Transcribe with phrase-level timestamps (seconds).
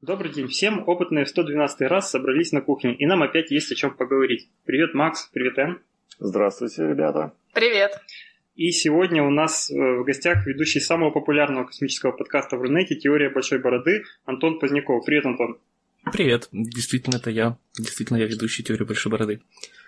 [0.00, 0.84] Добрый день всем.
[0.86, 4.48] Опытные в 112 раз собрались на кухне, и нам опять есть о чем поговорить.
[4.64, 5.28] Привет, Макс.
[5.32, 5.80] Привет, Эн.
[6.20, 7.32] Здравствуйте, ребята.
[7.52, 8.00] Привет.
[8.54, 13.28] И сегодня у нас э, в гостях ведущий самого популярного космического подкаста в Рунете «Теория
[13.28, 15.04] большой бороды» Антон Поздняков.
[15.04, 15.58] Привет, Антон.
[16.12, 16.48] Привет.
[16.52, 17.58] Действительно, это я.
[17.76, 19.40] Действительно, я ведущий «Теорию большой бороды».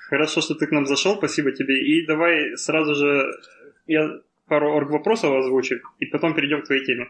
[0.09, 1.19] Хорошо, что ты к нам зашел.
[1.19, 1.87] Спасибо тебе.
[1.87, 3.31] И давай сразу же
[3.87, 4.11] я
[4.51, 7.09] пару орг-вопросов озвучу, и потом перейдем к твоей теме.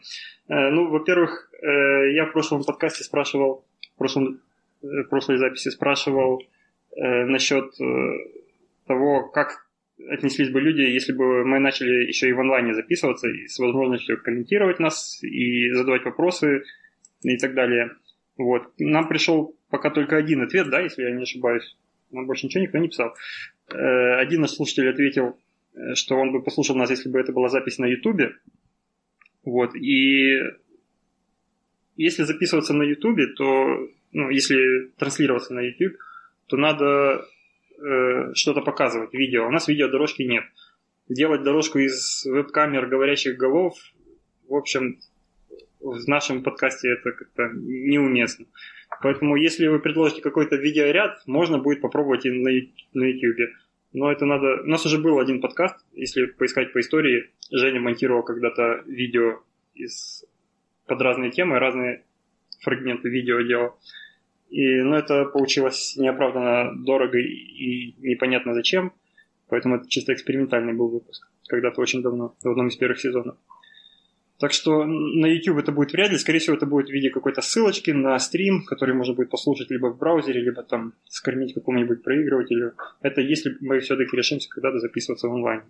[0.48, 3.64] Э, ну, во-первых, э, я в прошлом подкасте спрашивал,
[3.95, 4.41] в, прошлом,
[4.82, 6.42] э, в прошлой записи спрашивал
[6.96, 7.70] насчет
[8.88, 9.65] того, как
[10.09, 14.20] отнеслись бы люди, если бы мы начали еще и в онлайне записываться, и с возможностью
[14.20, 16.65] комментировать нас, и задавать вопросы,
[17.23, 17.93] и так далее.
[18.37, 18.73] Вот.
[18.79, 21.77] Нам пришел пока только один ответ, да, если я не ошибаюсь.
[22.10, 23.15] Нам больше ничего никто не писал.
[23.68, 25.38] Один наш слушатель ответил,
[25.95, 28.37] что он бы послушал нас, если бы это была запись на Ютубе.
[29.45, 30.38] Вот, и
[31.96, 35.96] если записываться на Ютубе, то, ну, если транслироваться на YouTube,
[36.46, 37.24] то надо
[37.79, 39.46] э, что-то показывать, видео.
[39.46, 40.45] У нас видеодорожки нет.
[41.09, 43.74] Делать дорожку из веб-камер говорящих голов,
[44.48, 44.98] в общем,
[45.80, 48.46] в нашем подкасте это как-то неуместно.
[49.02, 52.51] Поэтому, если вы предложите какой-то видеоряд, можно будет попробовать и на,
[52.93, 53.51] на YouTube.
[53.93, 54.63] Но это надо...
[54.63, 57.30] У нас уже был один подкаст, если поискать по истории.
[57.51, 59.43] Женя монтировал когда-то видео
[59.74, 60.24] из...
[60.87, 62.05] под разные темы, разные
[62.60, 63.79] фрагменты видео делал.
[64.49, 68.93] И, ну, это получилось неоправданно дорого и непонятно зачем.
[69.49, 71.28] Поэтому это чисто экспериментальный был выпуск.
[71.49, 73.37] Когда-то очень давно, в одном из первых сезонов.
[74.41, 76.16] Так что на YouTube это будет вряд ли.
[76.16, 79.88] Скорее всего, это будет в виде какой-то ссылочки на стрим, который можно будет послушать либо
[79.88, 82.72] в браузере, либо там скормить какому-нибудь проигрывателю.
[83.03, 85.62] Это если мы все-таки решимся когда-то записываться в онлайн.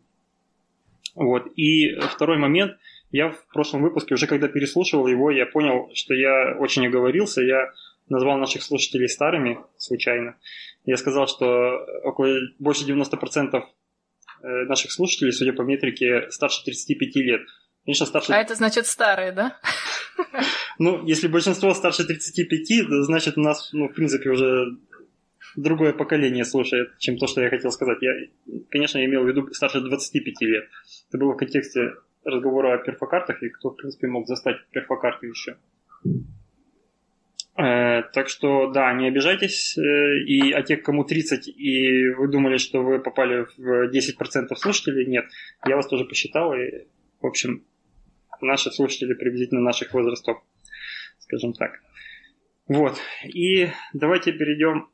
[1.16, 1.48] Вот.
[1.56, 2.76] И второй момент.
[3.10, 7.42] Я в прошлом выпуске, уже когда переслушивал его, я понял, что я очень оговорился.
[7.42, 7.72] Я
[8.08, 10.36] назвал наших слушателей старыми случайно.
[10.84, 13.64] Я сказал, что около больше 90%
[14.42, 17.40] э, наших слушателей, судя по метрике, старше 35 лет.
[17.84, 18.32] Конечно, старше...
[18.32, 19.58] А это значит старые, да?
[20.78, 24.78] Ну, если большинство старше 35, то значит у нас, ну, в принципе, уже
[25.56, 27.98] другое поколение слушает, чем то, что я хотел сказать.
[28.00, 28.12] Я,
[28.70, 30.64] конечно, я имел в виду старше 25 лет.
[31.08, 35.56] Это было в контексте разговора о перфокартах, и кто, в принципе, мог застать перфокарты еще.
[37.56, 39.76] Э, так что, да, не обижайтесь.
[39.76, 45.06] Э, и а те, кому 30, и вы думали, что вы попали в 10% слушателей,
[45.06, 45.26] нет.
[45.66, 46.86] Я вас тоже посчитал, и,
[47.20, 47.64] в общем,
[48.42, 50.42] наши слушатели приблизительно наших возрастов,
[51.18, 51.80] скажем так.
[52.68, 52.98] Вот.
[53.24, 54.88] И давайте перейдем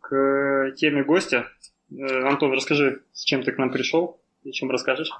[0.00, 1.48] к теме гостя.
[1.90, 5.10] Э, Антон, расскажи, с чем ты к нам пришел и чем расскажешь?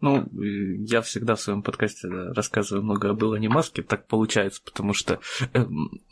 [0.00, 5.20] Ну, я всегда в своем подкасте рассказываю много об Илоне Маске, так получается, потому что,
[5.54, 5.64] э,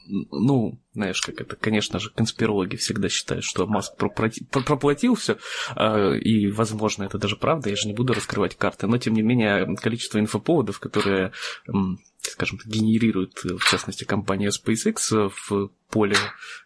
[0.06, 5.36] ну, знаешь, как это, конечно же, конспирологи всегда считают, что Маск проплатил все,
[5.76, 9.22] э, и, возможно, это даже правда, я же не буду раскрывать карты, но, тем не
[9.22, 11.32] менее, количество инфоповодов, которые
[12.30, 16.16] скажем так, генерирует, в частности, компания SpaceX в поле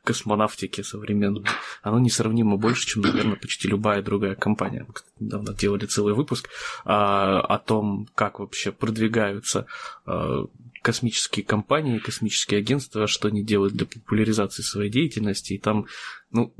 [0.04, 1.44] космонавтики современной,
[1.82, 4.86] оно несравнимо больше, чем, наверное, почти любая другая компания.
[4.86, 6.48] Мы недавно делали целый выпуск
[6.84, 9.66] а, о том, как вообще продвигаются
[10.06, 10.46] а,
[10.82, 15.54] космические компании, космические агентства, что они делают для популяризации своей деятельности.
[15.54, 15.86] И там,
[16.30, 16.54] ну,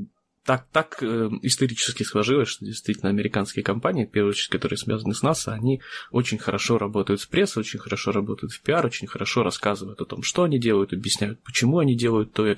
[0.49, 5.21] так, так э, исторически сложилось, что действительно американские компании, в первую очередь, которые связаны с
[5.21, 5.79] НАСА, они
[6.09, 10.23] очень хорошо работают с прессой, очень хорошо работают в пиар, очень хорошо рассказывают о том,
[10.23, 12.55] что они делают, объясняют, почему они делают то э,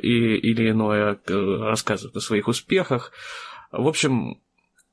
[0.00, 3.12] и, или иное, э, рассказывают о своих успехах.
[3.70, 4.40] В общем,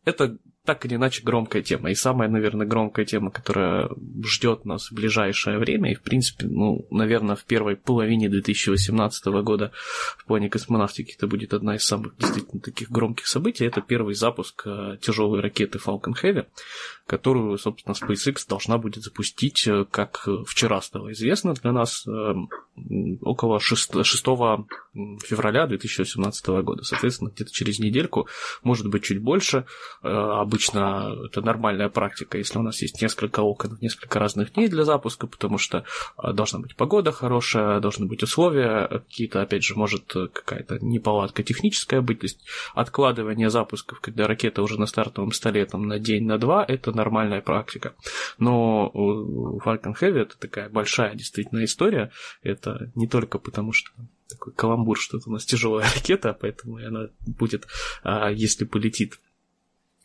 [0.05, 0.37] это
[0.71, 1.91] так или иначе громкая тема.
[1.91, 3.89] И самая, наверное, громкая тема, которая
[4.23, 9.73] ждет нас в ближайшее время, и, в принципе, ну, наверное, в первой половине 2018 года
[10.17, 13.65] в плане космонавтики это будет одна из самых действительно таких громких событий.
[13.65, 16.45] Это первый запуск э, тяжелой ракеты Falcon Heavy,
[17.05, 22.33] которую, собственно, SpaceX должна будет запустить, э, как вчера стало известно для нас, э,
[23.19, 24.25] около 6, 6
[25.25, 26.83] февраля 2018 года.
[26.83, 28.29] Соответственно, где-то через недельку,
[28.63, 29.65] может быть, чуть больше,
[30.01, 35.27] обычно это нормальная практика, если у нас есть несколько окон, несколько разных дней для запуска,
[35.27, 35.83] потому что
[36.17, 42.01] а, должна быть погода хорошая, должны быть условия какие-то, опять же, может какая-то неполадка техническая
[42.01, 42.39] быть, то есть
[42.73, 47.41] откладывание запусков, когда ракета уже на стартовом столе там на день, на два, это нормальная
[47.41, 47.93] практика.
[48.37, 48.91] Но
[49.65, 52.11] Falcon Heavy это такая большая действительно история,
[52.43, 53.91] это не только потому, что
[54.29, 57.67] такой каламбур, что это у нас тяжелая ракета, поэтому она будет,
[58.03, 59.19] а, если полетит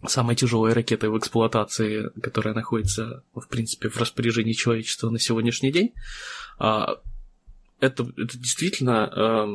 [0.07, 5.95] самой тяжелой ракетой в эксплуатации, которая находится, в принципе, в распоряжении человечества на сегодняшний день.
[6.59, 7.01] А,
[7.79, 9.47] это, это действительно э,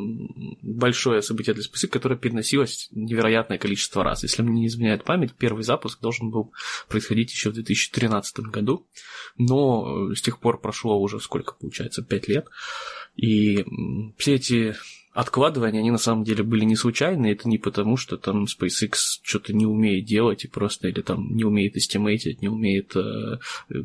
[0.61, 4.23] большое событие для SpaceX, которое переносилось невероятное количество раз.
[4.23, 6.53] Если мне не изменяет память, первый запуск должен был
[6.88, 8.88] происходить еще в 2013 году,
[9.38, 12.47] но с тех пор прошло уже сколько получается, 5 лет.
[13.15, 13.65] И
[14.17, 14.75] все эти
[15.13, 19.53] откладывания, они на самом деле были не случайные, это не потому, что там SpaceX что-то
[19.53, 23.39] не умеет делать и просто, или там не умеет эстимейтить, не умеет э,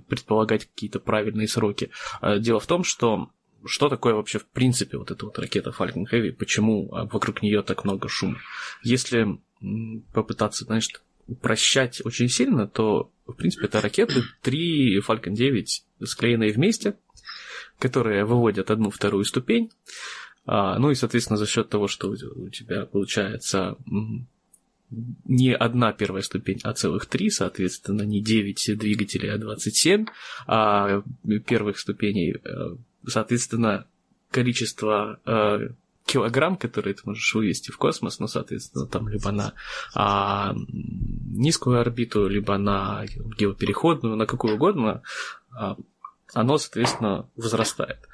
[0.08, 1.90] предполагать какие-то правильные сроки.
[2.20, 3.31] А дело в том, что
[3.64, 7.62] что такое вообще в принципе вот эта вот ракета Falcon Heavy, почему а, вокруг нее
[7.62, 8.38] так много шума.
[8.84, 9.40] Если
[10.12, 10.88] попытаться, знаешь,
[11.26, 16.96] упрощать очень сильно, то, в принципе, это ракеты, три Falcon 9 склеенные вместе,
[17.79, 19.70] которые выводят одну вторую ступень.
[20.46, 23.76] А, ну и, соответственно, за счет того, что у тебя получается
[25.25, 30.06] не одна первая ступень, а целых три, соответственно, не 9 двигателей, а 27
[30.46, 31.02] а
[31.44, 33.87] первых ступеней, э, соответственно,
[34.31, 35.70] количество э,
[36.04, 39.54] килограмм, которые ты можешь вывести в космос, ну, соответственно, там либо на
[39.94, 43.04] а, низкую орбиту, либо на
[43.37, 45.02] геопереходную, на какую угодно,
[45.50, 45.76] а,
[46.32, 48.08] оно, соответственно, возрастает.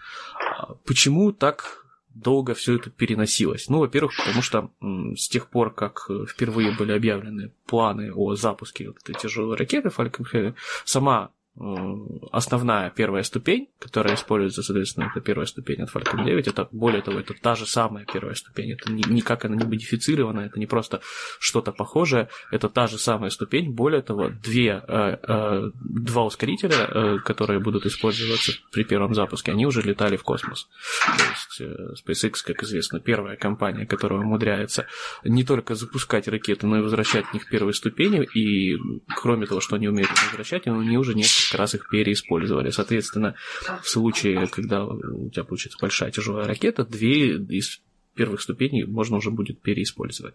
[0.58, 1.81] А почему так
[2.14, 3.69] долго все это переносилось?
[3.69, 4.70] Ну, во-первых, потому что
[5.17, 10.26] с тех пор, как впервые были объявлены планы о запуске вот этой тяжелой ракеты Falcon
[10.32, 10.55] Heavy,
[10.85, 16.69] сама Э, основная первая ступень, которая используется, соответственно, это первая ступень от Falcon 9, это,
[16.73, 20.59] более того, это та же самая первая ступень, это не, никак она не модифицирована, это
[20.59, 21.03] не просто
[21.39, 27.19] что-то похожее, это та же самая ступень, более того, две, э, э, два ускорителя, э,
[27.19, 30.69] которые будут использоваться при первом запуске, они уже летали в космос.
[31.05, 34.87] То есть э, SpaceX, как известно, первая компания, которая умудряется
[35.23, 38.79] не только запускать ракеты, но и возвращать в них первые ступени, и
[39.15, 42.71] кроме того, что они умеют возвращать, они уже несколько как раз их переиспользовали.
[42.71, 43.35] Соответственно,
[43.83, 47.81] в случае, когда у тебя получится большая тяжелая ракета, две из
[48.15, 50.35] первых ступеней можно уже будет переиспользовать.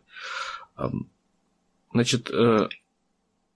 [1.93, 2.67] Значит, э,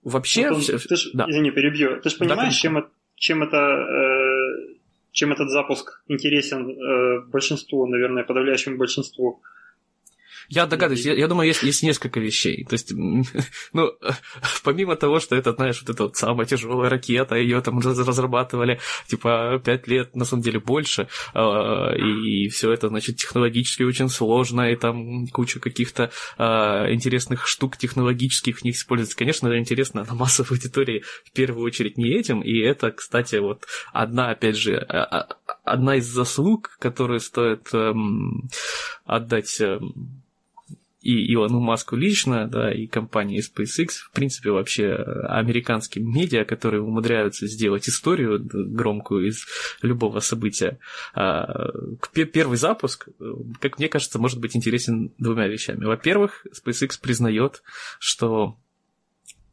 [0.04, 0.50] вообще...
[0.50, 1.26] Вот он, ты ж, да.
[1.30, 2.02] Извини, перебью.
[2.02, 3.58] Ты же понимаешь, да, чем, чем это...
[3.58, 4.76] Э,
[5.12, 9.42] чем этот запуск интересен э, большинству, наверное, подавляющему большинству
[10.52, 12.66] я догадываюсь, я, я думаю, есть, есть несколько вещей.
[12.66, 12.92] То есть,
[13.74, 13.92] ну,
[14.64, 19.62] помимо того, что это, знаешь, вот эта вот самая тяжелая ракета, ее там разрабатывали, типа,
[19.64, 24.76] пять лет, на самом деле, больше, а, и все это, значит, технологически очень сложно, и
[24.76, 29.16] там куча каких-то а, интересных штук технологических в них используется.
[29.16, 33.66] Конечно, это интересно на массовой аудитории в первую очередь не этим, и это, кстати, вот
[33.94, 35.30] одна, опять же, а,
[35.64, 38.50] одна из заслуг, которые стоит эм,
[39.06, 40.21] отдать эм,
[41.02, 47.48] и Илону Маску лично, да, и компании SpaceX, в принципе, вообще американским медиа, которые умудряются
[47.48, 49.46] сделать историю громкую из
[49.82, 50.78] любого события.
[51.14, 51.72] А,
[52.12, 53.08] первый запуск,
[53.60, 55.86] как мне кажется, может быть интересен двумя вещами.
[55.86, 57.64] Во-первых, SpaceX признает,
[58.00, 58.58] что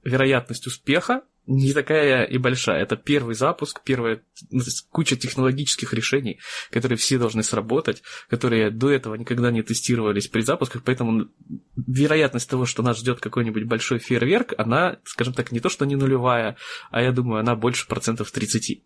[0.05, 2.83] вероятность успеха не такая и большая.
[2.83, 4.61] Это первый запуск, первая ну,
[4.91, 6.39] куча технологических решений,
[6.71, 11.29] которые все должны сработать, которые до этого никогда не тестировались при запусках, поэтому
[11.77, 15.97] вероятность того, что нас ждет какой-нибудь большой фейерверк, она, скажем так, не то что не
[15.97, 16.57] нулевая,
[16.91, 18.83] а я думаю, она больше процентов 30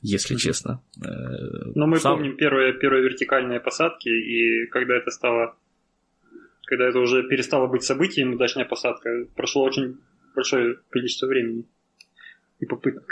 [0.00, 0.80] если честно.
[1.04, 1.08] Э,
[1.74, 2.18] Но мы Сам...
[2.18, 5.56] помним первые, первые вертикальные посадки, и когда это стало
[6.66, 9.96] когда это уже перестало быть событием, удачная посадка, прошло очень
[10.36, 11.64] большое количество времени
[12.60, 13.04] и попыток.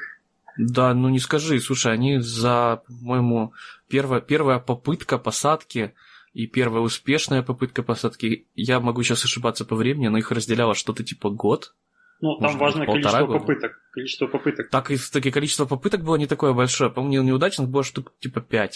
[0.58, 3.52] Да, ну не скажи, слушай, они за, по-моему,
[3.88, 5.94] первая, первая попытка посадки
[6.32, 11.04] и первая успешная попытка посадки, я могу сейчас ошибаться по времени, но их разделяло что-то
[11.04, 11.74] типа год.
[12.22, 13.38] Ну, там важно количество года.
[13.40, 13.72] попыток.
[13.92, 14.70] Количество попыток.
[14.70, 16.90] Так и таки количество попыток было не такое большое.
[16.90, 18.70] По-моему, неудачных было штук типа 5-6,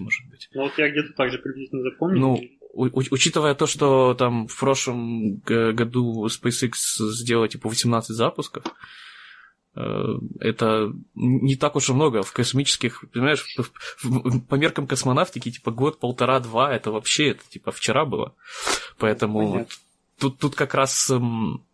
[0.00, 0.48] может быть.
[0.52, 2.18] Ну, вот я где-то так же приблизительно запомнил.
[2.20, 2.40] Ну,
[2.72, 6.72] у- учитывая то, что там в прошлом году SpaceX
[7.12, 8.64] сделал типа 18 запусков,
[10.40, 13.44] это не так уж и много в космических, понимаешь,
[14.48, 18.34] по меркам космонавтики, типа год, полтора, два, это вообще, это типа вчера было.
[18.98, 19.66] Поэтому
[20.18, 21.64] тут, тут как раз эм,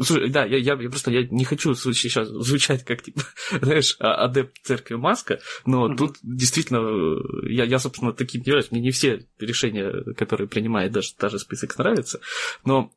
[0.00, 3.20] Слушай, да, я, я, я просто я не хочу сейчас звучать как, типа,
[3.62, 5.96] знаешь, а, адепт церкви Маска, но mm-hmm.
[5.96, 8.70] тут действительно, э, я, я, собственно, таким не являюсь.
[8.70, 12.20] Мне не все решения, которые принимает даже, даже список нравятся,
[12.64, 12.90] но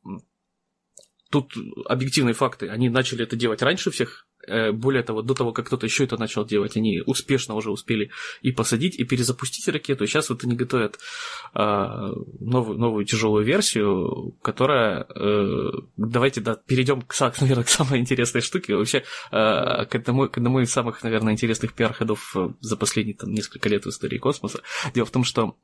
[1.30, 1.54] тут
[1.86, 2.70] объективные факты.
[2.70, 4.37] Они начали это делать раньше всех э,
[4.74, 8.12] более того, до того, как кто-то еще это начал делать, они успешно уже успели
[8.42, 10.04] и посадить, и перезапустить ракету.
[10.04, 11.00] И сейчас вот они готовят
[11.54, 11.60] э,
[12.40, 15.08] новую, новую тяжелую версию, которая...
[15.16, 18.76] Э, давайте да, перейдем, к, наверное, к самой интересной штуке.
[18.76, 23.70] Вообще, э, к, одному, к одному из самых, наверное, интересных пиар-ходов за последние там, несколько
[23.70, 24.62] лет в истории космоса.
[24.94, 25.56] Дело в том, что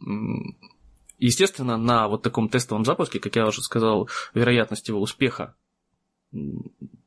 [1.20, 5.56] Естественно, на вот таком тестовом запуске, как я уже сказал, вероятность его успеха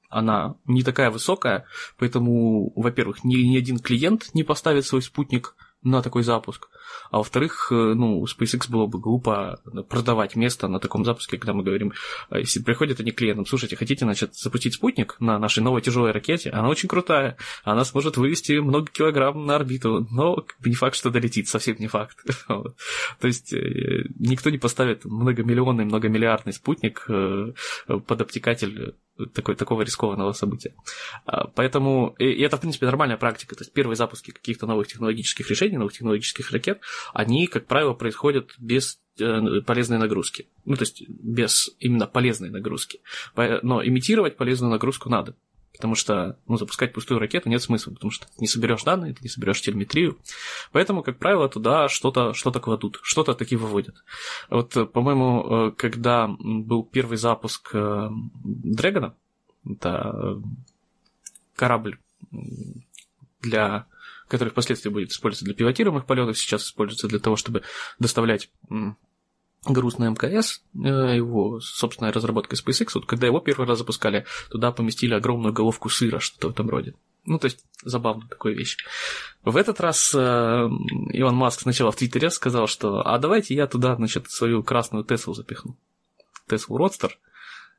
[0.08, 1.66] она не такая высокая,
[1.98, 6.68] поэтому, во-первых, ни, ни один клиент не поставит свой спутник на такой запуск.
[7.10, 11.62] А во-вторых, э, ну, SpaceX было бы глупо продавать место на таком запуске, когда мы
[11.62, 11.92] говорим,
[12.30, 16.12] э, если приходят они к клиентам, слушайте, хотите, значит, запустить спутник на нашей новой тяжелой
[16.12, 21.10] ракете, она очень крутая, она сможет вывести много килограмм на орбиту, но не факт, что
[21.10, 22.18] долетит, совсем не факт.
[22.48, 28.94] То есть э, никто не поставит многомиллионный, многомиллиардный спутник под обтекатель
[29.32, 30.74] такой, такого рискованного события.
[31.24, 33.54] А, поэтому, и это, в принципе, нормальная практика.
[33.54, 36.80] То есть первые запуски каких-то новых технологических решений, новых технологических ракет,
[37.12, 40.48] они, как правило, происходят без э, полезной нагрузки.
[40.64, 43.00] Ну, то есть без именно полезной нагрузки.
[43.34, 45.34] Но имитировать полезную нагрузку надо.
[45.76, 49.20] Потому что ну, запускать пустую ракету нет смысла, потому что ты не соберешь данные, ты
[49.22, 50.18] не соберешь телеметрию.
[50.72, 54.02] Поэтому, как правило, туда что-то что кладут, что-то таки выводят.
[54.48, 59.14] Вот, по-моему, э, когда был первый запуск Дрэгона,
[59.68, 60.42] это
[61.54, 61.98] корабль
[63.40, 63.86] для
[64.28, 67.62] который впоследствии будет использоваться для пилотируемых полетов, сейчас используется для того, чтобы
[67.98, 68.50] доставлять
[69.72, 74.72] груз на МКС, э, его собственная разработка SpaceX, вот когда его первый раз запускали, туда
[74.72, 76.94] поместили огромную головку сыра, что-то в этом роде.
[77.24, 78.76] Ну, то есть, забавно такая вещь.
[79.44, 80.18] В этот раз э,
[81.12, 85.34] Илон Маск сначала в Твиттере сказал, что а давайте я туда, значит, свою красную Теслу
[85.34, 85.76] запихну.
[86.48, 87.18] Теслу Родстер.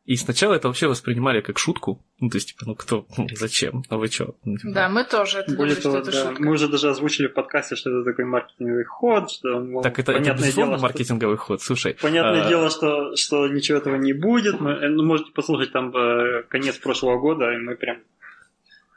[0.08, 2.02] И сначала это вообще воспринимали как шутку.
[2.22, 3.84] Ну, то есть, типа, ну кто, ну, зачем?
[3.90, 4.36] А вы чё?
[4.46, 4.74] Ну, типа...
[4.74, 6.42] Да, мы тоже это Более того, да, шутка.
[6.42, 9.60] мы уже даже озвучили в подкасте, что это такой маркетинговый ход, что...
[9.60, 11.46] Мол, так это, это безусловно дело, маркетинговый что...
[11.46, 11.98] ход, слушай.
[12.02, 12.48] Понятное а...
[12.48, 14.62] дело, что, что ничего этого не будет.
[14.62, 17.98] Мы, э, ну, можете послушать там э, конец прошлого года, и мы прям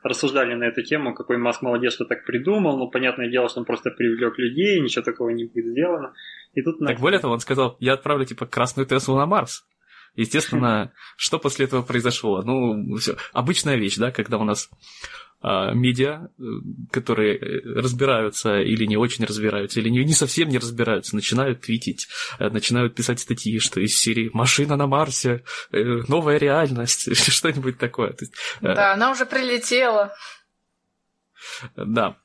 [0.05, 3.67] рассуждали на эту тему, какой Маск молодец, что так придумал, но понятное дело, что он
[3.67, 6.12] просто привлек людей, ничего такого не будет сделано.
[6.55, 9.64] И тут так более того, он сказал, я отправлю типа красную Теслу на Марс.
[10.21, 12.43] Естественно, что после этого произошло?
[12.43, 13.17] Ну, все.
[13.33, 14.69] Обычная вещь, да, когда у нас
[15.43, 16.43] а, медиа, э,
[16.91, 22.09] которые э, разбираются или не очень разбираются, или не, не совсем не разбираются, начинают твитить,
[22.39, 28.15] э, начинают писать статьи, что из серии «Машина на Марсе», «Новая реальность», что-нибудь такое.
[28.61, 30.12] Да, она уже прилетела.
[31.75, 32.19] Да.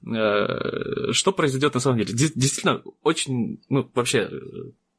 [1.14, 2.14] Что произойдет на самом деле?
[2.14, 4.30] Действительно, очень, ну, вообще,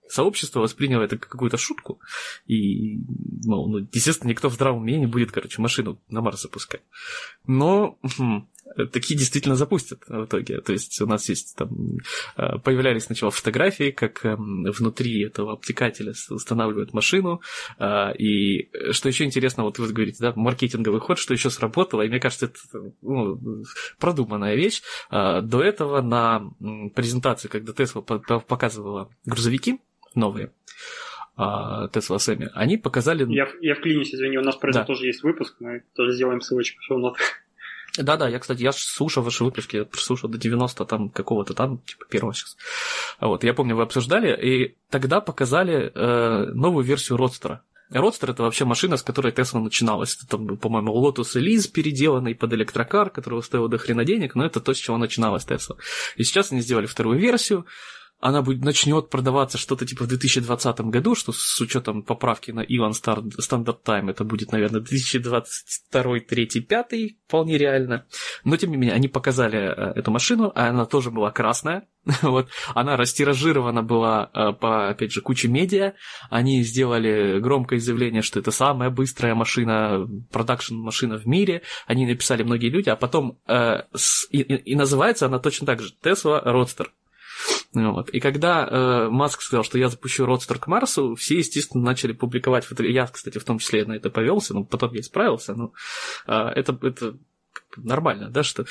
[0.08, 2.00] сообщество восприняло это как какую-то шутку,
[2.46, 2.98] и,
[3.44, 6.82] ну, ну, естественно, никто в здравом уме не будет, короче, машину на Марс запускать.
[7.46, 8.48] Но хм,
[8.92, 10.60] такие действительно запустят в итоге.
[10.60, 11.70] То есть у нас есть там...
[12.36, 17.40] Э, появлялись сначала фотографии, как эм, внутри этого обтекателя устанавливают машину.
[17.78, 22.08] Э, и что еще интересно, вот вы говорите, да, маркетинговый ход, что еще сработало, и
[22.08, 23.64] мне кажется, это ну,
[23.98, 24.82] продуманная вещь.
[25.10, 26.50] Э, до этого на
[26.94, 28.02] презентации, когда Tesla
[28.40, 29.80] показывала грузовики,
[30.16, 30.52] новые,
[31.36, 33.30] Тесла Сэмми, они показали...
[33.30, 34.80] Я, я вклинюсь, извини, у нас про да.
[34.80, 37.14] это тоже есть выпуск, мы тоже сделаем ссылочку в шоу
[37.98, 42.06] Да-да, я, кстати, я слушал ваши выпуски, я слушал до 90 там какого-то там, типа
[42.08, 42.56] первого сейчас.
[43.20, 47.62] Вот, я помню, вы обсуждали, и тогда показали э, новую версию Родстера.
[47.90, 50.16] Родстер это вообще машина, с которой Тесла начиналась.
[50.16, 54.60] Это там, по-моему, Lotus Elise переделанный под электрокар, который стоил до хрена денег, но это
[54.60, 55.76] то, с чего начиналась Тесла.
[56.16, 57.66] И сейчас они сделали вторую версию,
[58.20, 62.92] она будет, начнет продаваться что-то типа в 2020 году, что с учетом поправки на Иван
[62.92, 66.92] Standard Time это будет, наверное, 2022, 3, 5,
[67.26, 68.06] вполне реально.
[68.44, 71.86] Но, тем не менее, они показали э, эту машину, а она тоже была красная,
[72.22, 75.94] вот, она растиражирована была э, по, опять же, куче медиа,
[76.30, 82.70] они сделали громкое заявление, что это самая быстрая машина, продакшн-машина в мире, они написали многие
[82.70, 86.86] люди, а потом э, с, и, и называется она точно так же, Tesla Roadster.
[87.76, 88.10] Вот.
[88.10, 92.64] И когда э, Маск сказал, что я запущу Родстер к Марсу, все, естественно, начали публиковать
[92.64, 92.94] фотографии.
[92.94, 95.54] Я, кстати, в том числе на это повелся, но потом я исправился.
[95.54, 95.72] Но
[96.26, 97.16] э, это, это
[97.76, 98.64] нормально, да, что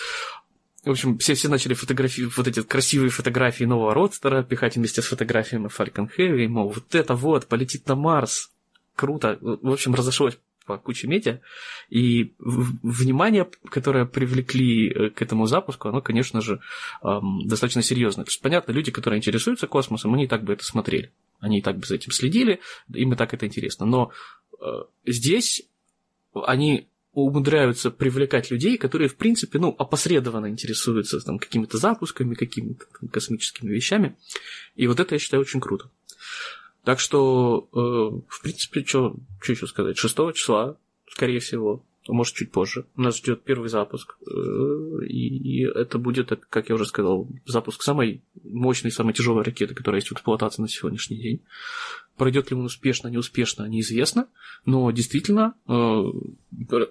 [0.84, 5.06] в общем, все, все начали фотографии, вот эти красивые фотографии нового Родстера пихать вместе с
[5.06, 8.52] фотографиями Falcon Heavy, мол, вот это вот, полетит на Марс,
[8.96, 9.40] круто.
[9.42, 11.40] В общем, разошлось по куче медиа,
[11.90, 16.60] и внимание, которое привлекли э, к этому запуску, оно, конечно же,
[17.02, 18.26] достаточно серьезное.
[18.26, 21.62] То есть, понятно, люди, которые интересуются космосом, они и так бы это смотрели, они и
[21.62, 22.60] так бы за этим следили,
[22.94, 23.86] им и так это интересно.
[23.86, 24.12] Но
[24.60, 24.66] э,
[25.06, 25.64] здесь
[26.34, 33.72] они умудряются привлекать людей, которые, в принципе, ну, опосредованно интересуются там, какими-то запусками, какими-то космическими
[33.72, 34.18] вещами.
[34.76, 35.90] И вот это я считаю очень круто.
[36.86, 37.78] Так что, э,
[38.30, 39.98] в принципе, что еще сказать?
[39.98, 40.78] 6 числа,
[41.10, 42.86] скорее всего, может, чуть позже.
[42.96, 44.16] Нас ждет первый запуск.
[44.22, 50.02] Э, и это будет, как я уже сказал, запуск самой мощной, самой тяжелой ракеты, которая
[50.02, 51.42] есть в эксплуатации на сегодняшний день.
[52.16, 54.28] Пройдет ли он успешно, неуспешно, неизвестно.
[54.66, 56.04] Но действительно, э,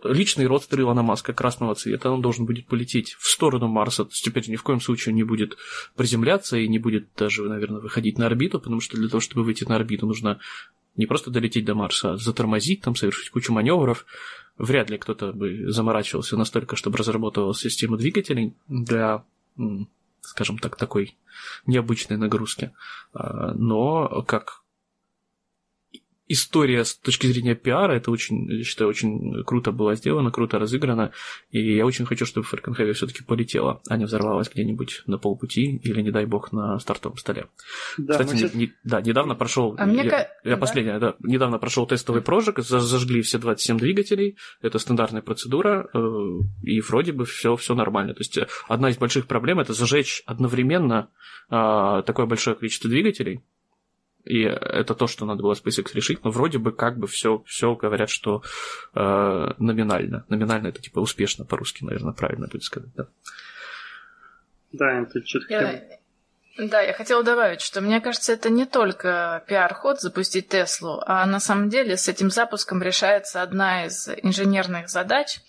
[0.05, 4.05] личный родственник Илона Маска красного цвета, он должен будет полететь в сторону Марса.
[4.05, 5.57] То есть теперь ни в коем случае не будет
[5.97, 9.65] приземляться и не будет даже, наверное, выходить на орбиту, потому что для того, чтобы выйти
[9.65, 10.41] на орбиту, нужно
[10.97, 14.07] не просто долететь до Марса, а затормозить, там совершить кучу маневров,
[14.59, 19.25] вряд ли кто-то бы заморачивался настолько, чтобы разработал систему двигателей для,
[20.21, 21.17] скажем так, такой
[21.67, 22.73] необычной нагрузки.
[23.13, 24.64] А, но как
[26.27, 31.13] история с точки зрения пиара, это очень, я считаю, очень круто было сделано, круто разыграно,
[31.51, 36.01] и я очень хочу, чтобы Фаркенхеви все-таки полетела, а не взорвалась где-нибудь на полпути или,
[36.01, 37.49] не дай бог, на стартовом столе.
[37.99, 38.55] Да, Кстати, сейчас...
[38.55, 40.29] не, да, недавно прошел, а я, мне...
[40.45, 45.99] я последняя, да, недавно прошел тестовый прожиг, зажгли все 27 двигателей, это стандартная процедура, э,
[46.63, 48.15] и вроде бы все, все нормально.
[48.15, 51.11] То есть э, одна из больших проблем это зажечь одновременно
[51.51, 53.43] а, такое большое количество двигателей,
[54.25, 57.75] и это то, что надо было SpaceX решить, но вроде бы как бы все, все
[57.75, 58.43] говорят, что
[58.95, 59.01] э,
[59.59, 60.25] номинально.
[60.29, 63.07] Номинально это типа успешно по-русски, наверное, правильно будет сказать, да.
[64.73, 65.83] Да, это что-то я...
[66.57, 71.41] Да, я хотела добавить, что мне кажется, это не только пиар-ход запустить Теслу, а на
[71.41, 75.41] самом деле с этим запуском решается одна из инженерных задач,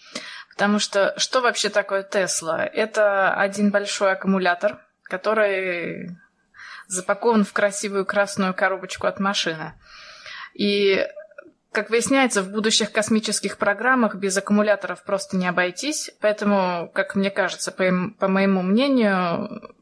[0.49, 2.65] потому что что вообще такое Тесла?
[2.65, 6.17] Это один большой аккумулятор, который
[6.87, 9.73] запакован в красивую красную коробочку от машины.
[10.53, 11.05] И,
[11.71, 16.11] как выясняется, в будущих космических программах без аккумуляторов просто не обойтись.
[16.21, 17.85] Поэтому, как мне кажется, по,
[18.19, 19.73] по моему мнению,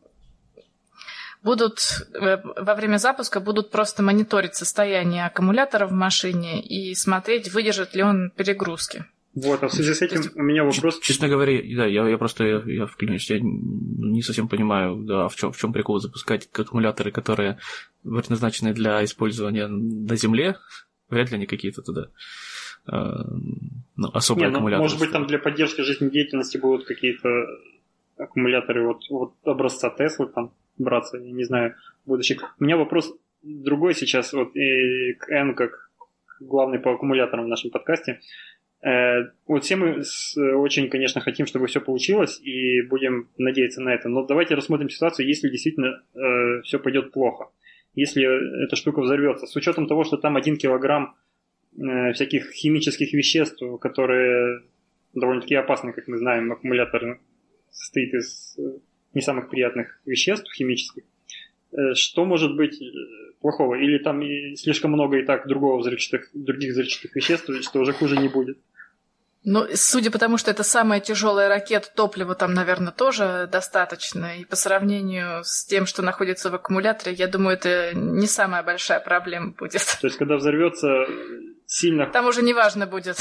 [1.44, 7.94] будут э, во время запуска будут просто мониторить состояние аккумулятора в машине и смотреть, выдержит
[7.94, 9.06] ли он перегрузки.
[9.36, 11.00] Вот, а в связи с этим у меня вопрос...
[11.00, 15.36] Честно говоря, да, я, я просто, я, я вклинюсь, я не совсем понимаю, да, в
[15.36, 17.58] чем, в чем прикол запускать аккумуляторы, которые
[18.04, 20.58] предназначены для использования на Земле,
[21.10, 22.10] вряд ли они какие-то туда
[22.88, 22.92] э,
[23.96, 24.84] ну, особые не, ну, аккумуляторы.
[24.84, 27.30] Может быть, там для поддержки жизнедеятельности будут какие-то
[28.18, 31.74] аккумуляторы вот, вот образца Теслы там браться, я не знаю,
[32.06, 32.56] будущих.
[32.60, 35.90] У меня вопрос другой сейчас, вот и к N как
[36.40, 38.12] главный по аккумуляторам в нашем подкасте.
[38.12, 38.22] Э,
[39.48, 40.04] вот все мы
[40.56, 44.10] очень, конечно, хотим, чтобы все получилось, и будем надеяться на это.
[44.10, 47.50] Но давайте рассмотрим ситуацию, если действительно э, все пойдет плохо.
[47.96, 49.48] Если эта штука взорвется.
[49.48, 51.16] С учетом того, что там один килограмм
[51.78, 54.64] э, всяких химических веществ, которые
[55.14, 57.22] довольно-таки опасны, как мы знаем, аккумулятор
[57.72, 58.58] состоит из
[59.14, 61.04] не самых приятных веществ химических.
[61.94, 62.82] Что может быть
[63.40, 63.76] плохого?
[63.76, 64.22] Или там
[64.56, 68.58] слишком много и так другого взрывчатых, других взрывчатых веществ, что уже хуже не будет?
[69.46, 74.38] Ну, судя по тому, что это самая тяжелая ракета, топлива там, наверное, тоже достаточно.
[74.38, 79.02] И по сравнению с тем, что находится в аккумуляторе, я думаю, это не самая большая
[79.02, 79.82] проблема будет.
[80.00, 81.06] То есть, когда взорвется
[81.66, 82.06] сильно...
[82.06, 83.18] Там уже не важно будет.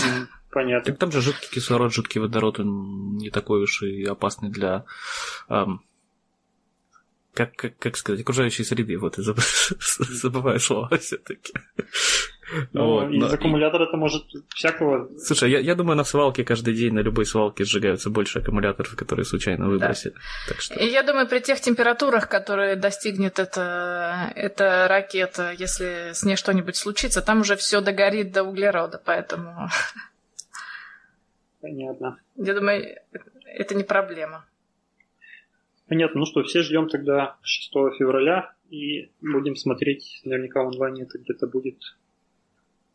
[0.53, 0.93] Понятно.
[0.93, 4.85] Так там же жидкий кислород, жидкий водород, он не такой уж и опасный для
[5.49, 5.83] эм,
[7.35, 11.55] как, как, как сказать, окружающей среды, вот, забываю слова все-таки.
[12.73, 13.27] Ну, вот, из но...
[13.27, 15.09] аккумулятора это может всякого...
[15.19, 19.25] Слушай, я, я думаю, на свалке каждый день, на любой свалке сжигаются больше аккумуляторов, которые
[19.25, 20.13] случайно выбросили.
[20.13, 20.21] Да.
[20.49, 20.75] Так что...
[20.79, 26.77] И я думаю, при тех температурах, которые достигнет эта, эта ракета, если с ней что-нибудь
[26.77, 29.69] случится, там уже все догорит до углерода, поэтому...
[31.61, 32.19] Понятно.
[32.37, 32.99] Я думаю,
[33.45, 34.45] это не проблема.
[35.89, 36.21] Понятно.
[36.21, 40.23] Ну что, все ждем тогда 6 февраля и будем смотреть.
[40.25, 41.77] Наверняка в онлайне это где-то будет.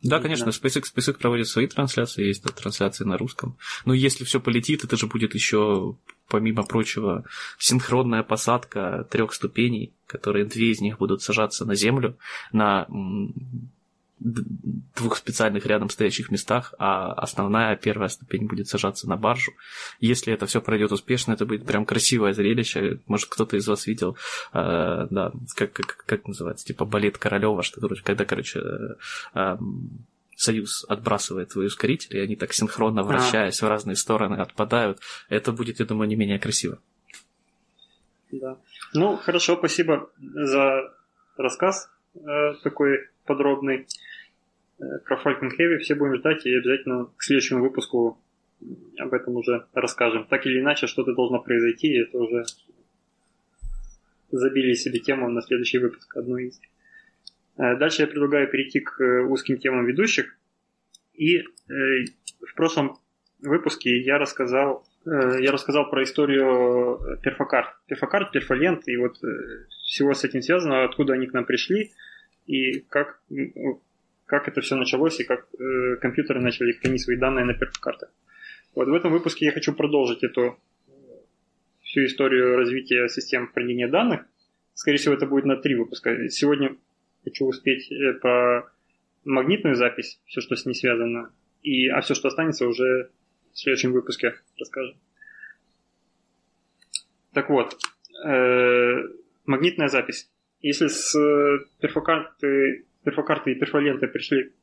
[0.03, 3.57] Да, конечно, SpaceX, SpaceX проводит свои трансляции, есть да, трансляции на русском.
[3.85, 7.25] Но если все полетит, это же будет еще, помимо прочего,
[7.57, 12.17] синхронная посадка трех ступеней, которые две из них будут сажаться на Землю,
[12.51, 12.87] на
[14.19, 19.53] двух специальных рядом стоящих местах, а основная первая ступень будет сажаться на баржу.
[19.99, 22.99] Если это все пройдет успешно, это будет прям красивое зрелище.
[23.05, 24.17] Может, кто-то из вас видел,
[24.53, 28.95] э, да, как, как, как называется, типа балет Королева, что то когда, короче, э,
[29.35, 29.57] э,
[30.35, 33.65] Союз отбрасывает твои ускорители, и они так синхронно вращаясь а.
[33.65, 34.99] в разные стороны отпадают.
[35.29, 36.77] Это будет, я думаю, не менее красиво.
[38.31, 38.57] Да.
[38.93, 40.93] Ну, хорошо, спасибо за
[41.37, 43.85] рассказ э, такой подробный.
[44.79, 48.19] Э, про Falcon Heavy все будем ждать и обязательно к следующему выпуску
[48.97, 50.25] об этом уже расскажем.
[50.25, 52.43] Так или иначе, что-то должно произойти, и это уже
[54.31, 56.59] забили себе тему на следующий выпуск, одну из.
[57.57, 60.37] Э, дальше я предлагаю перейти к э, узким темам ведущих.
[61.13, 62.99] И в прошлом
[63.41, 67.69] выпуске я рассказал, я рассказал про историю перфокарт.
[67.87, 69.17] Перфокарт, перфолент и вот
[69.87, 71.91] всего с этим связано, откуда они к нам пришли
[72.47, 73.21] и как,
[74.25, 75.47] как это все началось и как
[76.01, 78.09] компьютеры начали хранить свои данные на перфокартах.
[78.75, 80.59] Вот в этом выпуске я хочу продолжить эту
[81.81, 84.25] всю историю развития систем хранения данных.
[84.73, 86.29] Скорее всего, это будет на три выпуска.
[86.29, 86.75] Сегодня
[87.23, 88.69] хочу успеть э, по
[89.25, 91.31] магнитную запись, все, что с ней связано,
[91.63, 93.09] и, а все, что останется, уже
[93.53, 94.95] в следующем выпуске расскажем.
[97.33, 97.75] Так вот,
[98.23, 99.03] э,
[99.45, 100.29] магнитная запись.
[100.61, 101.13] Если с
[101.79, 104.53] перфокарты, перфокарты и перфоленты пришли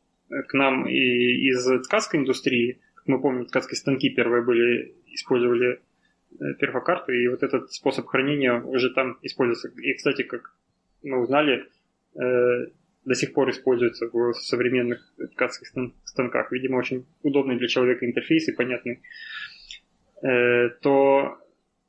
[0.49, 5.81] к нам и из ткацкой индустрии, мы помним, ткацкие станки первые были, использовали
[6.41, 9.69] э, перфокарты, и вот этот способ хранения уже там используется.
[9.81, 10.57] И, кстати, как
[11.03, 11.67] мы узнали,
[12.15, 12.67] э,
[13.05, 15.69] до сих пор используется в современных ткацких
[16.05, 16.51] станках.
[16.53, 19.03] Видимо, очень удобный для человека интерфейс и понятный.
[20.23, 21.37] Э, то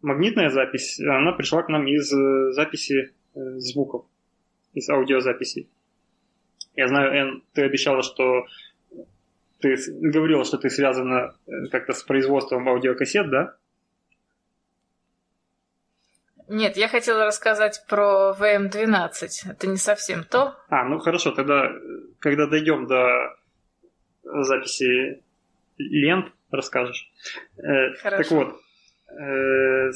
[0.02, 2.10] магнитная запись, она пришла к нам из
[2.54, 4.06] записи звуков,
[4.74, 5.69] из аудиозаписей.
[6.76, 8.45] Я знаю, Эн, ты обещала, что
[9.60, 13.56] ты говорила, что ты связана э, как-то с производством аудиокассет, да?
[16.48, 19.52] Нет, я хотела рассказать про VM12.
[19.52, 20.56] Это не совсем то.
[20.69, 21.71] А, ну хорошо, тогда,
[22.19, 23.36] когда дойдем до
[24.24, 25.24] записи
[25.78, 27.10] лент, расскажешь.
[27.58, 28.24] Э, хорошо.
[28.24, 28.62] Так вот,
[29.17, 29.91] э,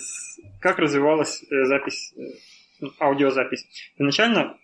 [0.62, 2.16] как развивалась запись,
[3.00, 3.66] аудиозапись?
[3.98, 4.58] Изначально,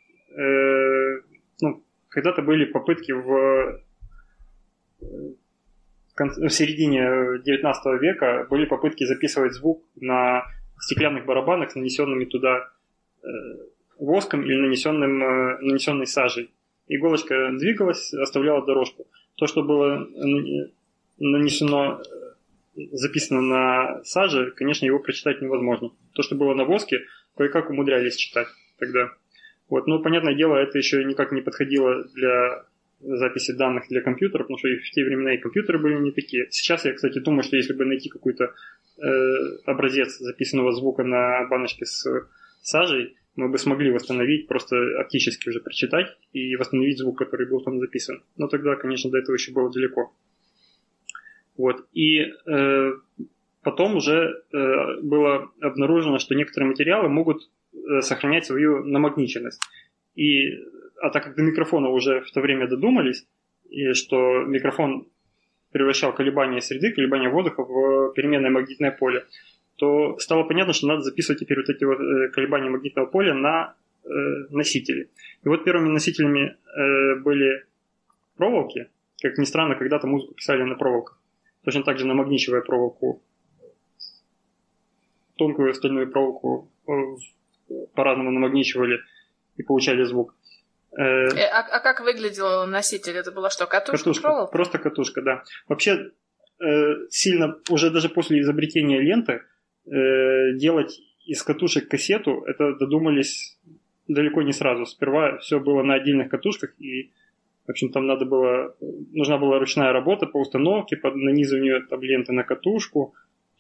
[1.62, 3.82] ну, когда-то были попытки в
[6.18, 10.46] в середине 19 века были попытки записывать звук на
[10.80, 12.70] стеклянных барабанах с нанесенными туда
[13.22, 13.28] э,
[14.00, 16.52] воском или нанесенным, э, нанесенной сажей.
[16.88, 19.08] Иголочка двигалась, оставляла дорожку.
[19.36, 20.08] То, что было
[21.18, 22.02] нанесено,
[22.76, 25.92] э, записано на саже, конечно, его прочитать невозможно.
[26.14, 27.02] То, что было на воске,
[27.36, 28.48] кое-как умудрялись читать
[28.80, 29.12] тогда.
[29.70, 29.88] Вот.
[29.88, 32.66] Но, понятное дело, это еще никак не подходило для
[33.02, 36.48] записи данных для компьютера, потому что в те времена и компьютеры были не такие.
[36.50, 38.54] Сейчас я, кстати, думаю, что если бы найти какой-то
[38.98, 39.12] э,
[39.66, 42.06] образец записанного звука на баночке с
[42.62, 47.80] сажей, мы бы смогли восстановить, просто оптически уже прочитать и восстановить звук, который был там
[47.80, 48.24] записан.
[48.38, 50.14] Но тогда, конечно, до этого еще было далеко.
[51.58, 51.86] Вот.
[51.94, 52.92] И э,
[53.66, 59.60] потом уже э, было обнаружено, что некоторые материалы могут э, сохранять свою намагниченность.
[60.16, 60.52] И
[61.02, 63.26] а так как до микрофона уже в то время додумались,
[63.70, 65.08] и что микрофон
[65.72, 69.26] превращал колебания среды, колебания воздуха в переменное магнитное поле,
[69.78, 73.74] то стало понятно, что надо записывать теперь вот эти вот э, колебания магнитного поля на
[74.04, 74.10] э,
[74.52, 75.10] носители.
[75.44, 77.66] И вот первыми носителями э, были
[78.38, 78.90] проволоки.
[79.22, 81.20] Как ни странно, когда-то музыку писали на проволоках.
[81.64, 83.24] Точно так же намагничивая проволоку,
[85.38, 86.70] тонкую стальную проволоку
[87.96, 89.00] по-разному намагничивали
[89.58, 90.36] и получали звук.
[90.98, 93.18] Э, э, а, а как выглядел носитель?
[93.18, 93.98] Это была что, катушка?
[93.98, 94.52] Катушка, проволока?
[94.52, 95.44] просто катушка, да.
[95.68, 96.12] Вообще,
[96.60, 99.42] э, сильно, уже даже после изобретения ленты,
[99.88, 103.56] делать из катушек кассету, это додумались
[104.08, 104.88] далеко не сразу.
[104.88, 107.12] Сперва все было на отдельных катушках, и,
[107.68, 108.76] в общем, там надо было,
[109.12, 113.14] нужна была ручная работа по установке, по нанизыванию там, ленты на катушку,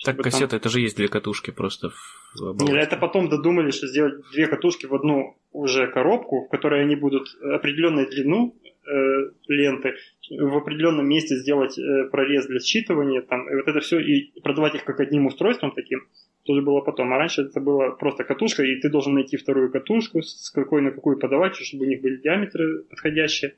[0.05, 0.57] так кассета, там...
[0.57, 1.91] это же есть две катушки просто.
[2.35, 6.81] В Нет, это потом додумались, что сделать две катушки в одну уже коробку, в которой
[6.81, 9.95] они будут определенной длину э, ленты,
[10.29, 14.75] в определенном месте сделать э, прорез для считывания, там, и вот это все, и продавать
[14.75, 16.01] их как одним устройством таким,
[16.43, 17.13] тоже было потом.
[17.13, 20.91] А раньше это была просто катушка, и ты должен найти вторую катушку, с какой на
[20.91, 23.55] какую подавать, чтобы у них были диаметры подходящие.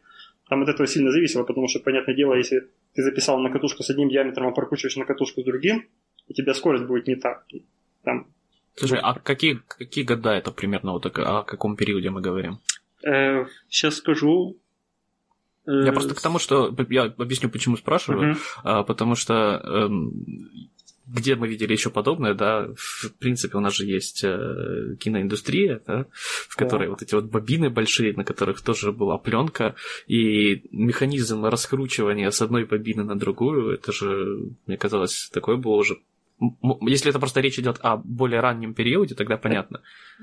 [0.49, 3.89] Там от этого сильно зависело, потому что, понятное дело, если ты записал на катушку с
[3.89, 5.85] одним диаметром, а прокручиваешь на катушку с другим,
[6.29, 7.45] у тебя скорость будет не так.
[8.03, 8.27] Там...
[8.75, 12.59] Слушай, а какие, какие года это примерно, вот о каком периоде мы говорим?
[13.03, 14.57] Э, сейчас скажу.
[15.65, 18.37] Э, я просто к тому, что я объясню, почему спрашиваю, uh-huh.
[18.63, 19.89] а, потому что э,
[21.07, 26.05] где мы видели еще подобное, да, в принципе, у нас же есть э, киноиндустрия, да,
[26.11, 26.89] в которой да.
[26.91, 32.65] вот эти вот бобины большие, на которых тоже была пленка, и механизм раскручивания с одной
[32.65, 35.97] бобины на другую, это же, мне казалось, такое было уже
[36.81, 39.81] Если это просто речь идет о более раннем периоде, тогда понятно.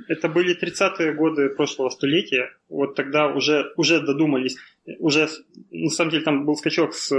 [0.08, 2.50] Это были 30-е годы прошлого столетия.
[2.68, 4.56] Вот тогда уже, уже додумались.
[5.00, 5.28] Уже,
[5.72, 7.12] на самом деле, там был скачок с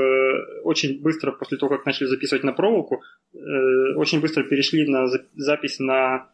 [0.63, 3.03] очень быстро, после того, как начали записывать на проволоку,
[3.33, 6.29] очень быстро перешли на запись на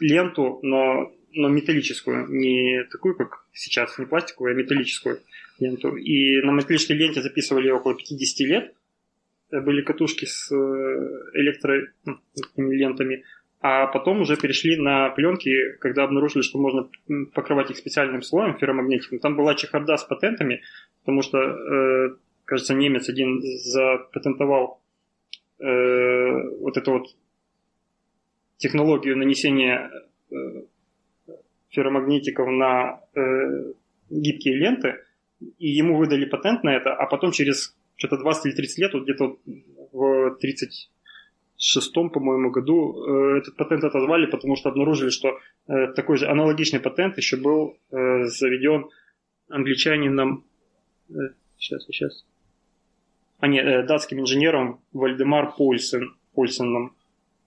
[0.00, 5.20] ленту, но, но металлическую, не такую, как сейчас, не пластиковую, а металлическую
[5.60, 5.94] ленту.
[5.94, 8.74] И на металлической ленте записывали около 50 лет.
[9.60, 10.56] Были катушки с э,
[11.34, 13.24] электролентами.
[13.60, 16.88] А потом уже перешли на пленки, когда обнаружили, что можно
[17.32, 19.20] покрывать их специальным слоем ферромагнетиком.
[19.20, 20.62] Там была чехарда с патентами,
[21.00, 24.82] потому что, э, кажется, немец один запатентовал
[25.60, 27.06] э, вот эту вот
[28.58, 29.90] технологию нанесения
[30.30, 30.34] э,
[31.70, 33.72] ферромагнетиков на э,
[34.10, 34.96] гибкие ленты,
[35.58, 39.04] и ему выдали патент на это, а потом через что-то 20 или 30 лет, вот
[39.04, 39.36] где-то
[39.92, 46.26] в 36-м, по-моему, году э, этот патент отозвали, потому что обнаружили, что э, такой же
[46.26, 48.86] аналогичный патент еще был э, заведен
[49.48, 50.44] англичанином,
[51.58, 52.24] сейчас, сейчас,
[53.38, 56.96] а не, э, датским инженером Вальдемар Польсен, Польсеном.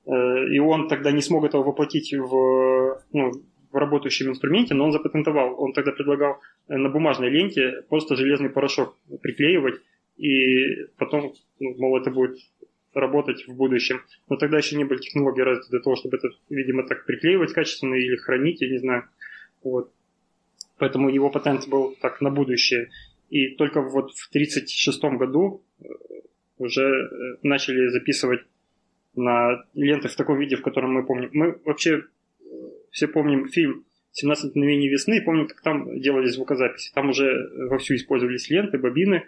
[0.06, 3.32] И он тогда не смог этого воплотить в, ну,
[3.74, 5.62] в работающем инструменте, но он запатентовал.
[5.62, 9.82] Он тогда предлагал на бумажной ленте просто железный порошок приклеивать,
[10.17, 12.38] и потом, ну, мол, это будет
[12.93, 14.01] работать в будущем.
[14.30, 17.93] Но тогда еще не были технологии развиты для того, чтобы это, видимо, так приклеивать качественно
[17.93, 19.03] или хранить, я не знаю.
[19.63, 19.91] Вот.
[20.77, 22.89] Поэтому его патент был так на будущее.
[23.30, 25.86] И только вот в 1936 году э,
[26.58, 28.41] уже начали записывать
[29.15, 31.30] на ленты в таком виде, в котором мы помним.
[31.34, 32.03] Мы вообще
[32.91, 36.93] все помним фильм «17 мгновений весны», помним, как там делали звукозаписи.
[36.93, 39.25] Там уже вовсю использовались ленты, бобины,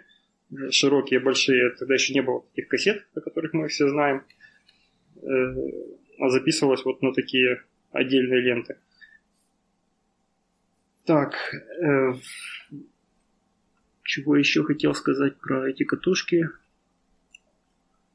[0.70, 1.70] широкие, большие.
[1.70, 4.24] Тогда еще не было таких кассет, о которых мы все знаем.
[5.22, 5.54] Э,
[6.18, 8.76] а записывалось вот на такие отдельные ленты.
[11.04, 11.34] Так,
[11.82, 12.12] э,
[14.02, 16.48] чего еще хотел сказать про эти катушки?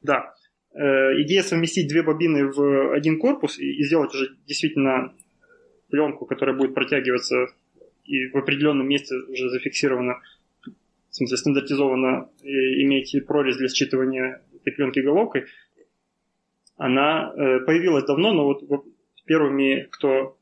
[0.02, 0.36] Да,
[0.76, 5.14] Э, идея совместить две бобины в один корпус и сделать уже действительно
[5.88, 7.46] пленку, которая будет протягиваться
[8.04, 10.20] и в определенном месте уже зафиксирована,
[11.16, 15.46] в смысле стандартизована, и иметь прорез для считывания этой пленки головкой,
[16.76, 18.84] она э, появилась давно, но вот
[19.24, 20.36] первыми, кто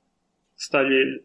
[0.57, 1.25] стали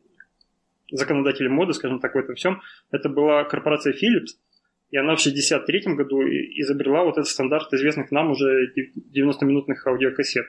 [0.91, 4.37] законодателем моды, скажем так, в этом всем, это была корпорация Philips–
[4.91, 8.73] и она в 1963 году изобрела вот этот стандарт известных нам уже
[9.13, 10.45] 90-минутных аудиокассет.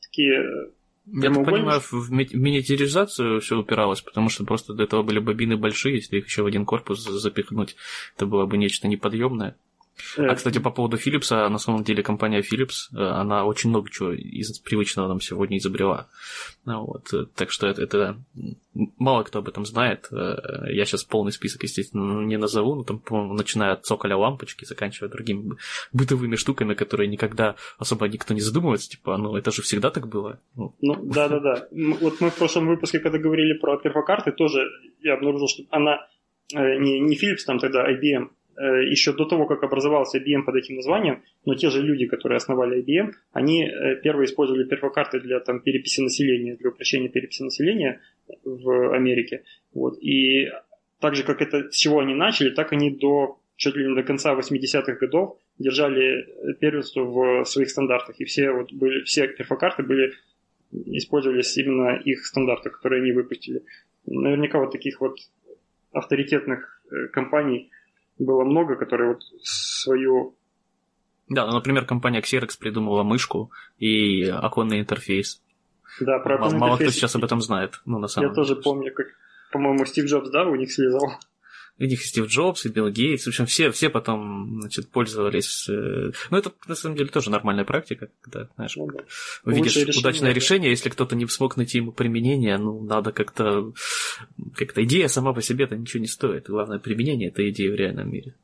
[0.00, 0.70] Такие
[1.06, 5.96] я так понимаю, в миниатюризацию все упиралось, потому что просто до этого были бобины большие,
[5.96, 7.76] если их еще в один корпус запихнуть,
[8.16, 9.56] это было бы нечто неподъемное.
[10.16, 13.90] А, э, кстати, по поводу Philips, на самом деле компания Philips, э, она очень много
[13.90, 16.08] чего из привычного нам сегодня изобрела.
[16.64, 18.16] Ну вот, э, так что это, это
[18.98, 20.08] мало кто об этом знает.
[20.10, 25.10] Я сейчас полный список, естественно, не назову, но там, по-моему, начиная от цоколя лампочки, заканчивая
[25.10, 25.56] другими
[25.92, 30.40] бытовыми штуками, которые никогда особо никто не задумывается, типа, ну это же всегда так было.
[30.56, 31.68] Ну, ну да-да-да.
[32.00, 34.60] Вот мы в прошлом выпуске, когда говорили про перфокарты, тоже
[35.00, 36.06] я обнаружил, что она
[36.52, 40.76] не, не Philips там тогда, IBM, Э, еще до того, как образовался IBM под этим
[40.76, 45.60] названием, но те же люди, которые основали IBM, они э, первые использовали перфокарты для там,
[45.60, 48.00] переписи населения, для упрощения переписи населения
[48.44, 49.44] в Америке.
[49.74, 49.98] Вот.
[50.02, 50.50] И
[51.00, 54.02] так же, как это, с чего они начали, так они до чуть ли не до
[54.02, 56.26] конца 80-х годов держали
[56.60, 58.20] первенство в своих стандартах.
[58.20, 60.14] И все, вот были, все перфокарты были,
[60.72, 63.62] использовались именно их стандарты, которые они выпустили.
[64.04, 65.16] Наверняка вот таких вот
[65.92, 67.70] авторитетных э, компаний–
[68.18, 70.34] было много, которые вот свою...
[71.28, 75.42] Да, ну, например, компания Xerox придумала мышку и оконный интерфейс.
[76.00, 76.90] Да, про оконный Мало интерфейс...
[76.90, 78.46] кто сейчас об этом знает, ну, на самом Я деле.
[78.46, 79.06] тоже помню, как,
[79.52, 81.06] по-моему, Стив Джобс, да, у них слезал.
[81.78, 85.68] У них и Стив Джобс, и Билл Гейтс, в общем, все, все потом, значит, пользовались.
[85.68, 89.04] Э, ну, это, на самом деле, тоже нормальная практика, когда, знаешь, ну, да.
[89.44, 90.34] увидишь решение, удачное да.
[90.34, 93.72] решение, если кто-то не смог найти ему применение, ну, надо как-то...
[94.54, 96.48] Как-то идея сама по себе-то ничего не стоит.
[96.48, 98.34] Главное применение этой идеи в реальном мире.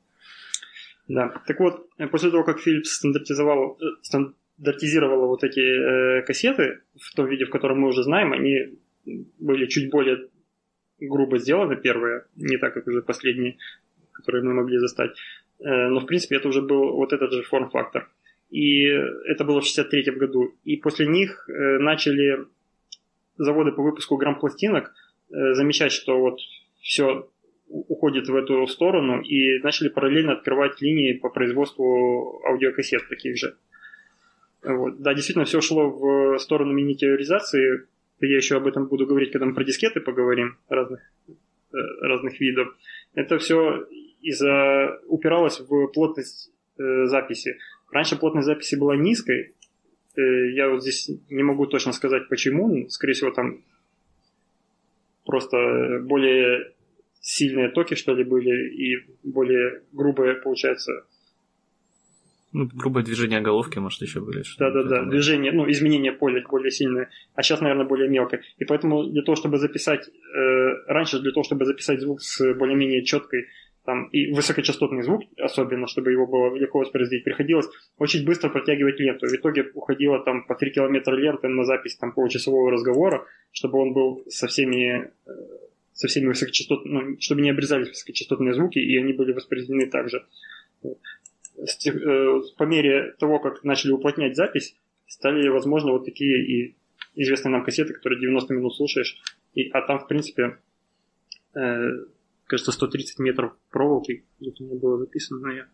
[1.07, 7.15] Да, так вот, после того, как Philips стандартизовал, э, стандартизировала вот эти э, кассеты в
[7.15, 8.79] том виде, в котором мы уже знаем, они
[9.39, 10.29] были чуть более
[11.01, 13.57] грубо сделаны первые, не так, как уже последние,
[14.13, 15.13] которые мы могли застать.
[15.61, 18.09] Э, но, в принципе, это уже был вот этот же форм-фактор.
[18.51, 20.55] И это было в 63 году.
[20.65, 22.47] И после них э, начали
[23.37, 24.93] заводы по выпуску грамм-пластинок
[25.31, 26.41] э, замечать, что вот
[26.81, 27.29] все
[27.69, 33.57] уходит в эту сторону, и начали параллельно открывать линии по производству аудиокассет таких же.
[34.63, 35.03] Вот.
[35.03, 37.87] Да, действительно, все шло в сторону миниатюризации.
[38.21, 42.77] Я еще об этом буду говорить, когда мы про дискеты поговорим разных, э, разных видов.
[43.15, 43.87] Это все
[44.21, 47.59] из-за упиралось в плотность э, записи.
[47.93, 49.55] Раньше плотность записи была низкой.
[50.17, 52.89] Э, я вот здесь не могу точно сказать почему.
[52.89, 53.63] Скорее всего, там
[55.25, 56.73] просто более
[57.21, 61.05] сильные токи, что ли, были, и более грубые, получается,
[62.53, 64.43] ну, грубое движение головки, может, еще были.
[64.59, 68.43] Да-да-да, движение, ну, изменение поля более сильное, а сейчас, наверное, более мелкое.
[68.59, 73.05] И поэтому для того, чтобы записать, э, раньше для того, чтобы записать звук с более-менее
[73.05, 73.47] четкой,
[73.85, 79.27] там, и высокочастотный звук, особенно, чтобы его было легко воспроизводить, приходилось очень быстро протягивать ленту.
[79.27, 83.95] В итоге уходило там по 3 километра ленты на запись там получасового разговора, чтобы он
[83.95, 85.31] был со всеми э,
[85.99, 90.25] со всеми высокочастотными, ну, чтобы не обрезались высокочастотные звуки, и они были воспроизведены также.
[91.59, 96.77] Э, по мере того, как начали уплотнять запись, стали возможны вот такие и
[97.15, 99.21] известные нам кассеты, которые 90 минут слушаешь,
[99.55, 100.59] и, а там, в принципе,
[101.55, 101.89] э,
[102.47, 105.69] кажется, 130 метров проволоки, где-то меня было записано, но я...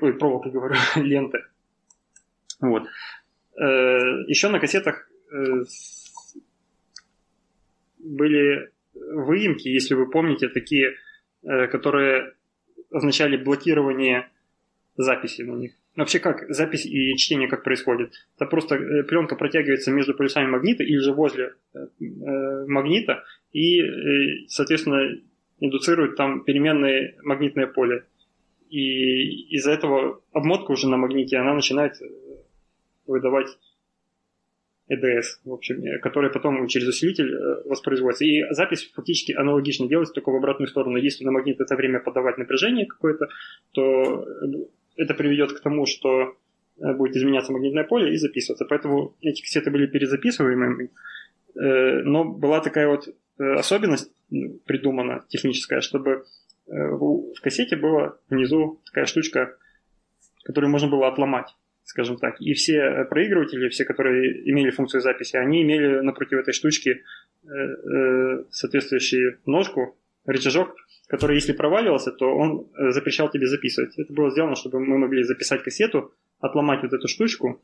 [0.00, 1.44] Ой, проволоки, говорю, ленты.
[2.60, 2.84] Вот.
[3.56, 5.64] Э, еще на кассетах э,
[7.98, 10.94] были выемки, если вы помните, такие,
[11.42, 12.34] э, которые
[12.92, 14.30] означали блокирование
[14.96, 15.72] записи на них.
[15.96, 18.12] Вообще как запись и чтение как происходит?
[18.36, 24.46] Это просто э, пленка протягивается между полюсами магнита или же возле э, э магнита и,
[24.48, 25.20] соответственно,
[25.60, 28.04] индуцирует там переменное магнитное поле.
[28.70, 31.92] И из-за этого обмотка уже на магните, она начинает
[33.06, 33.48] выдавать
[34.90, 38.24] EDS, в общем, который потом через усилитель воспроизводится.
[38.24, 40.96] И запись фактически аналогично делается, только в обратную сторону.
[40.96, 43.28] Если на магнит это время подавать напряжение какое-то,
[43.72, 44.26] то
[44.96, 46.36] это приведет к тому, что
[46.78, 48.64] э, будет изменяться магнитное поле и записываться.
[48.64, 50.90] Поэтому эти кассеты были перезаписываемыми.
[51.54, 54.10] Э, но была такая вот э, особенность
[54.66, 56.24] придумана техническая, чтобы
[56.66, 59.56] в кассете была внизу такая штучка,
[60.44, 62.40] которую можно было отломать, скажем так.
[62.40, 67.02] И все проигрыватели, все, которые имели функцию записи, они имели напротив этой штучки
[68.52, 70.76] соответствующую ножку, рычажок,
[71.12, 73.98] который, если проваливался, то он э, запрещал тебе записывать.
[73.98, 77.60] Это было сделано, чтобы мы могли записать кассету, отломать вот эту штучку,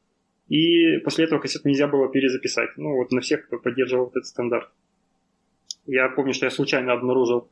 [0.51, 2.77] и после этого кассету нельзя было перезаписать.
[2.77, 4.69] Ну, вот на всех, кто поддерживал этот стандарт.
[5.87, 7.49] Я помню, что я случайно обнаружил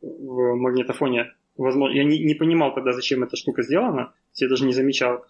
[0.00, 4.72] в магнитофоне, возможно, я не, не понимал тогда, зачем эта штука сделана, я даже не
[4.72, 5.26] замечал.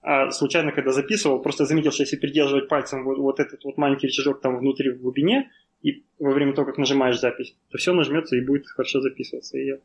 [0.00, 4.06] А случайно, когда записывал, просто заметил, что если придерживать пальцем вот, вот этот вот маленький
[4.06, 5.50] рычажок там внутри в глубине,
[5.82, 9.58] и во время того, как нажимаешь запись, то все нажмется и будет хорошо записываться.
[9.58, 9.78] И я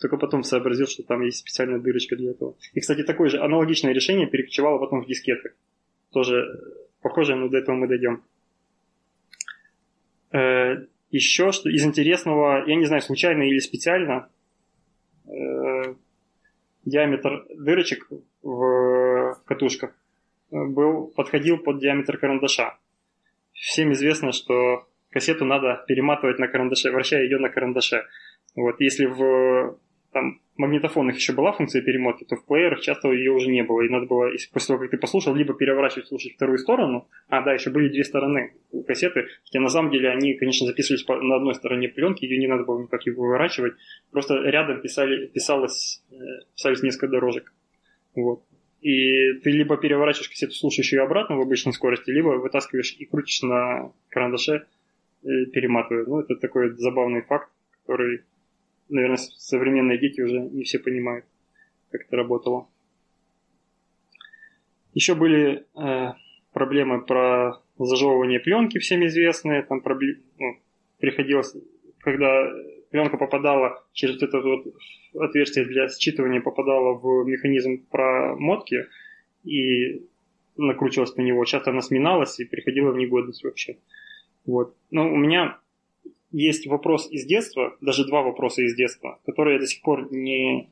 [0.00, 2.56] только потом сообразил, что там есть специальная дырочка для этого.
[2.72, 5.52] И, кстати, такое же аналогичное решение перекочевало потом в дискеты.
[6.12, 6.60] Тоже
[7.02, 8.22] похоже, но до этого мы дойдем.
[10.32, 14.28] Э, еще что из интересного, я не знаю, случайно или специально,
[15.26, 15.94] э,
[16.84, 18.08] диаметр дырочек
[18.42, 19.94] в катушках
[20.50, 22.78] был, подходил под диаметр карандаша.
[23.52, 28.06] Всем известно, что кассету надо перематывать на карандаше, вращая ее на карандаше.
[28.56, 29.78] Вот, если в
[30.12, 33.82] там, магнитофонах еще была функция перемотки, то в плеерах часто ее уже не было.
[33.82, 37.08] И надо было, после того, как ты послушал, либо переворачивать, слушать вторую сторону.
[37.28, 39.26] А, да, еще были две стороны у кассеты.
[39.44, 42.82] Хотя на самом деле они, конечно, записывались на одной стороне пленки, ее не надо было
[42.82, 43.74] никак его выворачивать.
[44.10, 46.16] Просто рядом писали, писалось, э,
[46.54, 47.52] писались несколько дорожек.
[48.14, 48.42] Вот.
[48.80, 53.42] И ты либо переворачиваешь кассету, слушаешь ее обратно в обычной скорости, либо вытаскиваешь и крутишь
[53.42, 54.66] на карандаше
[55.22, 56.08] перематываю.
[56.08, 57.50] Ну, это такой забавный факт,
[57.82, 58.22] который,
[58.88, 61.24] наверное, современные дети уже не все понимают,
[61.90, 62.68] как это работало.
[64.94, 66.12] Еще были э,
[66.52, 69.62] проблемы про зажевывание пленки, всем известные.
[69.62, 70.58] Там проблем, ну,
[70.98, 71.54] приходилось,
[72.00, 72.50] когда
[72.90, 74.66] пленка попадала через это вот
[75.14, 78.86] отверстие для считывания, попадала в механизм промотки
[79.44, 80.02] и
[80.56, 81.44] накручивалась на него.
[81.44, 83.78] Часто она сминалась и приходила в негодность вообще.
[84.50, 84.74] Вот.
[84.90, 85.58] Но у меня
[86.32, 90.68] есть вопрос из детства, даже два вопроса из детства, которые я до сих пор не...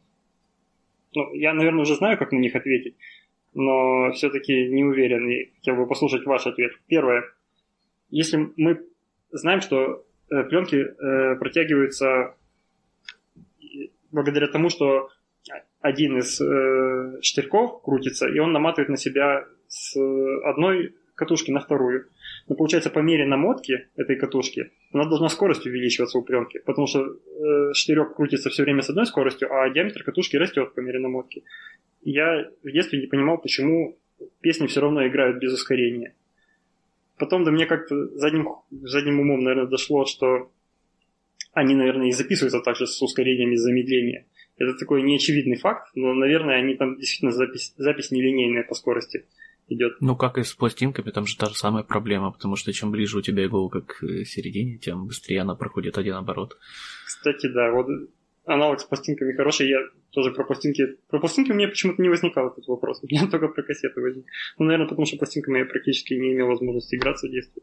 [1.14, 2.97] Ну, я, наверное, уже знаю, как на них ответить,
[3.55, 6.73] но все-таки не уверен и хотел бы послушать ваш ответ.
[6.88, 7.23] Первое.
[8.11, 8.85] Если мы
[9.31, 12.35] знаем, что э, пленки э, протягиваются
[14.11, 15.11] благодаря тому, что
[15.81, 19.96] один из э, штырьков крутится, и он наматывает на себя с
[20.44, 22.07] одной катушки на вторую.
[22.49, 27.05] Но получается, по мере намотки этой катушки, она должна скорость увеличиваться у пленки, потому что
[27.05, 31.44] э, штырек крутится все время с одной скоростью, а диаметр катушки растет по мере намотки.
[32.03, 33.99] Я в детстве не понимал, почему
[34.40, 36.15] песни все равно играют без ускорения.
[37.19, 40.51] Потом до меня как-то задним, задним умом, наверное, дошло, что
[41.53, 44.27] они, наверное, и записываются также с ускорением и замедления.
[44.57, 49.27] Это такой неочевидный факт, но, наверное, они там действительно запись, запись нелинейная по скорости
[49.69, 49.92] идет.
[50.00, 53.19] Ну, как и с пластинками, там же та же самая проблема, потому что чем ближе
[53.19, 56.56] у тебя иголка к середине, тем быстрее она проходит один оборот.
[57.06, 57.87] Кстати, да, вот
[58.48, 59.69] аналог с пластинками хороший.
[59.69, 59.79] Я
[60.10, 60.96] тоже про пластинки...
[61.08, 63.00] Про пластинки у меня почему-то не возникал этот вопрос.
[63.02, 64.27] У меня только про кассеты возник.
[64.58, 67.62] Ну, наверное, потому что пластинками я практически не имел возможности играться в детстве.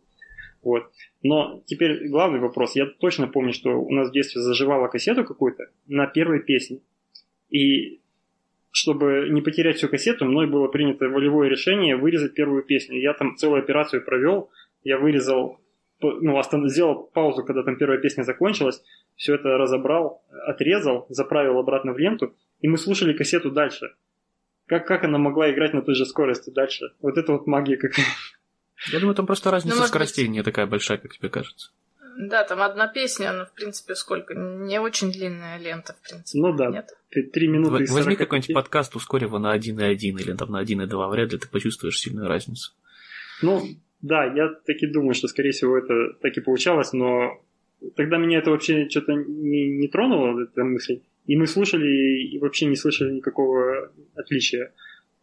[0.62, 0.92] Вот.
[1.22, 2.76] Но теперь главный вопрос.
[2.76, 6.80] Я точно помню, что у нас в детстве заживала кассету какую-то на первой песне.
[7.50, 8.02] И
[8.76, 13.00] чтобы не потерять всю кассету, мной было принято волевое решение вырезать первую песню.
[13.00, 14.52] Я там целую операцию провел.
[14.84, 15.62] Я вырезал,
[16.02, 16.70] ну, останов...
[16.70, 18.84] сделал паузу, когда там первая песня закончилась.
[19.16, 22.36] Все это разобрал, отрезал, заправил обратно в ленту.
[22.60, 23.96] И мы слушали кассету дальше.
[24.66, 26.92] Как, как она могла играть на той же скорости дальше?
[27.00, 28.06] Вот это вот магия какая.
[28.92, 30.32] Я думаю, там просто разница ну, скоростей быть...
[30.32, 31.72] не такая большая, как тебе кажется.
[32.18, 34.34] Да, там одна песня, но в принципе сколько?
[34.34, 36.40] Не очень длинная лента, в принципе.
[36.40, 36.90] Ну да, Нет?
[37.24, 41.40] Три минуты Возьми какой-нибудь подкаст, ускорь его на 1.1 или там на 1.2, вряд ли
[41.40, 42.74] ты почувствуешь сильную разницу.
[43.42, 43.64] Ну,
[44.02, 47.42] да, я таки думаю, что, скорее всего, это так и получалось, но
[47.96, 51.02] тогда меня это вообще что-то не, не тронуло, эта мысль.
[51.26, 54.72] И мы слушали, и вообще не слышали никакого отличия.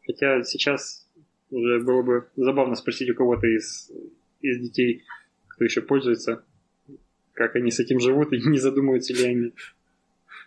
[0.05, 1.07] Хотя сейчас
[1.51, 3.90] уже было бы забавно спросить у кого-то из,
[4.40, 5.05] из детей,
[5.49, 6.45] кто еще пользуется,
[7.34, 9.53] как они с этим живут, и не задумываются ли они.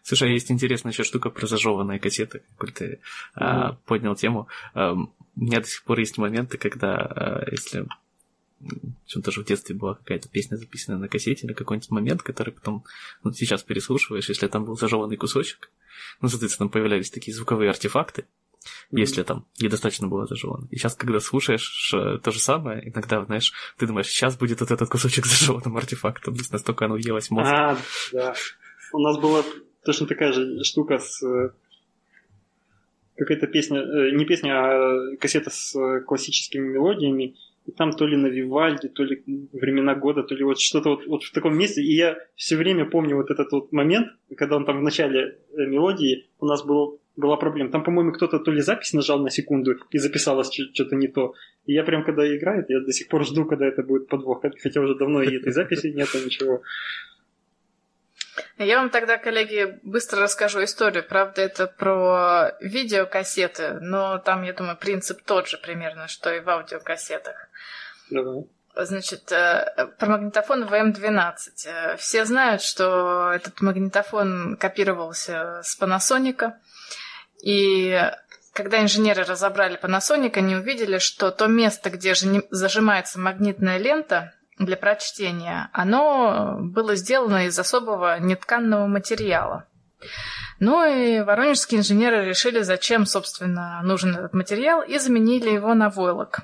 [0.06, 3.00] Слушай, а есть интересная еще штука про зажеванные кассеты, коль ты mm-hmm.
[3.34, 4.48] а, поднял тему.
[4.76, 7.88] А, у меня до сих пор есть моменты, когда, а, если
[9.08, 12.84] чем тоже в детстве была какая-то песня записанная на кассете или какой-нибудь момент, который потом
[13.24, 15.72] ну, сейчас переслушиваешь, если там был зажеванный кусочек,
[16.22, 18.26] ну, соответственно, там появлялись такие звуковые артефакты,
[18.92, 20.68] если там недостаточно было зажевано.
[20.70, 24.88] И сейчас, когда слушаешь то же самое, иногда, знаешь, ты думаешь, сейчас будет вот этот
[24.88, 27.52] кусочек зажеванным артефактом, то есть настолько оно въелось в мозг.
[27.52, 27.78] А,
[28.12, 28.36] да.
[28.94, 29.44] У нас была
[29.86, 31.24] точно такая же штука с
[33.16, 38.28] какая-то песня, э, не песня, а кассета с классическими мелодиями, и там то ли на
[38.28, 41.82] Вивальди, то ли времена года, то ли вот что-то вот, вот в таком месте.
[41.82, 45.66] И я все время помню вот этот вот момент, когда он там в начале э,
[45.66, 47.72] мелодии у нас был, была проблема.
[47.72, 51.34] Там, по-моему, кто-то то ли запись нажал на секунду и записалось что-то не то.
[51.66, 54.44] И я прям, когда играет, я до сих пор жду, когда это будет подвох.
[54.62, 56.62] Хотя уже давно и этой записи нет, ничего.
[58.58, 61.04] Я вам тогда, коллеги, быстро расскажу историю.
[61.08, 66.50] Правда, это про видеокассеты, но там, я думаю, принцип тот же примерно, что и в
[66.50, 67.36] аудиокассетах.
[68.10, 68.46] Давай.
[68.78, 71.36] Значит, э, про магнитофон VM12.
[71.66, 76.52] Э, все знают, что этот магнитофон копировался с Panasonic.
[77.42, 78.12] И
[78.52, 84.78] когда инженеры разобрали Panasonic, они увидели, что то место, где же зажимается магнитная лента, для
[84.78, 89.66] прочтения, оно было сделано из особого нетканного материала.
[90.60, 96.42] Ну и воронежские инженеры решили, зачем, собственно, нужен этот материал, и заменили его на войлок.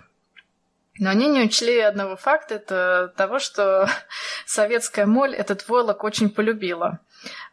[0.99, 3.89] Но они не учли одного факта, это того, что
[4.45, 6.99] советская моль этот войлок очень полюбила.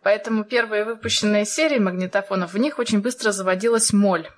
[0.03, 4.29] Поэтому первые выпущенные серии магнитофонов, в них очень быстро заводилась моль.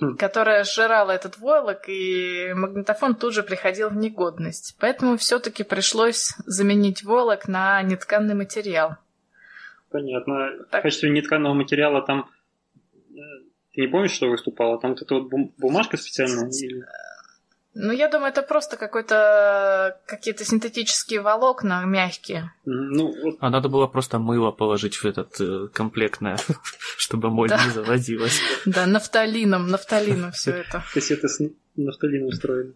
[0.00, 0.16] Хм.
[0.16, 4.76] которая сжирала этот войлок, и магнитофон тут же приходил в негодность.
[4.78, 8.96] Поэтому все-таки пришлось заменить войлок на нетканный материал.
[9.90, 10.50] Понятно.
[10.70, 10.80] Так.
[10.80, 12.30] В качестве нетканного материала там...
[13.10, 13.18] Э,
[13.72, 14.80] ты не помнишь, что выступало?
[14.80, 16.48] Там вот эта вот бумажка специальная?
[16.48, 16.84] Или...
[17.74, 22.52] Ну, я думаю, это просто какой-то какие-то синтетические волокна мягкие.
[22.64, 23.36] Ну, вот...
[23.40, 26.38] А надо было просто мыло положить в этот э, комплектное,
[26.96, 27.64] чтобы моль да.
[27.64, 28.40] не заводилась.
[28.64, 30.84] Да, нафталином, нафталином все это.
[30.92, 31.40] Кассеты с
[31.76, 32.74] нафталином устроены.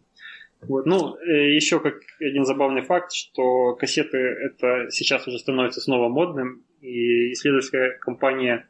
[0.62, 0.86] Вот.
[0.86, 6.64] Ну, э, еще как один забавный факт, что кассеты это сейчас уже становится снова модным,
[6.80, 8.68] и исследовательская компания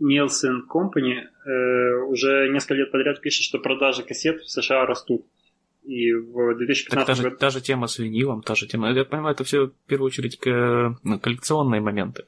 [0.00, 5.24] Nielsen Company э, уже несколько лет подряд пишет, что продажи кассет в США растут.
[5.86, 7.36] И в 2015 так та же, году...
[7.36, 8.90] та же тема с винилом, та же тема.
[8.90, 12.24] Я понимаю, это все в первую очередь ну, коллекционные моменты.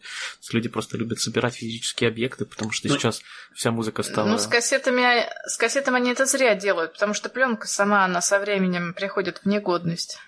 [0.53, 3.21] Люди просто любят собирать физические объекты, потому что ну, сейчас
[3.53, 4.29] вся музыка стала.
[4.29, 8.39] Ну, с кассетами, с кассетами они это зря делают, потому что пленка сама, она со
[8.39, 10.19] временем приходит в негодность.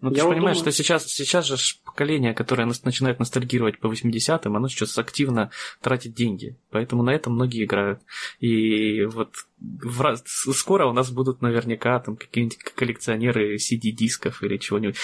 [0.00, 0.72] Ну, ты я же понимаешь, думаю...
[0.72, 5.50] что сейчас, сейчас же поколение, которое начинает ностальгировать по 80-м, оно сейчас активно
[5.82, 6.56] тратит деньги.
[6.70, 8.00] Поэтому на этом многие играют.
[8.38, 10.16] И вот в
[10.54, 14.96] скоро у нас будут наверняка там какие-нибудь коллекционеры CD-дисков или чего-нибудь.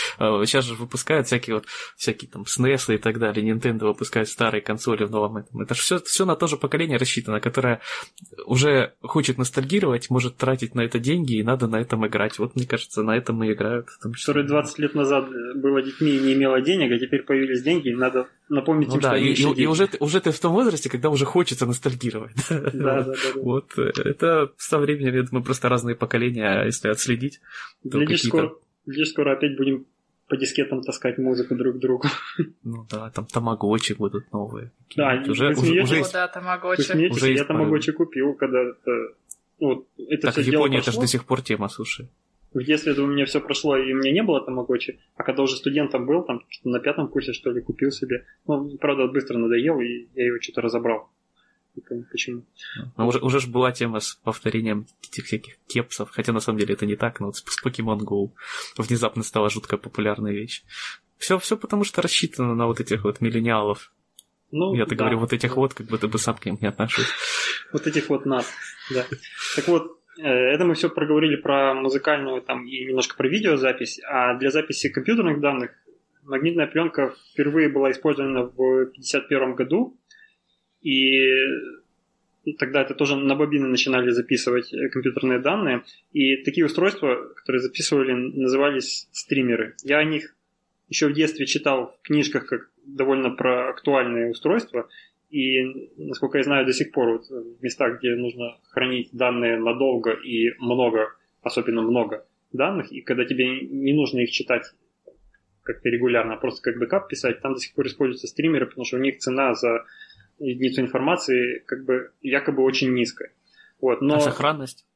[0.48, 3.46] Сейчас же выпускают всякие вот всякие там SNES и так далее.
[3.46, 5.60] Nintendo выпускает старые консоли в новом этом.
[5.60, 7.80] Это все, все на то же поколение рассчитано, которое
[8.46, 12.38] уже хочет ностальгировать, может тратить на это деньги, и надо на этом играть.
[12.38, 13.88] Вот, мне кажется, на этом и играют.
[14.00, 17.94] Которые 20 лет назад было детьми и не имело денег, а теперь появились деньги, и
[17.94, 20.88] надо напомнить ну, им, да, что и, и, и уже, уже ты в том возрасте,
[20.88, 22.36] когда уже хочется ностальгировать.
[22.48, 23.14] Да, да, да.
[23.36, 27.40] Вот э, это со временем, я думаю, просто разные поколения, а если отследить.
[27.84, 28.54] Глядишь, скоро,
[28.86, 29.86] глядишь, скоро опять будем
[30.28, 32.08] по дискетам таскать музыку друг к другу.
[32.64, 34.72] Ну да, там тамагочи будут новые.
[34.96, 36.12] Да, уже, уже, уже есть...
[36.12, 37.10] да, тамагочи.
[37.10, 39.14] Уже я тамагочи купил, когда это...
[39.58, 42.10] Вот, это так, в Японии это же до сих пор тема, слушай.
[42.54, 45.56] В детстве у меня все прошло, и у меня не было тамагочи, а когда уже
[45.56, 48.24] студентом был, там на пятом курсе, что ли, купил себе.
[48.46, 51.10] Ну, правда, быстро надоел, и я его что-то разобрал.
[52.10, 52.44] Почему.
[52.96, 56.74] Ну, уже, уже ж была тема с повторением этих всяких кепсов, хотя на самом деле
[56.74, 58.30] это не так, но вот с, Pokemon Go
[58.78, 60.64] внезапно стала жутко популярная вещь.
[61.18, 63.92] Все, все потому что рассчитано на вот этих вот миллениалов.
[64.52, 64.96] Ну, Я-то да.
[64.96, 67.08] говорю, вот этих вот, как будто бы сам к ним не отношусь.
[67.72, 68.46] Вот этих вот нас,
[68.90, 69.04] да.
[69.56, 74.50] Так вот, это мы все проговорили про музыкальную там и немножко про видеозапись, а для
[74.50, 75.72] записи компьютерных данных
[76.24, 79.96] магнитная пленка впервые была использована в 1951 году
[80.82, 85.82] и тогда это тоже на бобины начинали записывать э, компьютерные данные.
[86.12, 89.74] И такие устройства, которые записывали, назывались стримеры.
[89.82, 90.34] Я о них
[90.88, 94.88] еще в детстве читал в книжках как довольно про актуальные устройства.
[95.30, 95.62] И,
[95.96, 100.50] насколько я знаю, до сих пор вот в местах, где нужно хранить данные надолго и
[100.58, 104.64] много, особенно много данных, и когда тебе не нужно их читать
[105.62, 108.96] как-то регулярно, а просто как бэкап писать, там до сих пор используются стримеры, потому что
[108.96, 109.84] у них цена за
[110.38, 113.32] единицу информации как бы якобы очень низкая.
[113.80, 114.14] Вот, но...
[114.14, 114.86] А сохранность?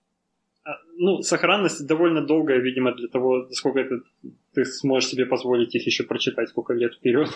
[0.64, 4.00] А, ну, сохранность довольно долгая, видимо, для того, сколько это
[4.54, 7.28] ты сможешь себе позволить их еще прочитать, сколько лет вперед.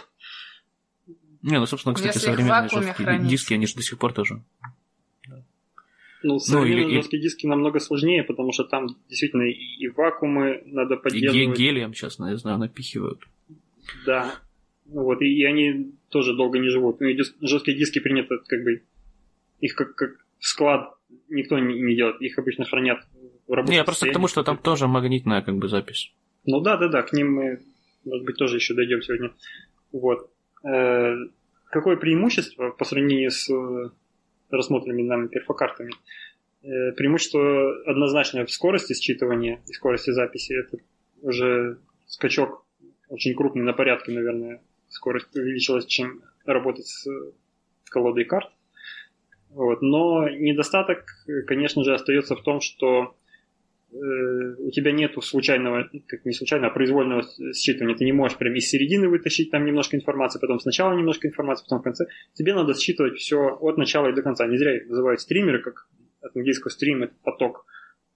[1.44, 3.28] Не, ну, собственно, кстати, Если современные жесткие хранить.
[3.28, 4.42] диски, они же до сих пор тоже.
[6.22, 10.62] Ну, современные ну, или, жесткие диски намного сложнее, потому что там действительно и, и вакуумы
[10.64, 11.58] надо поддерживать.
[11.58, 13.20] И гелием сейчас, я знаю, напихивают.
[14.06, 14.34] Да.
[14.86, 17.00] Вот, и, и они тоже долго не живут.
[17.00, 18.82] Ну, и дис, жесткие диски принято как бы
[19.60, 20.94] их как, как склад
[21.28, 23.00] никто не, не делает, их обычно хранят
[23.46, 26.10] в рабочем Не, я просто к тому, что там тоже магнитная как бы запись.
[26.46, 27.60] Ну да, да, да, к ним мы,
[28.06, 29.30] может быть, тоже еще дойдем сегодня.
[29.92, 30.30] Вот.
[30.64, 31.14] Э,
[31.70, 33.90] какое преимущество по сравнению с э,
[34.50, 35.92] рассмотренными нами перфокартами?
[36.62, 40.54] Э, преимущество однозначно в скорости считывания и скорости записи.
[40.54, 40.78] Это
[41.22, 42.64] уже скачок
[43.08, 47.06] очень крупный на порядке, наверное, скорость увеличилась, чем работать с
[47.90, 48.50] колодой карт.
[49.50, 49.82] Вот.
[49.82, 51.04] Но недостаток,
[51.46, 53.14] конечно же, остается в том, что
[53.94, 57.22] у тебя нету случайного, как не случайного, а произвольного
[57.52, 57.94] считывания.
[57.94, 61.80] Ты не можешь прям из середины вытащить там немножко информации, потом сначала немножко информации, потом
[61.80, 62.06] в конце.
[62.32, 64.46] Тебе надо считывать все от начала и до конца.
[64.46, 65.88] Не зря их называют стримеры, как
[66.20, 67.66] от английского стрим это поток.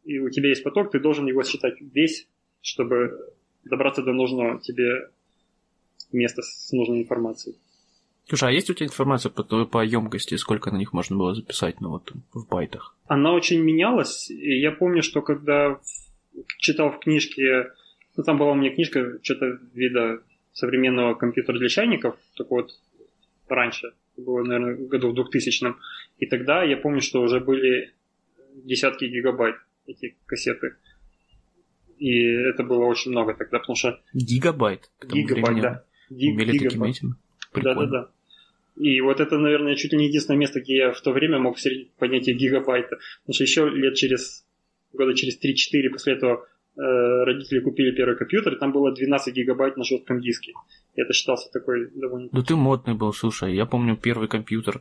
[0.05, 2.29] И у тебя есть поток, ты должен его считать весь,
[2.61, 5.11] чтобы добраться до нужного тебе
[6.11, 7.57] место с нужной информацией.
[8.29, 11.81] Слушай, а есть у тебя информация по, по емкости, сколько на них можно было записать
[11.81, 12.95] ну, вот, в байтах?
[13.07, 14.31] Она очень менялась.
[14.31, 15.81] И я помню, что когда
[16.59, 17.73] читал в книжке,
[18.17, 20.23] ну там была у меня книжка что-то вида
[20.53, 22.71] современного компьютера для чайников, так вот
[23.49, 25.75] раньше, было, наверное, в году в 2000
[26.19, 27.95] И тогда я помню, что уже были
[28.57, 29.57] десятки гигабайт
[29.87, 30.77] эти кассеты.
[31.97, 33.99] И это было очень много тогда, потому что...
[34.13, 34.91] Гигабайт?
[35.03, 35.85] Гигабайт, да.
[36.11, 36.69] Гиг, Умели гигабайт.
[36.69, 37.17] таким этим?
[37.55, 38.11] Да-да-да.
[38.79, 41.57] И вот это, наверное, чуть ли не единственное место, где я в то время мог
[41.99, 42.99] понятие гигабайта.
[43.23, 44.45] Потому что еще лет через,
[44.93, 46.81] года через 3-4 после этого э,
[47.25, 50.53] родители купили первый компьютер, и там было 12 гигабайт на жестком диске.
[50.95, 52.29] И это считался такой довольно...
[52.31, 53.55] Ну ты модный был, слушай.
[53.55, 54.81] Я помню первый компьютер,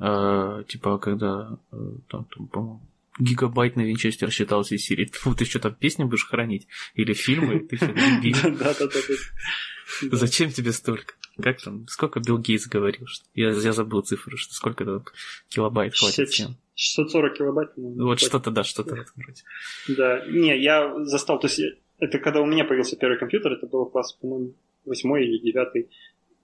[0.00, 1.76] э, типа, когда, э,
[2.08, 2.80] там, там, по-моему,
[3.18, 5.10] гигабайт на Винчестер считался из серии.
[5.12, 6.66] Фу, ты что там песни будешь хранить?
[6.94, 7.60] Или фильмы?
[7.60, 7.86] Ты что,
[8.50, 10.16] Да-да-да.
[10.16, 11.14] Зачем тебе столько?
[11.42, 13.06] Как там, сколько Билл Гейтс говорил?
[13.06, 13.26] Что...
[13.34, 15.04] Я, я забыл цифру, что сколько там
[15.48, 16.56] килобайт хватит всем.
[16.74, 17.70] 640 килобайт.
[17.76, 19.42] Ну, вот что-то, да, что-то в этом роде.
[19.88, 21.60] Да, не, я застал, то есть
[21.98, 25.90] это когда у меня появился первый компьютер, это было класс, по-моему, восьмой или девятый,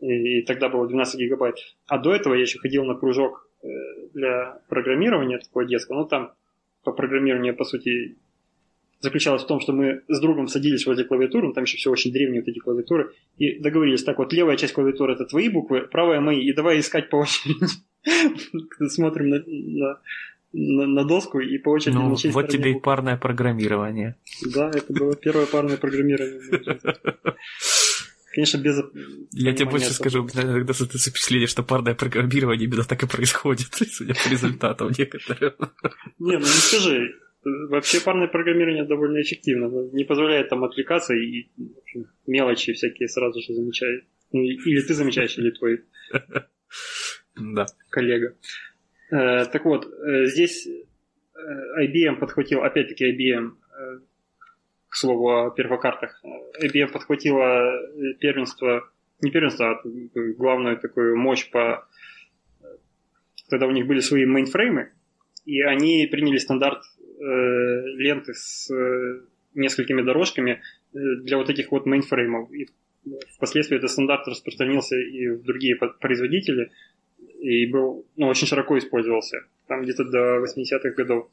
[0.00, 1.56] и, и тогда было 12 гигабайт.
[1.86, 3.68] А до этого я еще ходил на кружок э,
[4.14, 6.32] для программирования такого детского, ну там
[6.82, 8.18] по программированию, по сути,
[9.02, 12.12] заключалась в том, что мы с другом садились возле клавиатуры, ну, там еще все очень
[12.12, 16.20] древние вот эти клавиатуры, и договорились, так вот, левая часть клавиатуры это твои буквы, правая
[16.20, 17.66] мои, и давай искать по очереди.
[18.88, 19.98] Смотрим на, на
[20.54, 24.16] на, на доску и по очереди Ну, на вот тебе и парное программирование.
[24.54, 26.40] Да, это было первое парное программирование.
[28.34, 28.82] Конечно, без...
[29.32, 34.14] Я тебе больше скажу, иногда создается впечатление, что парное программирование именно так и происходит, судя
[34.14, 35.52] по результатам некоторым.
[36.18, 37.14] Не, ну не скажи.
[37.44, 39.68] Вообще парное программирование довольно эффективно.
[39.92, 41.48] Не позволяет там отвлекаться и
[41.82, 44.04] общем, мелочи всякие сразу же замечаешь.
[44.32, 45.84] Ну, или ты замечаешь, или твой
[47.36, 47.66] Да.
[47.90, 48.36] коллега.
[49.10, 53.56] Э, так вот, э, здесь э, IBM подхватил, опять-таки IBM,
[54.88, 56.22] к слову о перфокартах,
[56.62, 57.72] IBM подхватила
[58.20, 58.90] первенство,
[59.22, 59.82] не первенство, а
[60.36, 61.88] главную такую мощь по...
[63.48, 64.92] Тогда у них были свои мейнфреймы,
[65.46, 66.82] и они приняли стандарт
[67.24, 69.20] ленты с э,
[69.54, 70.62] несколькими дорожками
[70.92, 72.52] э, для вот этих вот мейнфреймов.
[72.52, 72.68] И
[73.34, 76.70] впоследствии этот стандарт распространился и в другие производители,
[77.40, 81.28] и был, ну, очень широко использовался, там где-то до 80-х годов.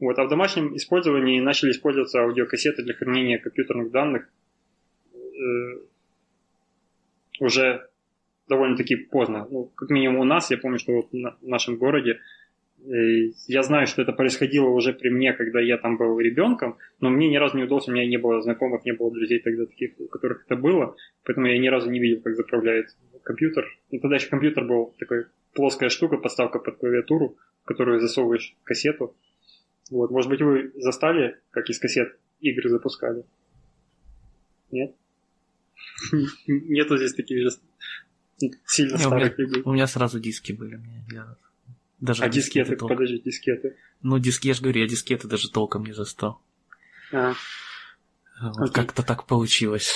[0.00, 0.18] Вот.
[0.18, 4.28] А в домашнем использовании начали использоваться аудиокассеты для хранения компьютерных данных
[5.14, 5.18] э,
[7.38, 7.88] уже
[8.48, 9.46] довольно-таки поздно.
[9.50, 12.18] Ну, как минимум у нас, я помню, что вот в нашем городе э,
[12.84, 17.28] я знаю, что это происходило уже при мне, когда я там был ребенком, но мне
[17.28, 20.06] ни разу не удалось, у меня не было знакомых, не было друзей тогда таких, у
[20.06, 23.66] которых это было, поэтому я ни разу не видел, как заправляет компьютер.
[23.90, 29.14] Ну, тогда еще компьютер был такой плоская штука, подставка под клавиатуру, в которую засовываешь кассету.
[29.90, 33.24] Вот, может быть, вы застали, как из кассет игры запускали?
[34.70, 34.94] Нет?
[36.46, 37.50] Нету здесь таких же
[38.66, 39.62] сильно старых людей.
[39.64, 40.80] у меня сразу диски были.
[42.02, 43.76] Даже А дискеты, толком- подожди, дискеты.
[44.02, 46.42] Ну, диски, я же говорю, я дискеты даже толком не застал.
[47.12, 47.32] А,
[48.42, 48.74] Вот Окей.
[48.74, 49.94] Как-то так получилось.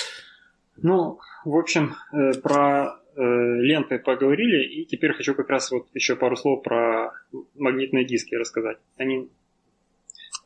[0.77, 6.15] Ну, в общем, э, про э, ленты поговорили, и теперь хочу как раз вот еще
[6.15, 7.11] пару слов про
[7.55, 8.77] магнитные диски рассказать.
[8.95, 9.27] Они...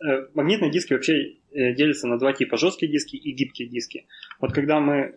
[0.03, 4.07] э, Магнитные диски вообще делятся на два типа, жесткие диски и гибкие диски.
[4.39, 5.15] Вот когда мы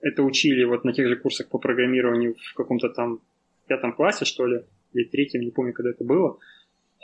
[0.00, 3.20] это учили вот на тех же курсах по программированию в каком-то там
[3.66, 4.62] пятом классе, что ли,
[4.92, 6.38] или третьем, не помню, когда это было,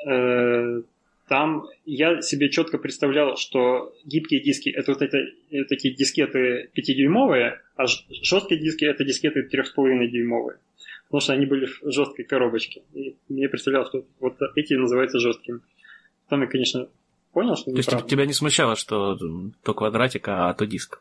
[0.07, 0.83] э,
[1.29, 5.19] там я себе четко представлял, что гибкие диски это вот это,
[5.51, 10.59] э, такие дискеты 5-дюймовые, а жесткие диски это дискеты 3,5-дюймовые.
[11.09, 12.83] Потому что они были в жесткой коробочке.
[12.95, 15.61] И мне представлялось, что вот эти называются жесткими.
[16.29, 16.89] Там я, конечно,
[17.33, 19.19] понял, что То есть тебя не смущало, что
[19.63, 21.01] то квадратик, а то диск?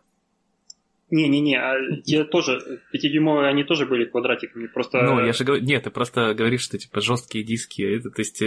[1.09, 5.01] Не-не-не, а те тоже, 5-дюймовые, они тоже были квадратиками, просто...
[5.01, 8.41] Ну, я же говорю, нет, ты просто говоришь, что типа жесткие диски, это, то есть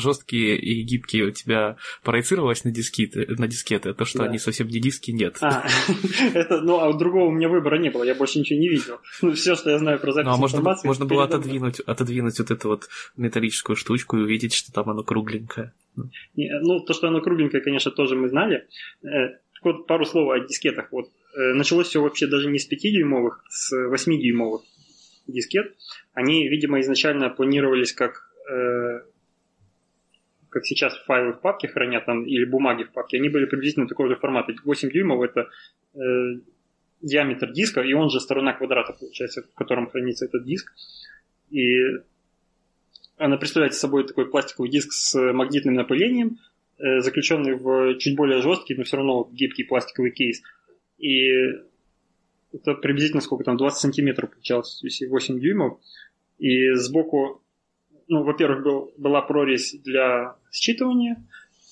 [0.00, 4.24] жесткие и гибкие у тебя проецировалось на дискеты, на дискеты, а то, что Да.
[4.24, 5.36] они совсем не диски, нет.
[5.42, 5.66] А,
[6.34, 8.98] это, ну, а у другого у меня выбора не было, я больше ничего не видел.
[9.20, 10.86] Ну, все, что я знаю про запись Ну, а можно, информации...
[10.88, 15.72] можно было отодвинуть, отодвинуть вот эту вот металлическую штучку и увидеть, что там оно кругленькое.
[16.34, 18.66] Не, Ну, то, что оно кругленькое, конечно, тоже мы знали.
[19.02, 20.88] Э, вот, пару слов о дискетах.
[20.92, 21.10] Вот, э,
[21.54, 24.62] началось все вообще даже не с 5-дюймовых, с 8-дюймовых
[25.26, 25.74] дискет.
[26.14, 29.00] Они, видимо, изначально планировались как, э,
[30.48, 33.18] как сейчас файлы в папке хранят там, или бумаги в папке.
[33.18, 34.54] Они были приблизительно такого же формата.
[34.64, 35.48] 8 дюймов это
[35.94, 36.40] э,
[37.02, 40.72] диаметр диска, и он же сторона квадрата, получается, в котором хранится этот диск.
[41.50, 41.82] И
[43.18, 46.38] она представляет собой такой пластиковый диск с магнитным напылением,
[46.78, 50.42] э, заключенный в чуть более жесткий, но все равно гибкий пластиковый кейс.
[50.98, 51.28] И
[52.52, 55.78] это приблизительно сколько там, 20 сантиметров получалось, если 8 дюймов.
[56.38, 57.42] И сбоку,
[58.08, 61.16] ну, во-первых, был, была прорезь для считывания,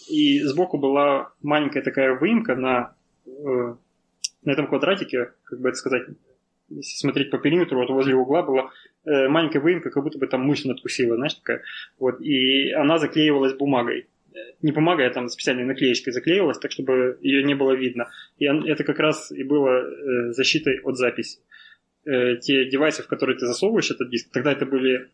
[0.09, 2.95] и сбоку была маленькая такая выемка на,
[3.27, 3.75] э,
[4.43, 6.09] на этом квадратике, как бы это сказать,
[6.69, 8.71] если смотреть по периметру, вот возле угла была
[9.05, 11.63] э, маленькая выемка, как будто бы там мышь надкусила, знаешь, такая.
[11.99, 14.09] Вот, и она заклеивалась бумагой.
[14.63, 18.11] Не бумагой, а там специальной наклеечкой заклеивалась, так чтобы ее не было видно.
[18.39, 21.39] И это как раз и было э, защитой от записи.
[22.05, 25.09] Э, те девайсы, в которые ты засовываешь этот диск, тогда это были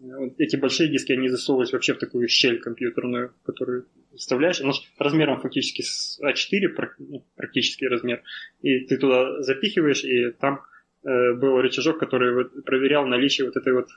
[0.00, 4.60] э, эти большие диски, они засовывались вообще в такую щель компьютерную, которую вставляешь.
[4.60, 8.22] Она размером фактически с А4, прак- ну, практически размер.
[8.62, 10.60] И ты туда запихиваешь, и там
[11.04, 13.88] был рычажок, который проверял наличие вот этой вот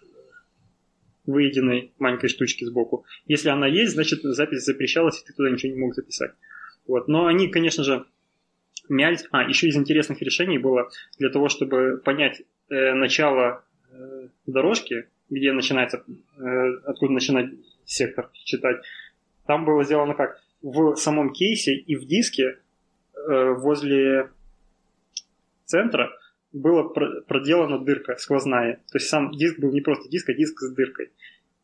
[1.26, 3.06] выеденной маленькой штучки сбоку.
[3.26, 6.32] Если она есть, значит запись запрещалась, и ты туда ничего не мог записать.
[6.88, 7.08] Вот.
[7.08, 8.06] Но они, конечно же,
[8.90, 9.26] мялись.
[9.32, 15.52] А, еще из интересных решений было для того, чтобы понять э, начало э, дорожки, где
[15.52, 16.04] начинается,
[16.38, 16.42] э,
[16.86, 17.50] откуда начинать
[17.86, 18.78] сектор читать.
[19.48, 20.42] Там было сделано как?
[20.62, 22.58] В самом кейсе и в диске
[23.16, 24.30] э, возле
[25.66, 26.12] центра
[26.56, 28.76] была про- проделана дырка сквозная.
[28.92, 31.12] То есть сам диск был не просто диск, а диск с дыркой.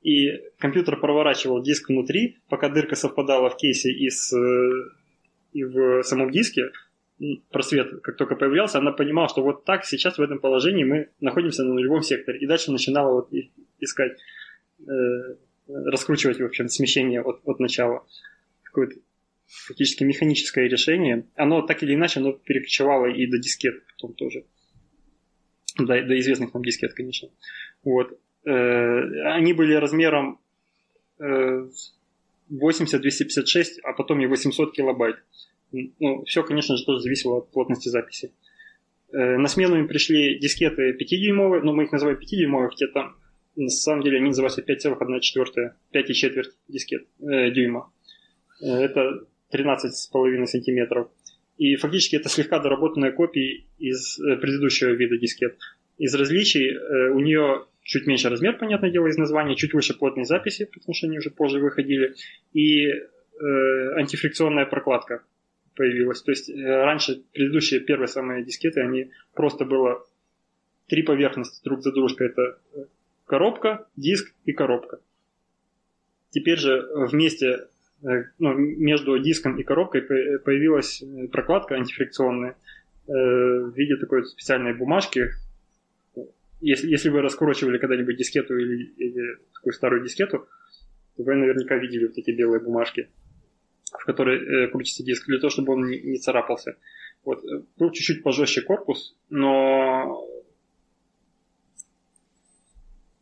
[0.02, 4.36] и компьютер проворачивал диск внутри, пока дырка совпадала в кейсе и, с,
[5.54, 6.72] и в самом диске,
[7.52, 11.64] просвет как только появлялся, она понимала, что вот так сейчас в этом положении мы находимся
[11.64, 12.39] на нулевом секторе.
[12.39, 13.30] И дальше начинала вот
[13.80, 14.18] искать,
[14.80, 15.36] э,
[15.68, 18.06] раскручивать, в общем, смещение от, от начала.
[18.64, 18.96] Какое-то
[19.46, 21.26] фактически механическое решение.
[21.36, 24.46] Оно так или иначе, оно перекочевало и до дискет потом тоже.
[25.78, 27.30] До, до известных нам дискет, конечно.
[27.84, 28.17] Вот.
[28.45, 30.39] Э, они были размером
[31.19, 31.67] э,
[32.51, 35.17] 80-256, а потом и 800 килобайт.
[35.72, 38.32] Ну, все, конечно же, тоже зависело от плотности записи.
[39.13, 43.15] Э, на смену им пришли дискеты 5-дюймовые, но мы их называем 5-дюймовые, хотя там
[43.55, 44.97] на самом деле они называются 5,1
[45.93, 47.91] 5,4 дискет э, дюйма.
[48.61, 51.09] Э, это 13,5 сантиметров.
[51.62, 55.59] И фактически это слегка доработанная копия из э, предыдущего вида дискет.
[55.99, 60.26] Из различий э, у нее чуть меньше размер, понятное дело, из названия, чуть выше плотной
[60.26, 62.16] записи, потому что они уже позже выходили,
[62.53, 63.03] и э,
[63.95, 65.24] антифрикционная прокладка
[65.76, 66.24] появилась.
[66.24, 70.03] То есть э, раньше предыдущие первые самые дискеты, они просто было
[70.88, 72.30] три поверхности друг за дружкой.
[72.30, 72.86] Это э,
[73.28, 74.99] коробка, диск и коробка.
[76.32, 77.68] Теперь же вместе
[78.02, 82.56] ну, между диском и коробкой появилась прокладка антифрикционная
[83.08, 85.30] в виде такой специальной бумажки.
[86.62, 90.47] Если, если вы раскручивали когда-нибудь дискету или, или такую старую дискету,
[91.18, 93.10] то вы наверняка видели вот эти белые бумажки
[93.99, 96.78] в которой э, крутится диск, для того, чтобы он не, не царапался.
[97.24, 97.43] Вот.
[97.43, 100.26] Э, был чуть-чуть пожестче корпус, но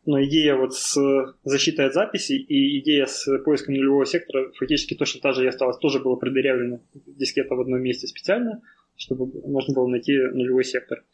[0.06, 0.98] но идея вот с
[1.44, 5.76] защитой от записи и идея с поиском нулевого сектора фактически точно та же и осталась.
[5.78, 8.62] Тоже было продырявлено дискета в одном месте специально,
[8.96, 11.04] чтобы можно было найти нулевой сектор.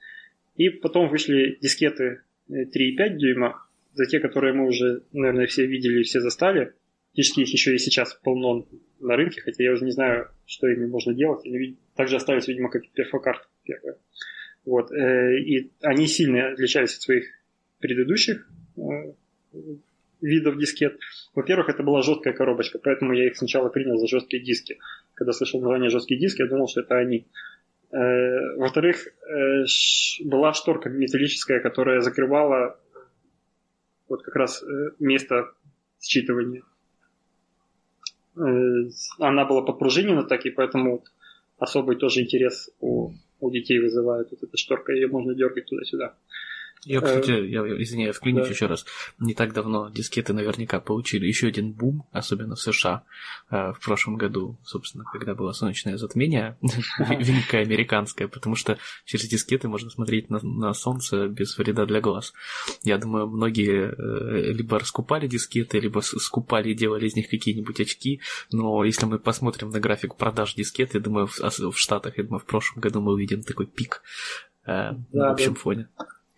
[0.57, 6.01] И потом вышли дискеты 3,5 э, дюйма, за те, которые мы уже, наверное, все видели
[6.01, 6.72] и все застали.
[7.11, 8.66] Фактически их еще и сейчас полно
[9.01, 11.45] на рынке, хотя я уже не знаю, что ими можно делать.
[11.45, 13.97] Они также остались, видимо, как перфокарт первая.
[14.64, 14.93] Вот.
[14.93, 17.24] Э, и они сильно отличались от своих
[17.80, 18.49] предыдущих
[20.20, 20.99] видов дискет.
[21.35, 24.79] Во-первых, это была жесткая коробочка, поэтому я их сначала принял за жесткие диски.
[25.14, 27.27] Когда слышал название жесткие диски, я думал, что это они.
[27.93, 29.09] Э, во-вторых,
[30.24, 32.79] была шторка металлическая, которая закрывала
[34.09, 34.64] вот как раз
[34.99, 35.53] место
[36.01, 36.62] считывания
[38.37, 41.05] Э, она была подпружинена так, и поэтому
[41.59, 44.31] особый тоже интерес у, у детей вызывает.
[44.31, 46.14] Вот эта шторка, ее можно дергать туда-сюда.
[46.87, 48.51] Я, кстати, э, я извиняюсь, вклинюсь да.
[48.53, 48.87] еще раз.
[49.18, 53.03] Не так давно дискеты наверняка получили еще один бум, особенно в США.
[53.51, 56.57] Э, в прошлом году, собственно, когда было солнечное затмение,
[56.99, 62.32] великое американское, потому что через дискеты можно смотреть на, на солнце без вреда для глаз.
[62.84, 68.20] Я думаю, многие э, либо раскупали дискеты, либо скупали и делали из них какие-нибудь очки.
[68.53, 72.39] Но если мы посмотрим на график продаж дискет, я думаю, в, в Штатах, я думаю,
[72.39, 74.03] в прошлом году мы увидим такой пик
[74.64, 75.61] да, на общем да.
[75.61, 75.89] фоне.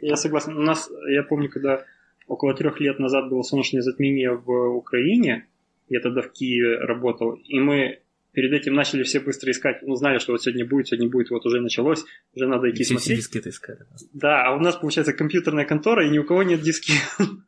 [0.00, 0.56] Я согласен.
[0.56, 1.84] У нас, я помню, когда
[2.26, 5.46] около трех лет назад было солнечное затмение в Украине,
[5.88, 8.00] я тогда в Киеве работал, и мы
[8.32, 11.44] перед этим начали все быстро искать, ну, знали, что вот сегодня будет, сегодня будет, вот
[11.46, 13.24] уже началось, уже надо идти все смотреть.
[13.24, 13.78] Все диски искали.
[14.12, 16.92] Да, а у нас, получается, компьютерная контора, и ни у кого нет диски.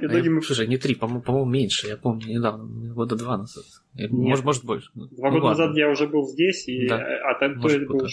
[0.00, 0.42] И а я, мы...
[0.42, 1.86] Слушай, не три, по-моему, по меньше.
[1.86, 3.64] Я помню недавно, года два назад.
[3.94, 4.90] Может, может больше.
[4.94, 6.86] Два ну, года назад я уже был здесь, и...
[6.88, 8.06] а там то был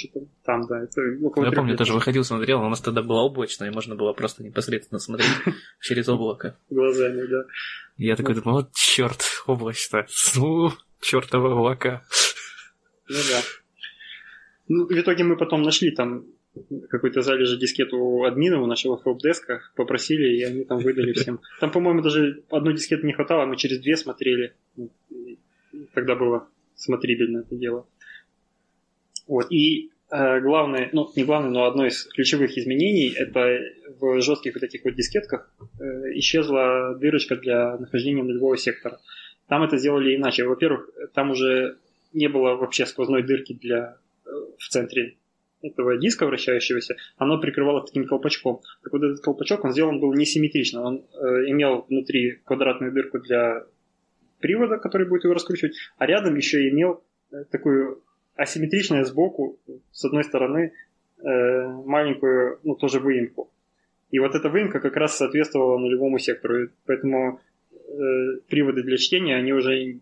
[0.44, 0.82] там, да.
[0.82, 5.00] Я помню, тоже выходил, смотрел, у нас тогда было облачно, и можно было просто непосредственно
[5.00, 5.30] смотреть
[5.82, 6.58] через облако.
[6.70, 7.44] Глазами, да.
[7.98, 10.06] Я такой думаю, вот черт, облачно.
[10.36, 12.04] Ну, чертова облака.
[13.10, 13.42] Ну да.
[14.70, 16.26] Ну, в итоге мы потом нашли там
[16.90, 21.40] какой-то залежи дискету у админа, у нашего хелпдеска, попросили, и они там выдали всем.
[21.60, 24.54] Там, по-моему, даже одной дискеты не хватало, мы через две смотрели.
[25.94, 27.88] Тогда было смотрибельно это дело.
[29.28, 29.52] Вот.
[29.52, 33.60] И э, главное, ну, не главное, но одно из ключевых изменений, это
[34.00, 35.84] в жестких вот этих вот дискетках э,
[36.16, 39.00] исчезла дырочка для нахождения нулевого сектора.
[39.48, 40.46] Там это сделали иначе.
[40.46, 41.78] Во-первых, там уже
[42.14, 45.18] не было вообще сквозной дырки для, э, в центре
[45.62, 48.62] этого диска вращающегося, оно прикрывало таким колпачком.
[48.84, 50.82] Так вот этот колпачок, он сделан был несимметрично.
[50.84, 53.66] Он э, имел внутри квадратную дырку для
[54.40, 58.04] привода, который будет его раскручивать, а рядом еще имел э, такую
[58.36, 59.58] асимметричную сбоку,
[59.92, 60.74] с одной стороны,
[61.18, 63.52] э, маленькую, ну, тоже выемку.
[64.12, 66.70] И вот эта выемка как раз соответствовала нулевому сектору.
[66.86, 67.42] Поэтому
[67.72, 70.00] э, приводы для чтения, они уже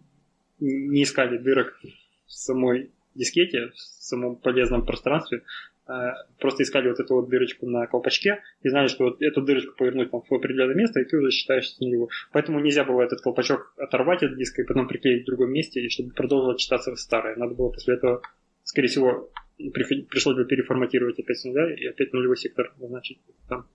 [0.60, 1.80] не искали дырок
[2.28, 5.43] в самой дискете, в самом полезном пространстве,
[5.88, 5.91] э,
[6.39, 10.11] просто искали вот эту вот дырочку на колпачке и знали, что вот эту дырочку повернуть
[10.11, 12.09] там, в определенное место, и ты уже считаешь с него.
[12.32, 15.89] Поэтому нельзя было этот колпачок оторвать от диска и потом приклеить в другом месте, и
[15.89, 17.36] чтобы продолжило читаться старое.
[17.36, 18.22] Надо было после этого,
[18.63, 23.68] скорее всего, пришлось бы переформатировать опять с нуля и опять нулевой сектор назначить там.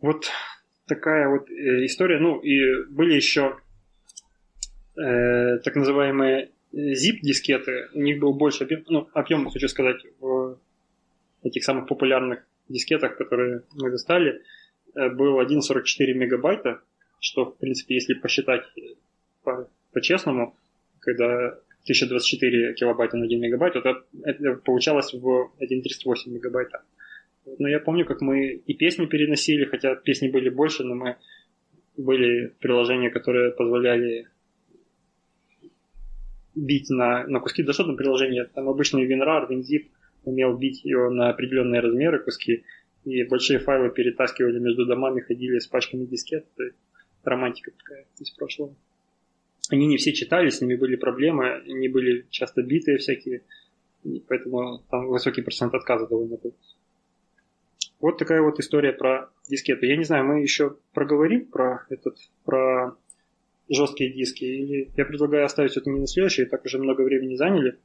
[0.00, 0.26] Вот
[0.86, 2.18] такая вот э, история.
[2.18, 3.56] Ну, и были еще
[4.96, 7.88] э, так называемые zip-дискеты.
[7.94, 10.58] У них был больше объем, ну, объем, хочу сказать, в
[11.42, 14.42] этих самых популярных дискетах, которые мы достали,
[14.94, 16.80] э, был 1,44 мегабайта,
[17.20, 18.64] что, в принципе, если посчитать
[19.42, 20.56] по- по-честному,
[21.00, 26.82] когда 1024 килобайта на 1 мегабайт, вот это, это получалось в 1.38 мегабайта.
[27.58, 31.16] Но я помню, как мы и песни переносили, хотя песни были больше, но мы
[31.96, 34.28] были приложения, которые позволяли
[36.54, 37.62] бить на, на куски.
[37.62, 38.44] Да что там приложение?
[38.44, 39.86] Там обычный WinRAR, WinZip
[40.24, 42.64] умел бить его на определенные размеры куски,
[43.04, 46.46] и большие файлы перетаскивали между домами, ходили с пачками дискет.
[47.22, 48.74] Романтика такая из прошлого.
[49.70, 53.42] Они не все читали, с ними были проблемы, они были часто битые всякие,
[54.28, 56.54] поэтому там высокий процент отказа довольно был.
[58.00, 59.86] Вот такая вот история про дискеты.
[59.86, 62.96] Я не знаю, мы еще проговорим про этот, про
[63.68, 67.78] жесткие диски, или я предлагаю оставить это не на следующий, так уже много времени заняли.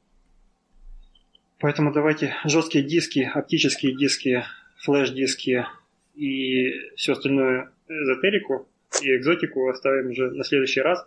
[1.58, 4.44] Поэтому давайте жесткие диски, оптические диски,
[4.84, 5.66] флеш-диски
[6.14, 8.68] и все остальное эзотерику
[9.02, 11.06] и экзотику оставим уже на следующий раз.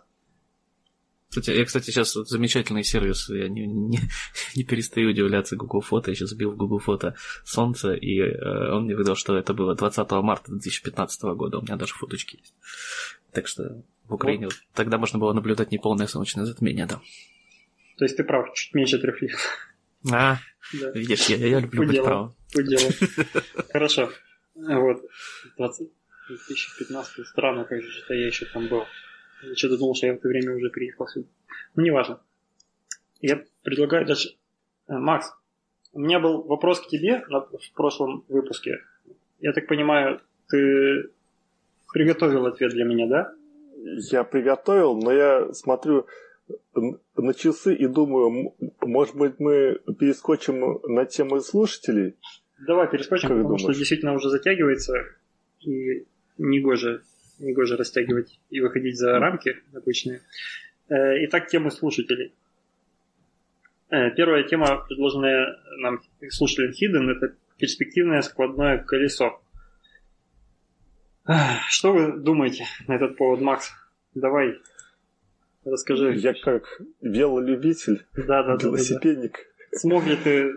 [1.28, 3.98] Кстати, я, кстати, сейчас вот замечательный сервис, я не, не,
[4.54, 8.84] не перестаю удивляться Google Фото, я сейчас бил в Google Фото солнце, и э, он
[8.84, 12.54] мне выдал, что это было 20 марта 2015 года, у меня даже фоточки есть.
[13.32, 14.54] Так что в Украине вот.
[14.74, 17.00] тогда можно было наблюдать неполное солнечное затмение, да.
[17.96, 19.36] То есть ты прав, чуть меньше трех лет.
[20.12, 20.38] А,
[20.72, 20.90] да.
[20.90, 22.34] видишь, я, я люблю быть правым.
[23.72, 24.10] Хорошо.
[24.54, 25.02] Вот.
[25.56, 25.88] 20...
[26.28, 28.84] 2015 странно, как же это я еще там был.
[29.42, 31.28] Я что-то думал, что я в это время уже приехал сюда.
[31.74, 32.20] Ну, неважно.
[33.20, 34.30] Я предлагаю даже...
[34.88, 35.32] Э, Макс,
[35.92, 38.80] у меня был вопрос к тебе в прошлом выпуске.
[39.40, 41.10] Я так понимаю, ты
[41.92, 43.34] приготовил ответ для меня, да?
[44.10, 46.06] Я приготовил, но я смотрю
[46.74, 52.16] на часы и думаю, может быть, мы перескочим на тему слушателей?
[52.66, 53.62] Давай перескочим, как потому думаешь?
[53.62, 54.94] что действительно уже затягивается,
[55.60, 56.06] и
[56.38, 57.02] негоже
[57.38, 60.20] негоже растягивать и выходить за рамки обычные.
[60.88, 62.32] Э, итак, темы слушателей.
[63.90, 69.40] Э, первая тема, предложенная нам слушателем Hidden, это перспективное складное колесо.
[71.68, 73.72] Что вы думаете на этот повод, Макс?
[74.14, 74.58] Давай,
[75.64, 76.14] расскажи.
[76.16, 79.32] Я как велолюбитель, да, да, велосипедник.
[79.32, 79.78] Да, да.
[79.78, 80.52] Смог ли ты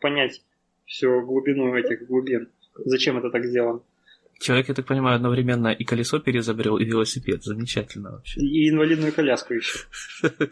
[0.00, 0.42] понять
[0.84, 2.48] всю глубину этих глубин?
[2.84, 3.80] Зачем это так сделано?
[4.38, 7.42] Человек, я так понимаю, одновременно и колесо переизобрел, и велосипед.
[7.42, 8.40] Замечательно вообще.
[8.40, 9.78] И инвалидную коляску еще.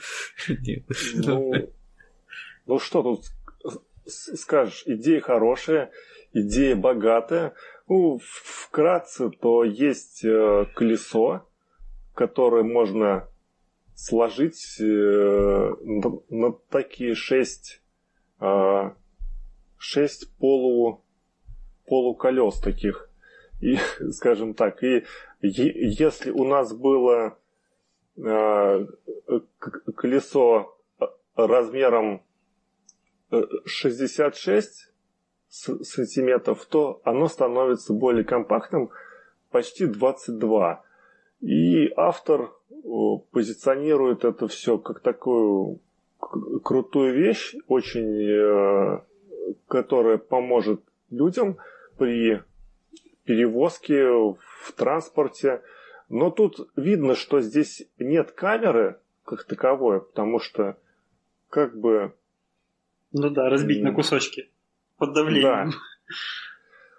[1.17, 1.53] Ну,
[2.67, 3.25] ну что тут
[4.07, 5.91] скажешь, идея хорошая,
[6.33, 7.55] идея богатая.
[7.87, 11.47] Ну, вкратце, то есть э, колесо,
[12.15, 13.29] которое можно
[13.95, 15.71] сложить э,
[16.31, 17.83] на такие шесть,
[18.41, 18.91] э,
[19.77, 21.05] шесть полу,
[21.87, 23.11] полуколес таких.
[23.61, 23.77] И,
[24.13, 25.05] скажем так, и
[25.43, 27.39] если у нас было
[29.97, 30.79] колесо
[31.35, 32.23] размером
[33.65, 34.94] 66 э,
[35.55, 38.91] сантиметров, то оно становится более компактным,
[39.51, 40.83] почти 22.
[41.41, 42.53] И автор
[43.31, 45.81] позиционирует это все как такую
[46.19, 49.01] крутую вещь, очень, э,
[49.69, 50.81] которая поможет
[51.11, 51.59] людям
[51.99, 52.43] при
[53.25, 55.63] перевозки, в транспорте.
[56.09, 60.77] Но тут видно, что здесь нет камеры как таковой, потому что
[61.49, 62.13] как бы...
[63.13, 64.49] Ну да, разбить на кусочки
[65.07, 65.71] под давлением.
[65.71, 65.77] Да.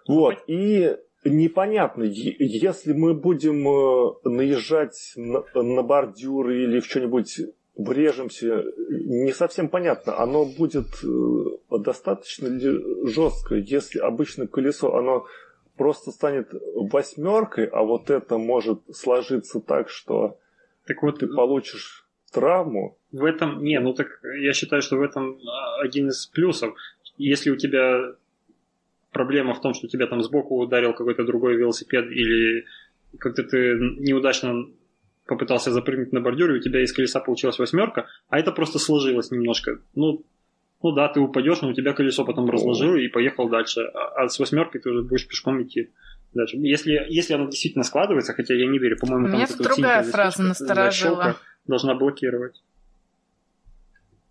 [0.07, 7.39] Вот, и непонятно, если мы будем э, наезжать на, на бордюры или в что-нибудь
[7.75, 15.25] врежемся, не совсем понятно, оно будет э, достаточно ли жестко, если обычно колесо, оно
[15.75, 20.37] просто станет восьмеркой, а вот это может сложиться так, что
[20.85, 22.97] так вот, ты получишь травму.
[23.11, 24.07] В этом, не, ну так
[24.39, 26.75] я считаю, что в этом а, один из плюсов.
[27.17, 28.15] Если у тебя
[29.11, 32.65] проблема в том, что тебя там сбоку ударил какой-то другой велосипед или
[33.17, 34.65] как-то ты неудачно
[35.25, 39.31] попытался запрыгнуть на бордюр, и у тебя из колеса получилась восьмерка, а это просто сложилось
[39.31, 39.79] немножко.
[39.95, 40.23] Ну,
[40.83, 43.81] ну да, ты упадешь, но у тебя колесо потом разложило и поехал дальше.
[43.81, 45.89] А, а с восьмеркой ты уже будешь пешком идти.
[46.33, 46.57] Дальше.
[46.57, 51.37] Если, если оно действительно складывается, хотя я не верю, по-моему, Меня тут другая фраза насторожила.
[51.65, 52.61] Должна блокировать.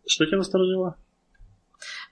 [0.07, 0.97] Что тебя насторожило?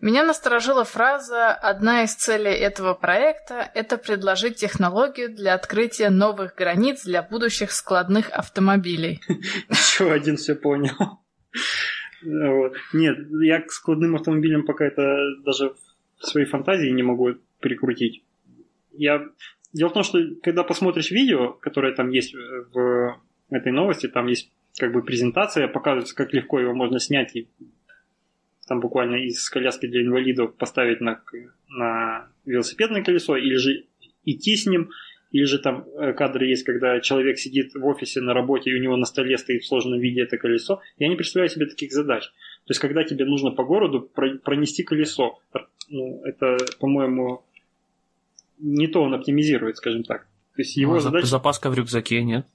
[0.02, 7.04] Меня насторожила фраза «Одна из целей этого проекта– это предложить технологию для открытия новых границ
[7.04, 9.20] для будущих складных автомобилей».
[9.70, 11.20] Еще один все понял.
[12.20, 15.74] Нет, я к складным автомобилям пока это даже
[16.18, 18.24] в своей фантазии не могу перекрутить.
[18.90, 19.28] Я...
[19.72, 24.50] Дело в том, что когда посмотришь видео, которое там есть в этой новости, там есть
[24.76, 27.48] как бы презентация, показывается, как легко его можно снять и
[28.72, 31.20] там буквально из коляски для инвалидов поставить на,
[31.68, 33.84] на велосипедное колесо, или же
[34.24, 34.88] идти с ним,
[35.30, 38.82] или же там э, кадры есть, когда человек сидит в офисе на работе, и у
[38.82, 40.80] него на столе стоит в сложном виде это колесо.
[40.96, 42.24] Я не представляю себе таких задач.
[42.24, 45.38] То есть, когда тебе нужно по городу пронести колесо,
[45.90, 47.44] ну, это, по-моему,
[48.58, 50.22] не то он оптимизирует, скажем так.
[50.56, 51.26] То есть его ну, задача...
[51.26, 52.46] Запаска в рюкзаке, нет?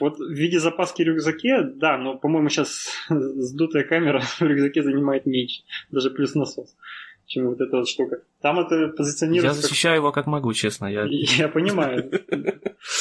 [0.00, 5.26] Вот в виде запаски в рюкзаке, да, но, по-моему, сейчас сдутая камера в рюкзаке занимает
[5.26, 6.76] меньше, даже плюс насос,
[7.26, 8.22] чем вот эта вот штука.
[8.40, 9.56] Там это позиционируется...
[9.56, 10.02] Я защищаю как...
[10.02, 10.86] его как могу, честно.
[10.86, 12.10] Я, я понимаю.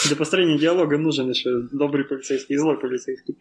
[0.08, 3.38] Для построения диалога нужен еще добрый полицейский и злой полицейский.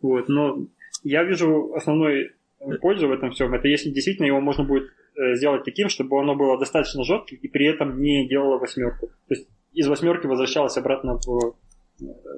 [0.00, 0.66] Вот, но
[1.02, 2.32] я вижу основной
[2.80, 3.54] пользу в этом всем.
[3.54, 7.48] Это если действительно его можно будет э, сделать таким, чтобы оно было достаточно жестким и
[7.48, 9.08] при этом не делало восьмерку.
[9.28, 11.56] То есть из восьмерки возвращалось обратно в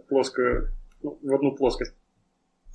[0.08, 1.94] плоскую, ну, в одну плоскость.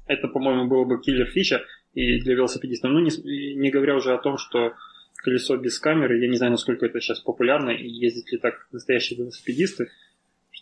[0.06, 1.62] Это, по-моему, было бы киллер фича
[1.94, 2.92] и для велосипедистов.
[2.92, 4.74] Ну, не, не говоря уже о том, что
[5.18, 9.20] колесо без камеры, я не знаю, насколько это сейчас популярно, и ездят ли так настоящие
[9.20, 9.90] велосипедисты.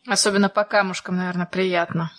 [0.07, 2.11] Особенно по камушкам, наверное, приятно.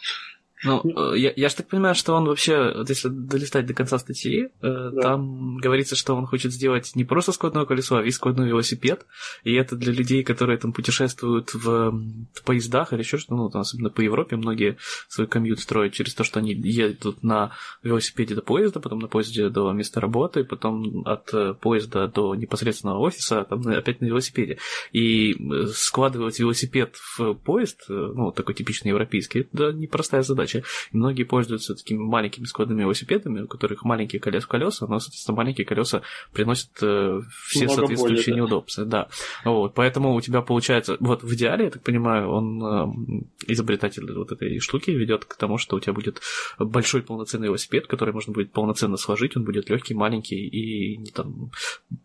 [0.64, 3.98] Ну, э, я, я же так понимаю, что он вообще, вот если долистать до конца
[3.98, 5.02] статьи, э, да.
[5.02, 9.04] там говорится, что он хочет сделать не просто складное колесо, а весь складной велосипед.
[9.42, 13.62] И это для людей, которые там путешествуют в, в поездах или еще что-то, ну, там,
[13.62, 14.76] особенно по Европе, многие
[15.08, 17.52] свой комьют строят через то, что они едут на
[17.82, 22.98] велосипеде до поезда, потом на поезде до места работы, потом от э, поезда до непосредственного
[22.98, 24.58] офиса, а там опять на велосипеде.
[24.92, 25.34] И
[25.74, 30.68] складывать велосипед в поезд, ну, такой типичный европейский, это непростая задача задача.
[30.92, 35.66] И многие пользуются такими маленькими складными велосипедами, у которых маленькие колес колеса, но, соответственно, маленькие
[35.66, 38.36] колеса приносят э, все Много соответствующие боли, да.
[38.36, 38.84] неудобства.
[38.84, 39.08] Да.
[39.44, 44.32] Вот, поэтому у тебя получается, вот в идеале, я так понимаю, он э, изобретатель вот
[44.32, 46.20] этой штуки ведет к тому, что у тебя будет
[46.58, 51.50] большой полноценный велосипед, который можно будет полноценно сложить, он будет легкий, маленький и не там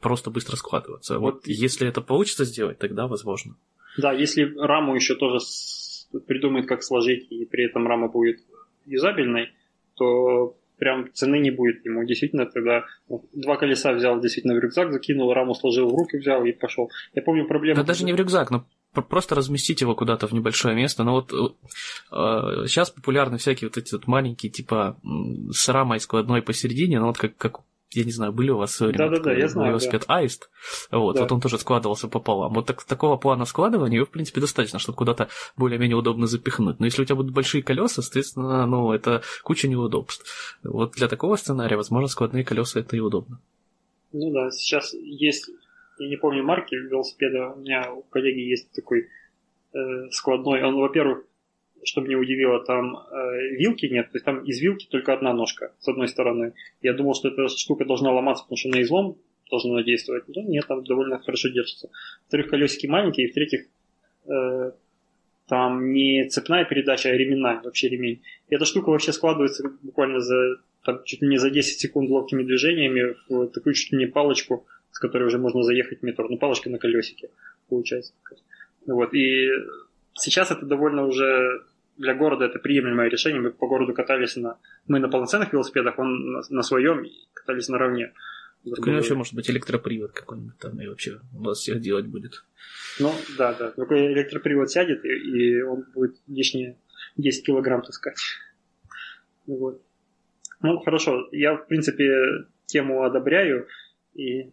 [0.02, 1.20] просто быстро складываться.
[1.20, 3.56] Вот, вот если это получится сделать, тогда возможно.
[3.98, 5.40] Да, если раму еще тоже
[6.28, 8.40] придумает, как сложить, и при этом рама будет
[8.86, 9.52] юзабельной,
[9.96, 12.04] то прям цены не будет ему.
[12.04, 12.86] Действительно, тогда
[13.34, 16.92] два колеса взял действительно в рюкзак, закинул, раму сложил в руки, взял и пошел.
[17.14, 17.78] Я помню проблему...
[17.78, 21.04] Да даже не в рюкзак, но просто разместить его куда-то в небольшое место.
[21.04, 25.00] Но вот э, сейчас популярны всякие вот эти вот маленькие, типа
[25.52, 27.60] с рамой складной посередине, ну вот как, как
[27.92, 30.18] я не знаю, были у вас да, да, да, я знаю, велосипед да.
[30.18, 30.50] Аист,
[30.92, 31.22] вот, да.
[31.22, 32.54] вот он тоже складывался пополам.
[32.54, 36.80] Вот так, такого плана складывания его, в принципе, достаточно, чтобы куда-то более-менее удобно запихнуть.
[36.80, 40.58] Но если у тебя будут большие колеса, соответственно, ну, это куча неудобств.
[40.64, 43.40] Вот для такого сценария, возможно, складные колеса это и удобно.
[44.12, 45.50] Ну да, сейчас есть,
[46.00, 49.10] я не помню марки велосипеда, у меня у коллеги есть такой
[49.74, 51.26] э, складной, он, во-первых,
[51.84, 55.74] что меня удивило, там э, вилки нет, то есть там из вилки только одна ножка
[55.80, 56.54] с одной стороны.
[56.82, 59.18] Я думал, что эта штука должна ломаться, потому что на излом
[59.50, 60.24] должна действовать.
[60.28, 61.90] Но нет, там довольно хорошо держится.
[62.24, 63.66] Во-вторых, колесики маленькие, и в-третьих,
[64.28, 64.72] э,
[65.48, 68.22] там не цепная передача, а ременная, вообще ремень.
[68.50, 72.44] И эта штука вообще складывается буквально за там, чуть ли не за 10 секунд ловкими
[72.44, 76.28] движениями в такую чуть ли не палочку, с которой уже можно заехать в метро.
[76.30, 77.30] Ну, палочка на колесике,
[77.70, 78.14] получается.
[78.86, 79.50] Вот, и
[80.18, 81.64] сейчас это довольно уже
[81.98, 83.42] для города это приемлемое решение.
[83.42, 84.58] Мы по городу катались на...
[84.88, 88.14] Мы на полноценных велосипедах, он на, на своем катались наравне.
[88.64, 92.06] Так у него еще может быть электропривод какой-нибудь там, и вообще у вас всех делать
[92.06, 92.44] будет.
[93.00, 93.72] Ну, да, да.
[93.72, 96.78] Только электропривод сядет, и, и он будет лишние
[97.18, 98.18] 10 килограмм таскать.
[99.46, 99.82] Вот.
[100.62, 101.30] Ну, хорошо.
[101.32, 103.68] Я, в принципе, тему одобряю
[104.14, 104.52] и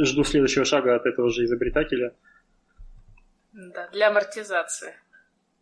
[0.00, 2.14] жду следующего шага от этого же изобретателя.
[3.52, 4.94] Да, для амортизации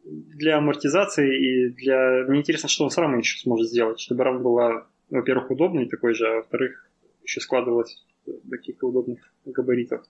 [0.07, 2.24] для амортизации и для...
[2.28, 6.14] Мне интересно, что он с рамой еще сможет сделать, чтобы рама была, во-первых, удобной такой
[6.14, 6.89] же, а во-вторых,
[7.24, 10.05] еще складывалась до каких-то удобных габаритов.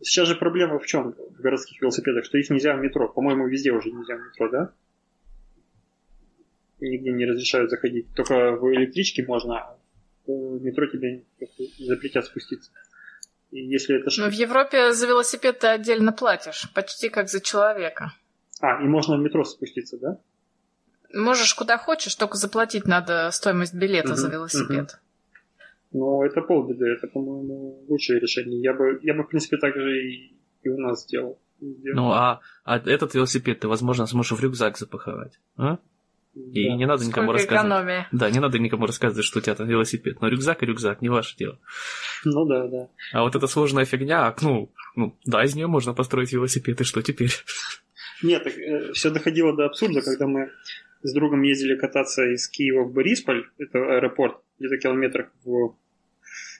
[0.00, 3.08] Сейчас же проблема в чем в городских велосипедах, что их нельзя в метро.
[3.08, 4.72] По-моему, везде уже нельзя в метро, да?
[6.80, 8.06] Нигде не разрешают заходить.
[8.14, 9.74] Только в электричке можно,
[10.26, 11.22] в метро тебе
[11.78, 12.70] запретят спуститься.
[13.56, 14.10] Если это...
[14.20, 18.12] Но в Европе за велосипед ты отдельно платишь, почти как за человека.
[18.60, 20.18] А, и можно в метро спуститься, да?
[21.12, 24.98] Можешь куда хочешь, только заплатить надо стоимость билета угу, за велосипед.
[25.92, 26.00] Угу.
[26.00, 28.60] Ну, это полбеды, это, по-моему, лучшее решение.
[28.60, 31.38] Я бы, я бы в принципе, так же и, и у нас сделал.
[31.60, 35.78] Ну, а, а этот велосипед ты, возможно, сможешь в рюкзак запаковать, а?
[36.34, 36.76] И да.
[36.76, 37.66] не надо никому Сколько рассказывать.
[37.66, 38.08] Экономия.
[38.12, 40.20] Да, не надо никому рассказывать, что у тебя там велосипед.
[40.20, 41.58] Но рюкзак и рюкзак, не ваше дело.
[42.24, 42.88] Ну да, да.
[43.12, 47.02] А вот эта сложная фигня, ну, ну да, из нее можно построить велосипед, и что
[47.02, 47.30] теперь?
[48.22, 50.50] Нет, э, все доходило до абсурда, когда мы
[51.02, 55.76] с другом ездили кататься из Киева в Борисполь, это аэропорт, где-то километрах в...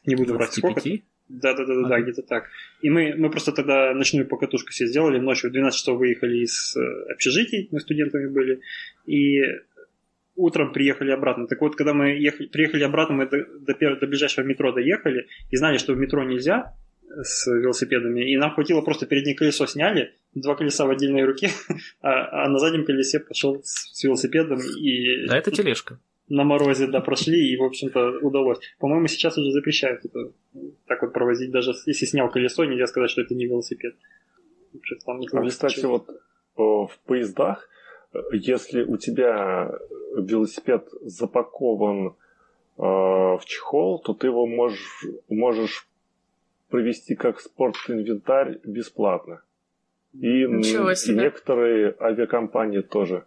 [0.06, 0.82] Не буду брать сколько.
[1.42, 2.44] Да, да, да, да, да, где-то так.
[2.80, 6.76] И мы, мы просто тогда ночную покатушку себе сделали, ночью в 12 часов выехали из
[6.76, 8.60] э, общежитий, мы студентами были,
[9.06, 9.42] и
[10.36, 11.46] утром приехали обратно.
[11.46, 15.56] Так вот, когда мы ехали, приехали обратно, мы до, до, до ближайшего метро доехали и
[15.56, 16.74] знали, что в метро нельзя
[17.22, 21.50] с велосипедами, и нам хватило просто переднее колесо сняли, два колеса в отдельной руке,
[22.00, 25.26] а, а на заднем колесе пошел с, с велосипедом и...
[25.26, 25.98] Да, это тележка
[26.28, 28.58] на морозе, да, прошли, и, в общем-то, удалось.
[28.78, 30.32] По-моему, сейчас уже запрещают это
[30.86, 33.94] так вот провозить, даже если снял колесо, нельзя сказать, что это не велосипед.
[35.04, 36.08] Там не а, кстати, вот
[36.56, 37.68] в поездах,
[38.32, 39.72] если у тебя
[40.16, 42.12] велосипед запакован э,
[42.78, 45.88] в чехол, то ты его можешь, можешь
[46.68, 49.42] провести как спорт-инвентарь бесплатно.
[50.12, 53.24] И, и некоторые авиакомпании тоже.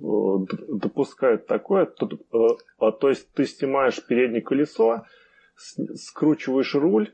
[0.00, 0.38] Э,
[0.68, 2.38] допускают такое, то, э,
[2.78, 5.04] а, то есть ты снимаешь переднее колесо,
[5.54, 7.12] скручиваешь руль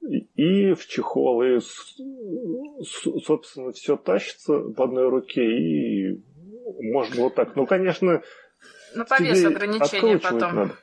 [0.00, 1.60] и в чехол, и,
[2.82, 6.22] собственно, все тащится в одной руке, и
[6.92, 7.54] можно вот так.
[7.54, 8.22] Ну, конечно,
[8.94, 10.54] ну, по весу ограничения потом.
[10.54, 10.74] Надо.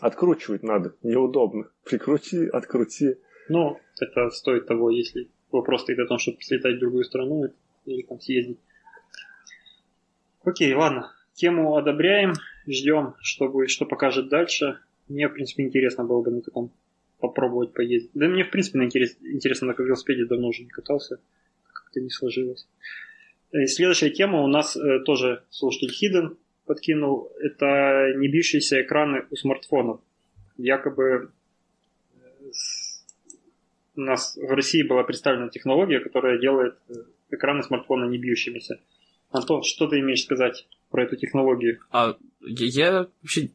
[0.00, 1.70] Откручивать надо, неудобно.
[1.84, 3.16] Прикрути, открути.
[3.48, 7.44] Ну, это стоит того, если вопрос стоит о том, чтобы слетать в другую страну
[7.84, 8.58] или там съездить.
[10.44, 11.12] Окей, ладно.
[11.34, 12.34] Тему одобряем,
[12.66, 14.78] ждем, что, будет, что покажет дальше.
[15.08, 16.72] Мне, в принципе, интересно было бы на таком
[17.20, 18.10] попробовать поездить.
[18.14, 21.20] Да мне, в принципе, интерес, интересно на велосипеде давно уже не катался.
[21.72, 22.66] Как-то не сложилось.
[23.52, 26.36] И следующая тема у нас э, тоже слушатель Hidden
[26.66, 27.30] подкинул.
[27.40, 30.00] Это не бьющиеся экраны у смартфонов.
[30.56, 31.30] Якобы
[32.14, 32.18] э,
[33.96, 36.94] у нас в России была представлена технология, которая делает э,
[37.30, 38.80] экраны смартфона не бьющимися.
[39.32, 41.80] Антон, что ты имеешь сказать про эту технологию?
[41.90, 43.50] А я, я вообще,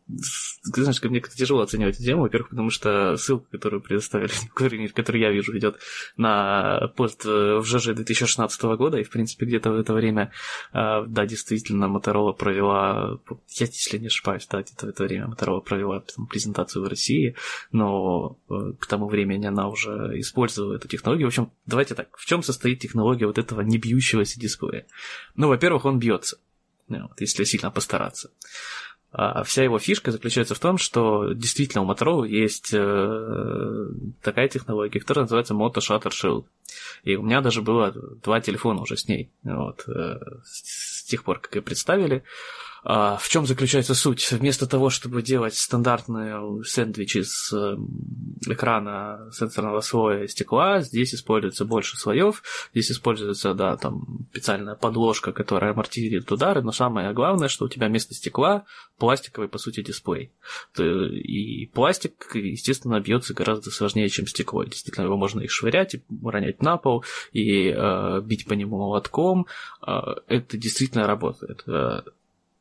[0.73, 4.31] ты знаешь, мне как-то тяжело оценивать эту тему, во-первых, потому что ссылка, которую предоставили,
[4.89, 5.77] которую я вижу, идет
[6.15, 10.31] на пост в ЖЖ 2016 года, и, в принципе, где-то в это время,
[10.71, 13.19] а, да, действительно, Motorola провела,
[13.49, 17.35] я, если не ошибаюсь, да, где-то в это время Motorola провела там, презентацию в России,
[17.71, 21.27] но э, к тому времени она уже использовала эту технологию.
[21.27, 24.85] В общем, давайте так, в чем состоит технология вот этого не бьющегося дисплея?
[25.35, 26.37] Ну, во-первых, он бьется
[26.87, 28.31] вот, если сильно постараться.
[29.11, 33.85] А вся его фишка заключается в том, что действительно у Motorola есть э,
[34.21, 36.45] такая технология, которая называется Moto Shutter Shield.
[37.03, 41.39] И у меня даже было два телефона уже с ней, вот, э, с тех пор,
[41.39, 42.15] как ее представили.
[42.15, 42.23] А,
[42.87, 44.31] в чем заключается суть?
[44.31, 47.89] Вместо того, чтобы делать стандартные сэндвичи с эм,
[48.47, 55.73] экрана сенсорного слоя стекла, здесь используется больше слоев, здесь используется, да, там специальная подложка, которая
[55.73, 58.63] амортизирует удары, но самое главное, что у тебя вместо стекла
[58.97, 60.31] пластиковый, по сути, дисплей.
[60.79, 64.63] И пластик, естественно, бьется гораздо сложнее, чем стекло.
[64.63, 69.47] Действительно, его можно и швырять, и ронять на пол, и э, бить по нему молотком.
[69.85, 71.63] Э, это действительно работает.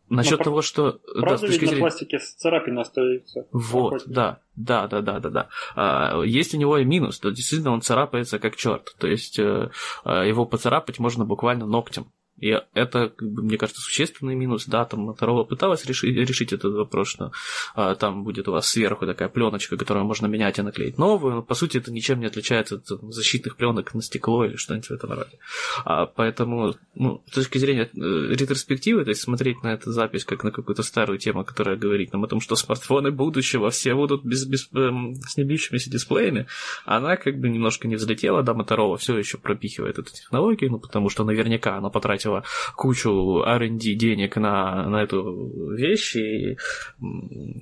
[0.09, 1.01] Э, Насчет того, что...
[1.15, 1.75] Правда да, ведь зрения...
[1.75, 3.47] на пластике царапина остается?
[3.53, 5.49] Вот, да, да, да, да, да, да.
[5.75, 8.95] А, есть у него и минус, то действительно он царапается как черт.
[8.99, 9.71] То есть э,
[10.05, 12.07] э, его поцарапать можно буквально ногтем.
[12.39, 14.67] И это, мне кажется, существенный минус.
[14.67, 17.33] Да, там Motorola пыталась решить, решить этот вопрос, что
[17.75, 21.37] а, там будет у вас сверху такая пленочка, которую можно менять и наклеить новую.
[21.37, 24.91] Но, по сути, это ничем не отличается от защитных пленок на стекло или что-нибудь в
[24.91, 25.39] этом роде.
[25.85, 30.45] А, поэтому, ну, с точки зрения э, ретроспективы, то есть смотреть на эту запись как
[30.45, 34.45] на какую-то старую тему, которая говорит нам о том, что смартфоны будущего все будут без,
[34.45, 36.47] без, эм, с небьющимися дисплеями,
[36.85, 41.09] она как бы немножко не взлетела, да, Motorola все еще пропихивает эту технологию, ну, потому
[41.09, 42.45] что наверняка она потратила потратила
[42.75, 46.57] кучу R&D денег на, на эту вещь, и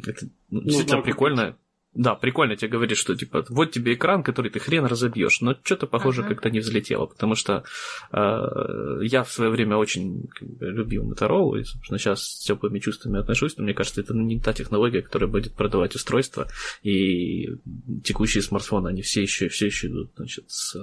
[0.06, 1.56] это ну, действительно прикольно.
[1.94, 5.86] Да, прикольно тебе говорит, что типа вот тебе экран, который ты хрен разобьешь, но что-то
[5.86, 6.28] похоже uh-huh.
[6.28, 7.62] как-то не взлетело, потому что
[8.12, 10.28] э, я в свое время очень
[10.60, 14.52] любил Motorola, и, собственно, сейчас с теплыми чувствами отношусь, но мне кажется, это не та
[14.52, 16.48] технология, которая будет продавать устройства,
[16.82, 17.50] и
[18.02, 20.76] текущие смартфоны, они все еще, все еще идут, значит, с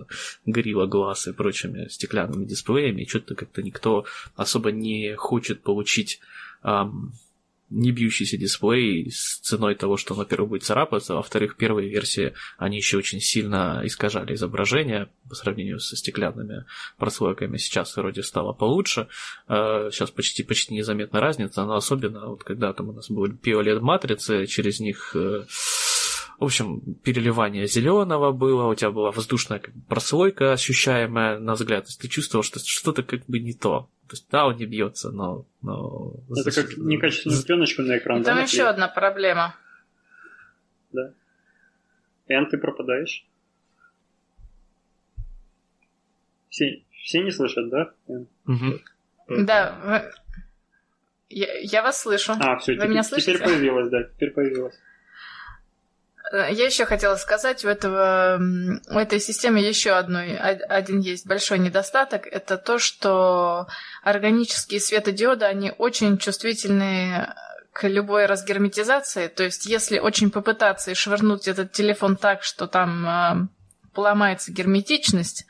[0.48, 4.06] Gorilla Glass и прочими стеклянными дисплеями, и что-то как-то никто
[4.36, 6.22] особо не хочет получить
[6.64, 7.14] эм,
[7.72, 12.34] не бьющийся дисплей с ценой того, что он, во-первых, будет царапаться, а во-вторых, первые версии,
[12.58, 16.66] они еще очень сильно искажали изображение по сравнению со стеклянными
[16.98, 17.58] прослойками.
[17.58, 19.08] Сейчас вроде стало получше,
[19.48, 24.46] сейчас э, почти, почти незаметна разница, но особенно вот когда там у нас были POLED-матрицы,
[24.48, 25.46] через них э,
[26.42, 31.84] в общем, переливание зеленого было, у тебя была воздушная прослойка ощущаемая на взгляд.
[31.84, 33.92] То есть ты чувствовал, что что-то как бы не то.
[34.12, 35.46] То есть да, он не бьется, но...
[35.62, 36.14] но...
[36.36, 38.22] Это как некачественную пленочку на экран.
[38.24, 39.56] Там да, еще одна проблема.
[40.92, 41.14] Да.
[42.28, 43.26] Эн, ты пропадаешь.
[46.50, 47.94] Все, все не слышат, да?
[48.48, 48.82] Угу.
[49.46, 50.12] Да,
[51.30, 52.34] я, я вас слышу.
[52.38, 53.36] А, все, вы теперь, меня слышите?
[53.36, 54.78] теперь появилась, да, теперь появилась.
[56.32, 61.60] Э, я еще хотела сказать, у, этого, у этой системы еще одной, один есть большой
[61.60, 62.26] недостаток.
[62.28, 63.68] Это то, что
[64.04, 67.34] органические светодиоды, они очень чувствительны
[67.74, 69.28] к любой разгерметизации.
[69.28, 73.48] То есть, если очень попытаться и швырнуть этот телефон так, что там э,
[73.94, 75.46] поломается герметичность,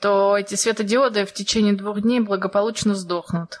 [0.00, 3.60] то эти светодиоды в течение двух дней благополучно сдохнут.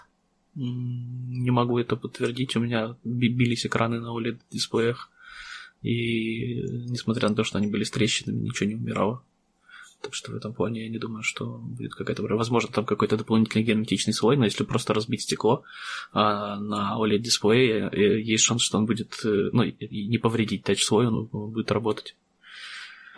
[0.54, 2.56] Не могу это подтвердить.
[2.56, 5.10] У меня бились экраны на OLED-дисплеях.
[5.82, 9.22] И несмотря на то, что они были с трещинами, ничего не умирало.
[10.00, 12.22] Так что в этом плане я не думаю, что будет какая-то...
[12.22, 15.64] Возможно, там какой-то дополнительный герметичный слой, но если просто разбить стекло
[16.12, 19.18] а на OLED-дисплее, э, есть шанс, что он будет...
[19.24, 22.14] Э, ну, не повредить тач-слой, он будет работать.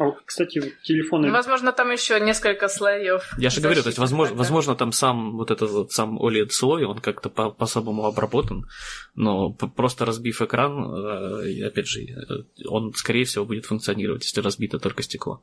[0.01, 1.29] А, кстати, телефоны...
[1.29, 3.35] Ну, возможно, там еще несколько слоев.
[3.37, 7.01] Я же говорю, то есть, возможно, возможно, там сам вот этот вот сам OLED-слой, он
[7.01, 8.65] как-то по- по-особому обработан,
[9.15, 12.17] но просто разбив экран, э, опять же, э,
[12.67, 15.43] он, скорее всего, будет функционировать, если разбито только стекло.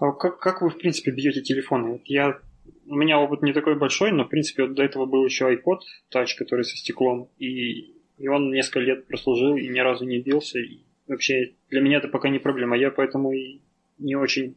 [0.00, 2.02] А как, как вы, в принципе, бьете телефоны?
[2.06, 2.40] Я,
[2.86, 5.78] у меня опыт не такой большой, но, в принципе, вот до этого был еще iPod
[6.12, 10.58] Touch, который со стеклом, и, и он несколько лет прослужил и ни разу не бился,
[10.58, 12.76] и вообще для меня это пока не проблема.
[12.76, 13.60] Я поэтому и
[13.98, 14.56] не очень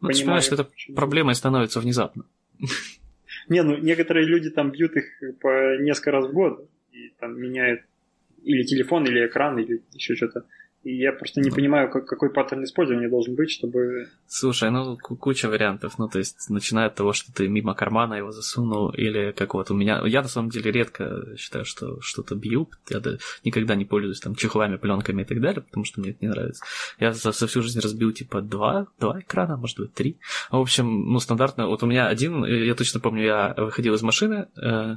[0.00, 0.40] ну, понимаю.
[0.40, 0.96] Ты что это почему...
[0.96, 2.24] проблемой становится внезапно.
[3.48, 5.04] Не, ну некоторые люди там бьют их
[5.40, 7.82] по несколько раз в год и там меняют
[8.42, 10.44] или телефон, или экран, или еще что-то.
[10.82, 14.08] И я просто не понимаю, как, какой паттерн использования должен быть, чтобы...
[14.26, 15.98] Слушай, ну куча вариантов.
[15.98, 19.70] Ну, то есть, начиная от того, что ты мимо кармана его засунул, или как вот
[19.70, 20.02] у меня...
[20.06, 22.68] Я на самом деле редко считаю, что что-то бью.
[22.90, 23.00] Я
[23.44, 26.64] никогда не пользуюсь там чехлами, пленками и так далее, потому что мне это не нравится.
[26.98, 30.18] Я за, за всю жизнь разбил типа два, два экрана, может быть, три.
[30.50, 31.68] В общем, ну, стандартно.
[31.68, 34.96] Вот у меня один, я точно помню, я выходил из машины, э,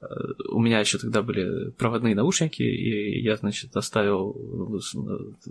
[0.00, 0.06] э,
[0.50, 4.32] у меня еще тогда были проводные наушники, и я, значит, оставил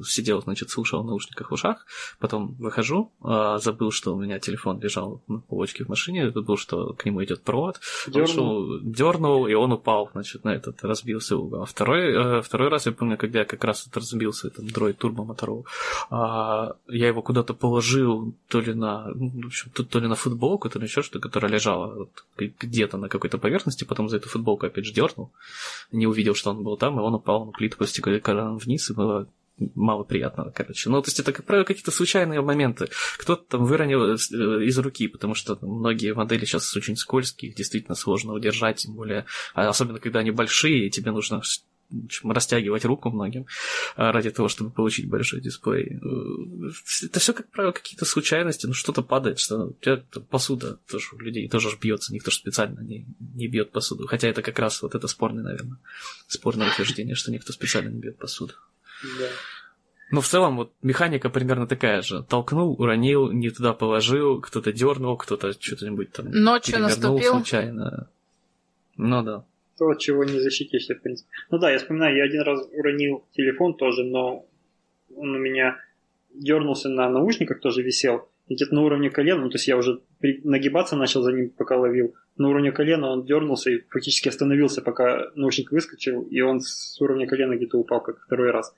[0.03, 1.85] сидел, значит, слушал в наушниках в ушах,
[2.19, 6.93] потом выхожу, а, забыл, что у меня телефон лежал на полочке в машине, забыл, что
[6.93, 8.80] к нему идет провод, дернул.
[8.81, 11.64] дернул, и он упал, значит, на этот, разбился угол.
[11.64, 14.98] А второй, э, второй раз, я помню, когда я как раз вот разбился, там, дроид
[14.98, 15.65] турбо моторов,
[16.11, 20.69] я его куда-то положил, то ли на, ну, в общем, то, то ли на футболку,
[20.69, 24.65] то ли еще что-то, которая лежала вот, где-то на какой-то поверхности, потом за эту футболку
[24.65, 25.31] опять же дернул,
[25.91, 27.99] не увидел, что он был там, и он упал на плитку с
[28.65, 29.27] вниз, и было
[29.76, 30.90] мало приятного, короче.
[30.90, 32.90] Ну, то есть это, как правило, какие-то случайные моменты.
[33.18, 34.16] Кто-то там выронил э,
[34.66, 39.26] из руки, потому что многие модели сейчас очень скользкие, их действительно сложно удержать, тем более,
[39.54, 41.42] а особенно когда они большие, и тебе нужно
[42.24, 43.46] растягивать руку многим
[43.96, 46.00] а, ради того, чтобы получить большой дисплей.
[46.02, 51.08] Э, это все, как правило, какие-то случайности, ну что-то падает, что у тебя посуда тоже
[51.14, 54.08] у людей тоже бьется, никто же специально не, не бьет посуду.
[54.08, 55.78] Хотя это как раз вот это спорное, наверное,
[56.28, 58.54] спорное утверждение, что никто специально не бьет посуду.
[59.03, 59.28] Да.
[60.11, 62.23] Но в целом вот механика примерно такая же.
[62.23, 67.32] Толкнул, уронил, не туда положил, кто-то дернул, кто-то что-нибудь там Ночью наступил.
[67.32, 68.10] случайно.
[68.98, 69.45] Ну да.
[69.78, 71.30] То, от чего не защитишься, в принципе.
[71.49, 74.45] Ну да, я вспоминаю, я один раз уронил телефон тоже, но
[75.15, 75.78] он у меня
[76.34, 78.30] дернулся на наушниках, тоже висел.
[78.48, 80.02] И где-то на уровне колена, ну то есть я уже
[80.44, 82.14] нагибаться начал за ним, пока ловил.
[82.38, 87.28] На уровне колена он дернулся и фактически остановился, пока наушник выскочил, и он с уровня
[87.28, 88.73] колена где-то упал, как второй раз.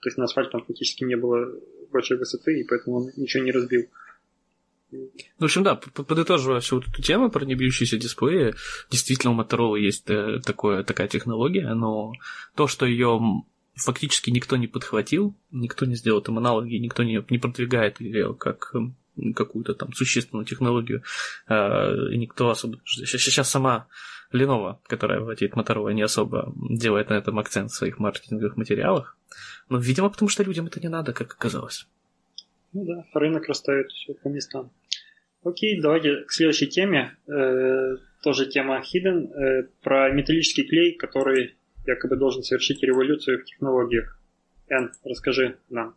[0.00, 1.52] То есть на асфальте там фактически не было
[1.90, 3.86] большой высоты, и поэтому он ничего не разбил.
[5.38, 8.54] В общем, да, подытоживая всю вот эту тему про небьющиеся дисплеи,
[8.90, 12.12] действительно у Motorola есть э, такое, такая технология, но
[12.54, 13.20] то, что ее
[13.74, 18.72] фактически никто не подхватил, никто не сделал там аналоги, никто не, не продвигает ее как
[19.34, 21.02] какую-то там существенную технологию,
[21.48, 22.80] и никто особо...
[22.84, 23.86] Сейчас сама
[24.32, 29.16] Lenovo, которая владеет Motorola, не особо делает на этом акцент в своих маркетинговых материалах.
[29.68, 31.86] Но, видимо, потому что людям это не надо, как оказалось.
[32.72, 34.70] Ну да, рынок расставит все по местам.
[35.44, 37.16] Окей, давайте к следующей теме.
[37.28, 39.32] Э, тоже тема Hidden.
[39.32, 44.18] Э, про металлический клей, который якобы должен совершить революцию в технологиях.
[44.68, 45.94] Эн, расскажи нам,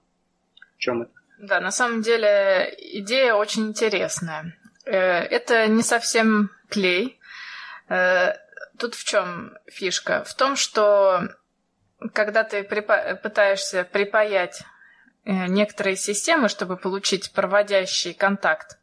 [0.76, 1.12] в чем это.
[1.40, 4.56] Да, на самом деле идея очень интересная.
[4.86, 7.19] Э, это не совсем клей.
[7.90, 8.36] Э,
[8.78, 10.24] тут в чем фишка?
[10.24, 11.28] В том, что
[12.14, 14.62] когда ты припа- пытаешься припаять
[15.26, 18.78] э, некоторые системы, чтобы получить проводящий контакт,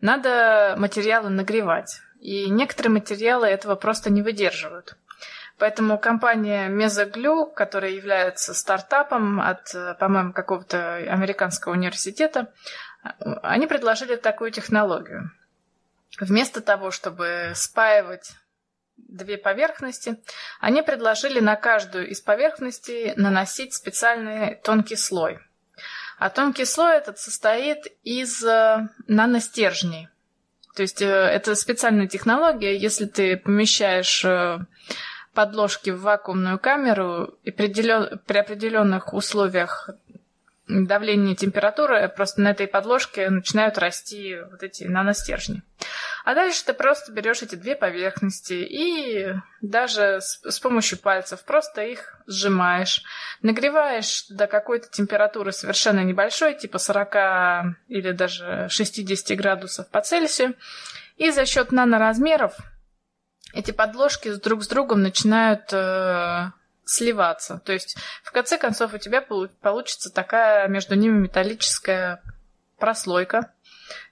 [0.00, 2.00] надо материалы нагревать.
[2.20, 4.96] И некоторые материалы этого просто не выдерживают.
[5.58, 12.52] Поэтому компания Mesoglue, которая является стартапом от, по-моему, какого-то американского университета,
[13.42, 15.32] они предложили такую технологию.
[16.20, 18.32] Вместо того, чтобы спаивать
[18.96, 20.16] две поверхности,
[20.60, 25.38] они предложили на каждую из поверхностей наносить специальный тонкий слой.
[26.18, 30.08] А тонкий слой этот состоит из э, наностержней.
[30.74, 34.58] То есть э, это специальная технология, если ты помещаешь э,
[35.32, 39.90] подложки в вакуумную камеру и при определенных условиях
[40.66, 45.62] давления и температуры просто на этой подложке начинают расти вот эти наностержни.
[46.28, 49.32] А дальше ты просто берешь эти две поверхности и
[49.62, 53.02] даже с, с помощью пальцев просто их сжимаешь,
[53.40, 60.54] нагреваешь до какой-то температуры совершенно небольшой, типа 40 или даже 60 градусов по Цельсию,
[61.16, 62.58] и за счет наноразмеров
[63.54, 66.50] эти подложки друг с другом начинают э,
[66.84, 67.62] сливаться.
[67.64, 72.20] То есть, в конце концов, у тебя получится такая между ними металлическая
[72.78, 73.54] прослойка,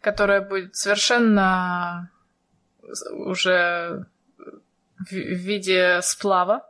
[0.00, 2.10] которая будет совершенно
[3.10, 4.06] уже
[4.98, 6.68] в виде сплава,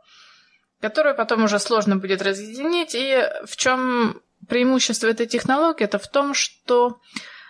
[0.81, 2.93] которую потом уже сложно будет разъединить.
[2.95, 5.83] И в чем преимущество этой технологии?
[5.83, 6.99] Это в том, что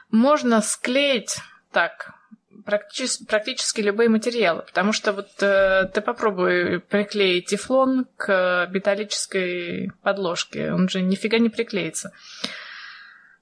[0.09, 1.37] можно склеить
[1.71, 2.13] так
[2.65, 10.73] практически, практически любые материалы, потому что вот э, ты попробуй приклеить тефлон к металлической подложке,
[10.73, 12.11] он же нифига не приклеится.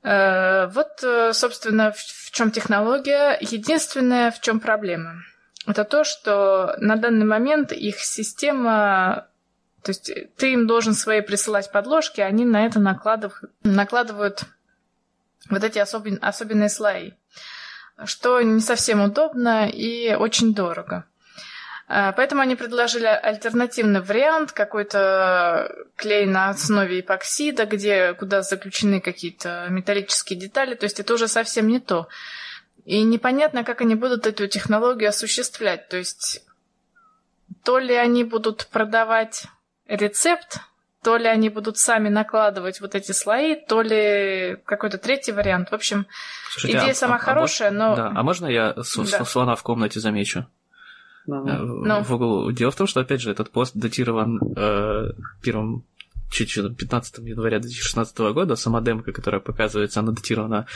[0.05, 3.37] Э, вот, э, собственно, в, чем технология.
[3.41, 5.15] Единственное, в чем проблема,
[5.65, 9.27] это то, что на данный момент их система
[9.81, 14.41] то есть ты им должен свои присылать подложки, они на это накладывают,
[15.47, 17.11] вот эти особен, особенные слои
[18.03, 21.05] что не совсем удобно и очень дорого.
[21.87, 29.67] А, поэтому они предложили альтернативный вариант, какой-то клей на основе эпоксида, где, куда заключены какие-то
[29.69, 30.75] металлические детали.
[30.75, 32.07] То есть это уже совсем не то.
[32.85, 35.87] И непонятно, как они будут эту технологию осуществлять.
[35.89, 36.43] То есть
[37.63, 39.45] то ли они будут продавать
[39.87, 40.59] рецепт
[41.03, 45.69] то ли они будут сами накладывать вот эти слои, то ли какой-то третий вариант.
[45.69, 46.07] В общем,
[46.49, 47.95] Слушайте, идея а, сама а, хорошая, а, но...
[47.95, 49.23] Да, а можно я с, да.
[49.23, 50.47] слона в комнате замечу?
[51.27, 51.43] No.
[51.43, 52.03] No.
[52.03, 52.51] В углу.
[52.51, 55.11] Дело в том, что, опять же, этот пост датирован э,
[55.41, 55.83] первым
[56.29, 58.55] чуть чуть 15 января 2016 года.
[58.55, 60.67] Сама демка, которая показывается, она датирована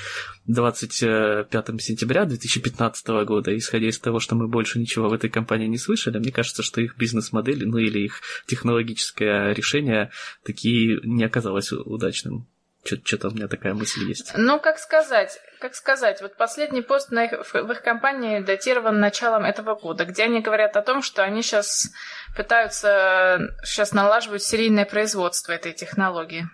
[0.47, 3.55] 25 сентября 2015 года.
[3.57, 6.81] Исходя из того, что мы больше ничего в этой компании не слышали, мне кажется, что
[6.81, 10.11] их бизнес-модель, ну или их технологическое решение
[10.43, 12.47] такие не оказалось удачным.
[12.83, 14.31] Что-то у меня такая мысль есть.
[14.35, 19.43] Ну, как сказать, как сказать, вот последний пост на их, в, их компании датирован началом
[19.43, 21.89] этого года, где они говорят о том, что они сейчас
[22.35, 26.47] пытаются сейчас налаживать серийное производство этой технологии.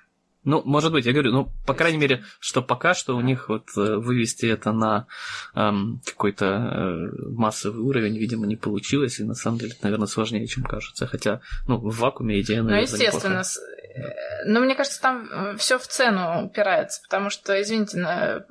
[0.46, 3.70] Ну, может быть, я говорю, ну, по крайней мере, что пока что у них вот
[3.76, 5.08] э, вывести это на
[5.56, 10.64] эм, какой-то э, массовый уровень, видимо, не получилось, и на самом деле, наверное, сложнее, чем
[10.64, 11.08] кажется.
[11.08, 13.40] Хотя, ну, в вакууме идея, наверное, Ну, естественно.
[13.40, 14.44] Неплохая.
[14.44, 18.46] Э, но мне кажется, там все в цену упирается, потому что, извините, на...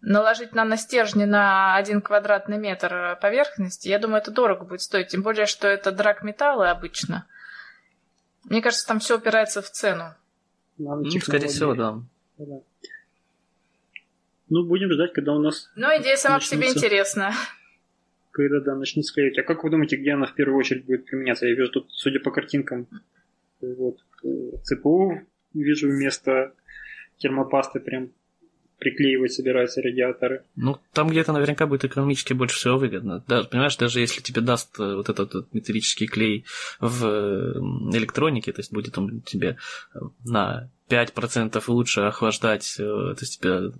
[0.00, 5.08] наложить наностержни на один квадратный метр поверхности, я думаю, это дорого будет стоить.
[5.08, 7.26] Тем более, что это драк металлы обычно.
[8.44, 10.14] Мне кажется, там все упирается в цену.
[10.78, 12.02] Ну, скорее всего, да.
[12.38, 12.60] да.
[14.48, 15.70] Ну, будем ждать, когда у нас...
[15.76, 16.56] Ну, идея сама начнется...
[16.56, 17.32] по себе интересная.
[18.30, 19.38] Когда, да, начнет склеивать.
[19.38, 21.46] А как вы думаете, где она в первую очередь будет применяться?
[21.46, 22.88] Я вижу тут, судя по картинкам,
[23.60, 23.98] вот,
[24.62, 25.20] ЦПУ
[25.54, 26.54] вижу вместо
[27.18, 28.10] термопасты прям
[28.84, 30.44] приклеивать собираются радиаторы.
[30.56, 33.24] Ну, там где-то наверняка будет экономически больше всего выгодно.
[33.26, 36.44] Да, понимаешь, даже если тебе даст э, вот этот вот металлический клей
[36.80, 37.04] в
[37.96, 39.56] электронике, то есть будет он тебе
[40.24, 43.72] на 5% лучше охлаждать, то есть тебе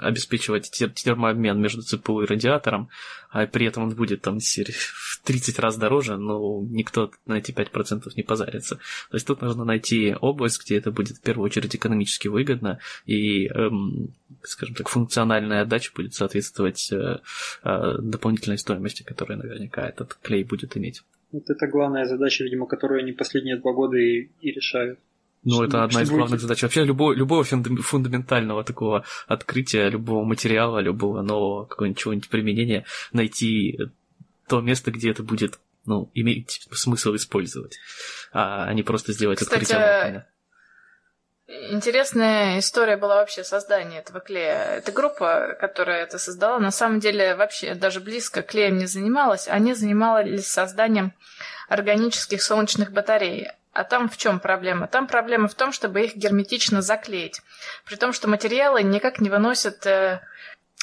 [0.00, 2.88] обеспечивать термообмен между ЦПУ и радиатором,
[3.30, 8.10] а при этом он будет там в 30 раз дороже, но никто на эти 5%
[8.16, 8.76] не позарится.
[9.10, 13.46] То есть тут нужно найти область, где это будет в первую очередь экономически выгодно, и,
[13.48, 17.18] эм, скажем так, функциональная отдача будет соответствовать э,
[17.64, 21.02] э, дополнительной стоимости, которую наверняка этот клей будет иметь.
[21.30, 24.98] Вот это главная задача, видимо, которую они последние два года и, и решают.
[25.44, 26.62] Ну, это одна из главных задач.
[26.62, 33.78] Вообще любого, любого фундаментального такого открытия, любого материала, любого нового какого-нибудь применения, найти
[34.48, 37.78] то место, где это будет ну, иметь смысл использовать,
[38.32, 40.26] а не просто сделать Кстати, открытие.
[41.70, 44.64] Интересная история была вообще создания этого клея.
[44.76, 49.48] Эта группа, которая это создала, на самом деле вообще даже близко клеем не занималась.
[49.48, 51.14] Они занимались созданием
[51.70, 53.48] органических солнечных батарей.
[53.78, 54.88] А там в чем проблема?
[54.88, 57.42] Там проблема в том, чтобы их герметично заклеить.
[57.84, 60.20] При том, что материалы никак не выносят, э,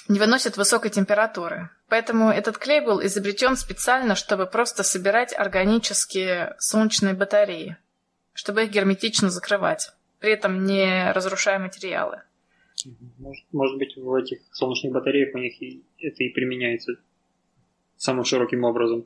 [0.07, 1.69] не выносят высокой температуры.
[1.89, 7.76] Поэтому этот клей был изобретен специально, чтобы просто собирать органические солнечные батареи,
[8.31, 9.91] чтобы их герметично закрывать,
[10.22, 12.22] при этом не разрушая материалы.
[13.17, 16.93] Может, может быть, в этих солнечных батареях у них и, это и применяется
[17.97, 19.03] самым широким образом.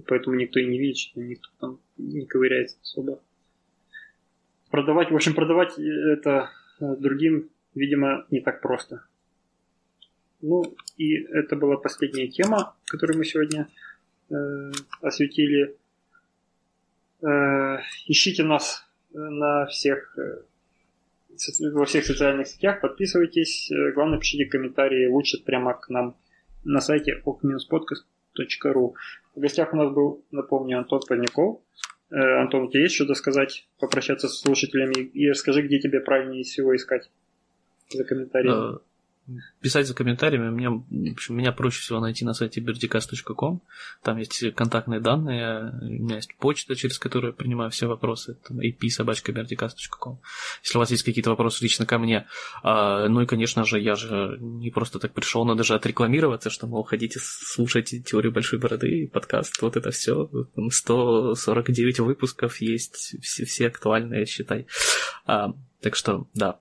[0.00, 3.20] И поэтому никто и не видит, что никто там не ковыряется особо.
[4.70, 6.50] Продавать, в общем, продавать это
[6.80, 9.04] э, другим, видимо, не так просто.
[10.40, 13.68] Ну, и это была последняя тема, которую мы сегодня
[14.30, 14.72] э,
[15.02, 15.76] осветили.
[17.20, 20.44] Э, ищите нас на всех э,
[21.74, 23.70] во всех социальных сетях, подписывайтесь.
[23.70, 26.16] Э, главное, пишите комментарии лучше прямо к нам
[26.64, 27.20] на сайте
[28.38, 28.94] ok-podcast.ru.
[29.34, 31.60] В гостях у нас был, напомню, Антон Парников.
[32.10, 36.44] Э, Антон, у тебя есть что-то сказать, попрощаться с слушателями и расскажи, где тебе правильнее
[36.44, 37.10] всего искать
[37.90, 38.78] за комментариями?
[39.60, 40.50] Писать за комментариями.
[40.50, 43.62] Мне, в общем, меня проще всего найти на сайте birdicast.com.
[44.02, 48.38] Там есть контактные данные, у меня есть почта, через которую я принимаю все вопросы.
[48.46, 50.20] Там ap-birdicast.com.
[50.62, 52.26] Если у вас есть какие-то вопросы лично ко мне.
[52.62, 56.66] А, ну и, конечно же, я же не просто так пришел, надо же отрекламироваться, что,
[56.66, 60.30] мол, ходите, слушайте теорию большой бороды, подкаст, вот это все.
[60.70, 64.66] 149 выпусков есть, все, все актуальные, считай.
[65.26, 66.58] А, так что, да,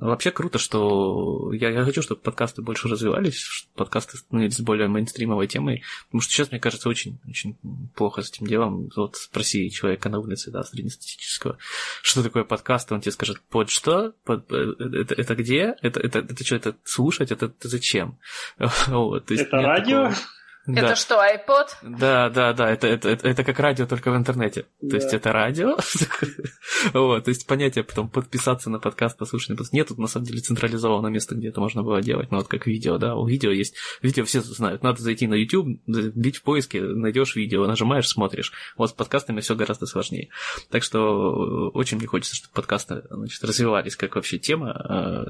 [0.00, 5.46] Вообще круто, что я, я хочу, чтобы подкасты больше развивались, чтобы подкасты становились более мейнстримовой
[5.46, 7.56] темой, потому что сейчас, мне кажется, очень, очень
[7.94, 8.90] плохо с этим делом.
[8.96, 11.58] Вот спроси человека на улице, да, среднестатистического,
[12.02, 14.14] что такое подкаст, он тебе скажет, под что?
[14.24, 15.76] Под, э, это, это где?
[15.82, 17.30] Это, это, это что, это слушать?
[17.30, 18.18] Это, это зачем?
[18.88, 20.08] Вот, это радио?
[20.08, 20.39] Такого...
[20.66, 20.96] Это да.
[20.96, 21.68] что, iPod?
[21.82, 24.66] Да, да, да, это, это, это, это как радио, только в интернете.
[24.80, 24.90] Да.
[24.90, 25.76] То есть это радио.
[26.92, 29.58] вот, то есть понятие потом подписаться на подкаст, послушать.
[29.72, 32.30] Нет тут на самом деле централизованного места, где это можно было делать.
[32.30, 33.74] Ну вот как видео, да, у видео есть.
[34.02, 34.82] Видео все знают.
[34.82, 38.52] Надо зайти на YouTube, бить в поиске, найдешь видео, нажимаешь, смотришь.
[38.76, 40.28] Вот с подкастами все гораздо сложнее.
[40.70, 45.24] Так что очень мне хочется, чтобы подкасты значит, развивались как вообще тема, а,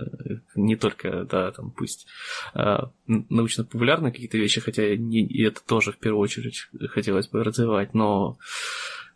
[0.57, 2.07] не только, да, там пусть
[2.55, 7.95] а, научно-популярные какие-то вещи, хотя не и это тоже в первую очередь хотелось бы развивать,
[7.95, 8.39] но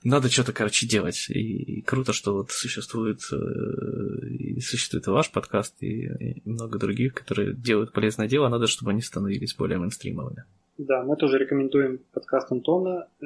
[0.04, 1.30] надо что-то, короче, делать.
[1.30, 7.14] И, круто, что вот существует, э, и существует и ваш подкаст, и, и много других,
[7.14, 8.48] которые делают полезное дело.
[8.48, 10.44] Надо, чтобы они становились более мейнстримовыми.
[10.76, 13.08] Да, мы тоже рекомендуем подкаст Антона.
[13.22, 13.24] Э,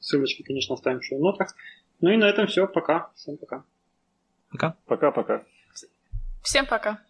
[0.00, 1.54] ссылочки, конечно, оставим в шоу-нотах.
[2.00, 2.66] Ну и на этом все.
[2.66, 3.10] Пока.
[3.14, 3.64] Всем пока.
[4.50, 4.76] Пока.
[4.86, 5.44] Пока-пока.
[6.42, 7.00] Всем пока.